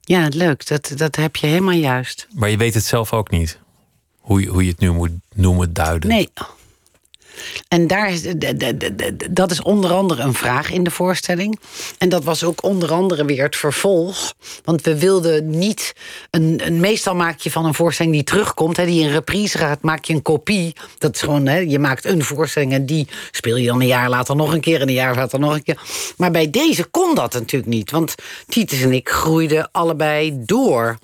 Ja, 0.00 0.28
leuk. 0.30 0.66
Dat, 0.66 0.92
dat 0.96 1.16
heb 1.16 1.36
je 1.36 1.46
helemaal 1.46 1.74
juist. 1.74 2.26
Maar 2.34 2.50
je 2.50 2.56
weet 2.56 2.74
het 2.74 2.84
zelf 2.84 3.12
ook 3.12 3.30
niet. 3.30 3.58
Hoe 4.20 4.40
je, 4.40 4.46
hoe 4.46 4.64
je 4.64 4.70
het 4.70 4.80
nu 4.80 4.90
moet 4.90 5.10
noemen, 5.34 5.72
duiden. 5.72 6.08
Nee. 6.08 6.28
En 7.68 7.86
daar 7.86 8.12
is, 8.12 8.22
dat 9.30 9.50
is 9.50 9.62
onder 9.62 9.92
andere 9.92 10.22
een 10.22 10.34
vraag 10.34 10.70
in 10.70 10.84
de 10.84 10.90
voorstelling. 10.90 11.58
En 11.98 12.08
dat 12.08 12.24
was 12.24 12.44
ook 12.44 12.62
onder 12.62 12.92
andere 12.92 13.24
weer 13.24 13.42
het 13.42 13.56
vervolg. 13.56 14.34
Want 14.64 14.82
we 14.82 14.98
wilden 14.98 15.50
niet. 15.50 15.92
Een, 16.30 16.60
een, 16.64 16.80
meestal 16.80 17.14
maak 17.14 17.40
je 17.40 17.50
van 17.50 17.64
een 17.64 17.74
voorstelling 17.74 18.14
die 18.14 18.24
terugkomt, 18.24 18.76
hè, 18.76 18.84
die 18.84 19.02
in 19.02 19.10
reprise 19.10 19.58
gaat, 19.58 19.82
maak 19.82 20.04
je 20.04 20.14
een 20.14 20.22
kopie. 20.22 20.74
Dat 20.98 21.14
is 21.14 21.20
gewoon, 21.20 21.46
hè, 21.46 21.58
je 21.58 21.78
maakt 21.78 22.04
een 22.04 22.24
voorstelling 22.24 22.72
en 22.72 22.86
die 22.86 23.08
speel 23.30 23.56
je 23.56 23.66
dan 23.66 23.80
een 23.80 23.86
jaar 23.86 24.08
later 24.08 24.36
nog 24.36 24.52
een 24.52 24.60
keer 24.60 24.80
en 24.80 24.88
een 24.88 24.94
jaar 24.94 25.14
later 25.14 25.38
nog 25.38 25.54
een 25.54 25.62
keer. 25.62 25.80
Maar 26.16 26.30
bij 26.30 26.50
deze 26.50 26.84
kon 26.84 27.14
dat 27.14 27.32
natuurlijk 27.32 27.72
niet. 27.72 27.90
Want 27.90 28.14
Titus 28.46 28.82
en 28.82 28.92
ik 28.92 29.08
groeiden 29.08 29.68
allebei 29.72 30.32
door. 30.44 30.98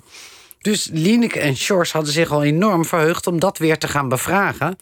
Dus 0.61 0.89
Lineke 0.91 1.39
en 1.39 1.55
Sjors 1.55 1.91
hadden 1.91 2.13
zich 2.13 2.31
al 2.31 2.43
enorm 2.43 2.85
verheugd 2.85 3.27
om 3.27 3.39
dat 3.39 3.57
weer 3.57 3.77
te 3.77 3.87
gaan 3.87 4.09
bevragen. 4.09 4.77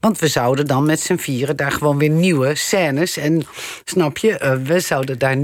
Want 0.00 0.18
we 0.18 0.28
zouden 0.28 0.66
dan 0.66 0.86
met 0.86 1.00
z'n 1.00 1.16
vieren 1.16 1.56
daar 1.56 1.72
gewoon 1.72 1.98
weer 1.98 2.10
nieuwe 2.10 2.54
scènes. 2.54 3.16
En 3.16 3.42
snap 3.84 4.18
je, 4.18 4.38
eh, 4.38 4.56
we 4.62 4.80
zouden 4.80 5.18
daar 5.18 5.36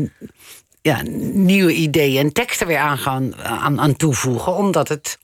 ja, 0.83 1.03
nieuwe 1.33 1.73
ideeën 1.73 2.25
en 2.25 2.33
teksten 2.33 2.67
weer 2.67 2.79
aan, 2.79 2.99
gaan, 2.99 3.37
aan, 3.37 3.81
aan 3.81 3.97
toevoegen. 3.97 4.57
Omdat 4.57 4.89
het 4.89 5.19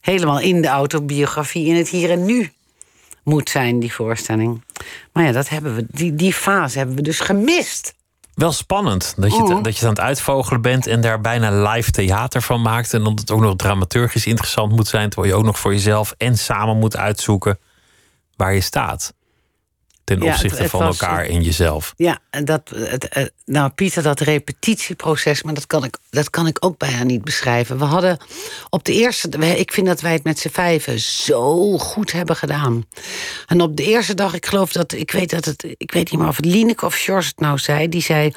helemaal 0.00 0.40
in 0.40 0.62
de 0.62 0.68
autobiografie, 0.68 1.66
in 1.66 1.74
het 1.74 1.88
hier 1.88 2.10
en 2.10 2.24
nu 2.24 2.52
moet 3.22 3.50
zijn, 3.50 3.78
die 3.78 3.92
voorstelling. 3.92 4.62
Maar 5.12 5.24
ja, 5.24 5.32
dat 5.32 5.48
hebben 5.48 5.74
we, 5.74 5.86
die, 5.90 6.14
die 6.14 6.32
fase 6.32 6.78
hebben 6.78 6.96
we 6.96 7.02
dus 7.02 7.20
gemist. 7.20 7.94
Wel 8.34 8.52
spannend 8.52 9.14
dat 9.16 9.36
je, 9.36 9.42
het, 9.42 9.64
dat 9.64 9.64
je 9.64 9.70
het 9.72 9.82
aan 9.82 9.88
het 9.88 10.00
uitvogelen 10.00 10.60
bent 10.60 10.86
en 10.86 11.00
daar 11.00 11.20
bijna 11.20 11.70
live 11.72 11.90
theater 11.90 12.42
van 12.42 12.62
maakt. 12.62 12.94
En 12.94 13.04
dat 13.04 13.18
het 13.18 13.30
ook 13.30 13.40
nog 13.40 13.56
dramaturgisch 13.56 14.26
interessant 14.26 14.72
moet 14.72 14.88
zijn. 14.88 15.10
Terwijl 15.10 15.32
je 15.32 15.38
ook 15.38 15.44
nog 15.44 15.58
voor 15.58 15.72
jezelf 15.72 16.14
en 16.16 16.38
samen 16.38 16.78
moet 16.78 16.96
uitzoeken 16.96 17.58
waar 18.36 18.54
je 18.54 18.60
staat. 18.60 19.14
Ten 20.04 20.20
Ja, 20.22 20.32
opzichte 20.32 20.62
het 20.62 20.70
van 20.70 20.80
was- 20.80 21.00
elkaar 21.00 21.24
en 21.24 21.42
jezelf. 21.42 21.92
Ja, 21.96 22.18
en 22.30 22.44
dat, 22.44 22.70
het, 22.74 23.08
eh, 23.08 23.24
nou 23.44 23.70
Pieter, 23.70 24.02
dat 24.02 24.20
repetitieproces, 24.20 25.42
maar 25.42 25.54
dat 25.54 25.66
kan, 25.66 25.84
ik, 25.84 25.96
dat 26.10 26.30
kan 26.30 26.46
ik 26.46 26.64
ook 26.64 26.78
bijna 26.78 27.02
niet 27.02 27.24
beschrijven. 27.24 27.78
We 27.78 27.84
hadden 27.84 28.18
op 28.70 28.84
de 28.84 28.92
eerste, 28.92 29.28
ik 29.56 29.72
vind 29.72 29.86
dat 29.86 30.00
wij 30.00 30.12
het 30.12 30.24
met 30.24 30.38
z'n 30.38 30.48
vijven 30.48 30.98
zo 31.00 31.78
goed 31.78 32.12
hebben 32.12 32.36
gedaan. 32.36 32.84
En 33.46 33.60
op 33.60 33.76
de 33.76 33.84
eerste 33.84 34.14
dag, 34.14 34.34
ik 34.34 34.46
geloof 34.46 34.72
dat, 34.72 34.92
ik 34.92 35.10
weet 35.10 35.30
dat 35.30 35.44
het, 35.44 35.64
ik 35.76 35.92
weet 35.92 36.10
niet 36.10 36.20
meer 36.20 36.28
of 36.28 36.36
het 36.36 36.44
Lineke 36.44 36.86
of 36.86 36.94
George 36.94 37.28
het 37.28 37.40
nou 37.40 37.58
zei, 37.58 37.88
die 37.88 38.02
zei. 38.02 38.32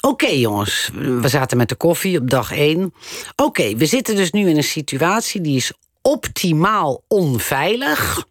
Oké 0.00 0.26
jongens, 0.28 0.90
we 0.94 1.28
zaten 1.28 1.56
met 1.56 1.68
de 1.68 1.74
koffie 1.74 2.18
op 2.20 2.30
dag 2.30 2.52
één. 2.52 2.94
Oké, 3.36 3.76
we 3.76 3.86
zitten 3.86 4.16
dus 4.16 4.30
nu 4.30 4.48
in 4.48 4.56
een 4.56 4.62
situatie 4.64 5.40
die 5.40 5.56
is 5.56 5.72
optimaal 6.02 7.02
onveilig. 7.08 8.24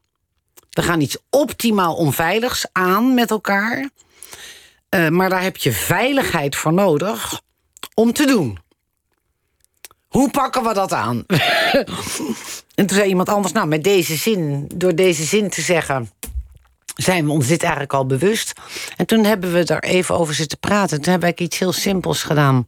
We 0.80 0.86
gaan 0.86 1.02
iets 1.02 1.18
optimaal 1.30 1.96
onveiligs 1.96 2.66
aan 2.72 3.14
met 3.14 3.32
elkaar. 3.32 3.90
Eh, 4.90 5.08
maar 5.08 5.30
daar 5.30 5.42
heb 5.42 5.58
je 5.58 5.72
veiligheid 5.72 6.56
voor 6.56 6.74
nodig 6.74 7.42
om 7.94 8.14
te 8.14 8.26
doen. 8.26 8.60
Hoe 10.08 10.30
pakken 10.30 10.64
we 10.64 10.74
dat 10.74 10.94
aan? 10.94 11.26
en 12.76 12.86
toen 12.86 12.98
zei 12.98 13.10
iemand 13.10 13.30
anders, 13.30 13.54
nou, 13.54 13.68
met 13.68 13.84
deze 13.84 14.16
zin, 14.16 14.70
door 14.76 14.96
deze 14.96 15.24
zin 15.24 15.50
te 15.50 15.62
zeggen, 15.62 16.12
zijn 17.02 17.26
we 17.26 17.32
ons 17.32 17.48
dit 17.48 17.62
eigenlijk 17.62 17.94
al 17.94 18.06
bewust. 18.06 18.54
En 18.96 19.06
toen 19.06 19.24
hebben 19.24 19.54
we 19.54 19.64
daar 19.64 19.84
even 19.84 20.18
over 20.18 20.34
zitten 20.34 20.60
praten. 20.60 21.02
Toen 21.02 21.12
hebben 21.12 21.34
we 21.36 21.44
iets 21.44 21.60
heel 21.60 21.74
simpels 21.74 22.24
gedaan. 22.24 22.68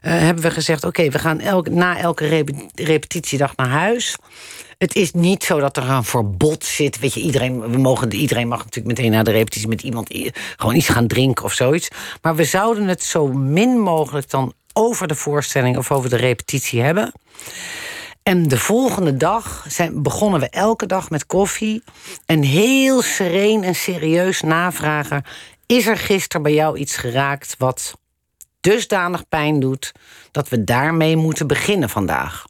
Eh, 0.00 0.18
hebben 0.18 0.42
we 0.42 0.50
gezegd, 0.50 0.84
oké, 0.84 1.08
we 1.08 1.18
gaan 1.18 1.40
elk, 1.40 1.68
na 1.68 1.98
elke 1.98 2.26
repe- 2.26 2.68
repetitiedag 2.74 3.56
naar 3.56 3.68
huis. 3.68 4.16
Het 4.78 4.94
is 4.96 5.12
niet 5.12 5.44
zo 5.44 5.60
dat 5.60 5.76
er 5.76 5.90
een 5.90 6.04
verbod 6.04 6.64
zit. 6.64 6.98
Weet 6.98 7.14
je, 7.14 7.20
iedereen, 7.20 7.70
we 7.70 7.78
mogen, 7.78 8.12
iedereen 8.12 8.48
mag 8.48 8.58
natuurlijk 8.58 8.96
meteen 8.96 9.10
na 9.10 9.22
de 9.22 9.30
repetitie 9.30 9.68
met 9.68 9.82
iemand 9.82 10.08
gewoon 10.56 10.74
iets 10.74 10.88
gaan 10.88 11.06
drinken 11.06 11.44
of 11.44 11.52
zoiets. 11.52 11.88
Maar 12.22 12.36
we 12.36 12.44
zouden 12.44 12.88
het 12.88 13.02
zo 13.02 13.26
min 13.26 13.78
mogelijk 13.78 14.30
dan 14.30 14.52
over 14.72 15.08
de 15.08 15.14
voorstelling 15.14 15.76
of 15.76 15.90
over 15.90 16.10
de 16.10 16.16
repetitie 16.16 16.80
hebben. 16.80 17.12
En 18.22 18.48
de 18.48 18.58
volgende 18.58 19.16
dag 19.16 19.64
zijn, 19.68 20.02
begonnen 20.02 20.40
we 20.40 20.48
elke 20.48 20.86
dag 20.86 21.10
met 21.10 21.26
koffie. 21.26 21.82
En 22.26 22.42
heel 22.42 23.02
sereen 23.02 23.64
en 23.64 23.74
serieus 23.74 24.40
navragen: 24.40 25.24
is 25.66 25.86
er 25.86 25.96
gisteren 25.96 26.42
bij 26.42 26.54
jou 26.54 26.78
iets 26.78 26.96
geraakt 26.96 27.54
wat 27.58 27.98
dusdanig 28.60 29.28
pijn 29.28 29.60
doet 29.60 29.92
dat 30.30 30.48
we 30.48 30.64
daarmee 30.64 31.16
moeten 31.16 31.46
beginnen 31.46 31.88
vandaag? 31.88 32.44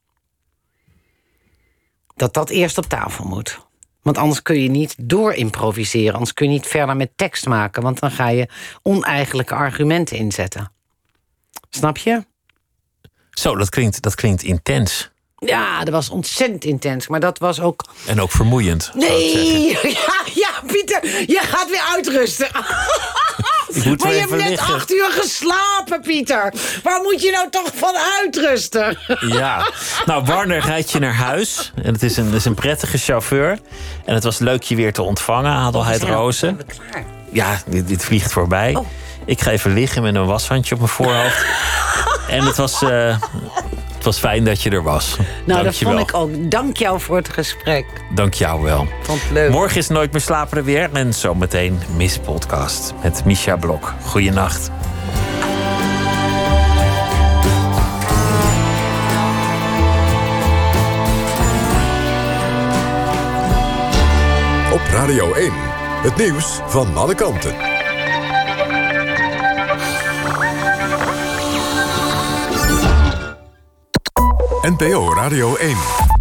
Dat 2.17 2.35
dat 2.35 2.51
eerst 2.51 2.79
op 2.79 2.85
tafel 2.85 3.25
moet. 3.25 3.69
Want 4.03 4.19
anders 4.19 4.43
kun 4.43 4.63
je 4.63 4.69
niet 4.69 4.95
doorimproviseren. 4.99 6.13
Anders 6.13 6.35
kun 6.35 6.47
je 6.47 6.53
niet 6.53 6.67
verder 6.67 6.97
met 6.97 7.11
tekst 7.17 7.47
maken. 7.47 7.83
Want 7.83 8.01
dan 8.01 8.11
ga 8.11 8.29
je 8.29 8.49
oneigenlijke 8.83 9.55
argumenten 9.55 10.17
inzetten. 10.17 10.73
Snap 11.71 11.97
je? 11.97 12.25
Zo, 13.31 13.57
dat 13.57 13.69
klinkt, 13.69 14.03
dat 14.03 14.15
klinkt 14.15 14.43
intens. 14.43 15.10
Ja, 15.47 15.85
dat 15.85 15.95
was 15.95 16.11
ontzettend 16.11 16.65
intens. 16.65 17.09
Maar 17.09 17.21
dat 17.21 17.39
was 17.39 17.61
ook... 17.61 17.85
En 18.07 18.21
ook 18.21 18.31
vermoeiend. 18.31 18.91
Nee, 18.95 19.67
ja, 20.07 20.15
ja, 20.35 20.51
Pieter, 20.67 21.05
je 21.27 21.41
gaat 21.43 21.71
weer 21.71 21.85
uitrusten. 21.95 22.49
Ik 23.73 23.85
moet 23.85 24.03
Maar 24.03 24.13
je 24.13 24.19
hebt 24.19 24.31
net 24.31 24.49
liggen. 24.49 24.75
acht 24.75 24.93
uur 24.93 25.09
geslapen, 25.11 26.01
Pieter. 26.01 26.53
Waar 26.83 27.01
moet 27.03 27.23
je 27.23 27.31
nou 27.31 27.51
toch 27.51 27.71
van 27.75 27.95
uitrusten? 28.21 28.99
Ja, 29.39 29.71
nou 30.07 30.25
Warner 30.25 30.61
rijdt 30.61 30.91
je 30.91 30.99
naar 30.99 31.15
huis. 31.15 31.73
En 31.83 31.93
het 31.93 32.03
is 32.03 32.17
een, 32.17 32.25
het 32.27 32.35
is 32.35 32.45
een 32.45 32.55
prettige 32.55 32.99
chauffeur. 32.99 33.59
En 34.05 34.15
het 34.15 34.25
was 34.25 34.39
leuk 34.39 34.63
je 34.63 34.77
weer 34.77 34.93
te 34.93 35.03
ontvangen, 35.03 35.53
Adelheid 35.53 36.03
Rozen. 36.03 36.61
Klaar? 36.67 37.05
Ja, 37.33 37.61
dit, 37.67 37.89
dit 37.89 38.05
vliegt 38.05 38.33
voorbij. 38.33 38.75
Oh. 38.75 38.87
Ik 39.25 39.41
ga 39.41 39.51
even 39.51 39.73
liggen 39.73 40.03
met 40.03 40.15
een 40.15 40.27
washandje 40.27 40.75
op 40.75 40.81
mijn 40.81 40.93
voorhoofd. 40.93 41.45
en 42.29 42.45
het 42.45 42.57
was, 42.57 42.83
eh, 42.83 43.17
het 44.01 44.09
was 44.09 44.19
fijn 44.19 44.45
dat 44.45 44.63
je 44.63 44.71
er 44.71 44.83
was. 44.83 45.17
Nou, 45.17 45.27
Dank 45.45 45.59
je 45.59 45.85
dat 45.85 45.95
vond 45.95 46.09
ik 46.09 46.15
ook. 46.15 46.51
Dank 46.51 46.77
jou 46.77 47.01
voor 47.01 47.17
het 47.17 47.29
gesprek. 47.29 47.87
Dank 48.15 48.35
jou 48.35 48.63
wel. 48.63 48.87
Vond 49.03 49.23
het 49.23 49.31
leuk. 49.31 49.51
Morgen 49.51 49.77
is 49.77 49.89
Nooit 49.89 50.13
meer 50.13 50.21
slapen 50.21 50.57
er 50.57 50.65
weer. 50.65 50.89
En 50.93 51.15
zometeen 51.15 51.81
Miss 51.97 52.19
Podcast 52.19 52.95
met 53.03 53.25
Misha 53.25 53.57
Blok. 53.57 53.95
Goeienacht. 54.05 54.71
Op 64.73 64.81
Radio 64.93 65.33
1. 65.33 65.53
Het 66.03 66.17
nieuws 66.17 66.61
van 66.67 66.97
alle 66.97 67.15
kanten. 67.15 67.70
NPO 74.63 75.15
Radio 75.15 75.57
1. 75.57 76.20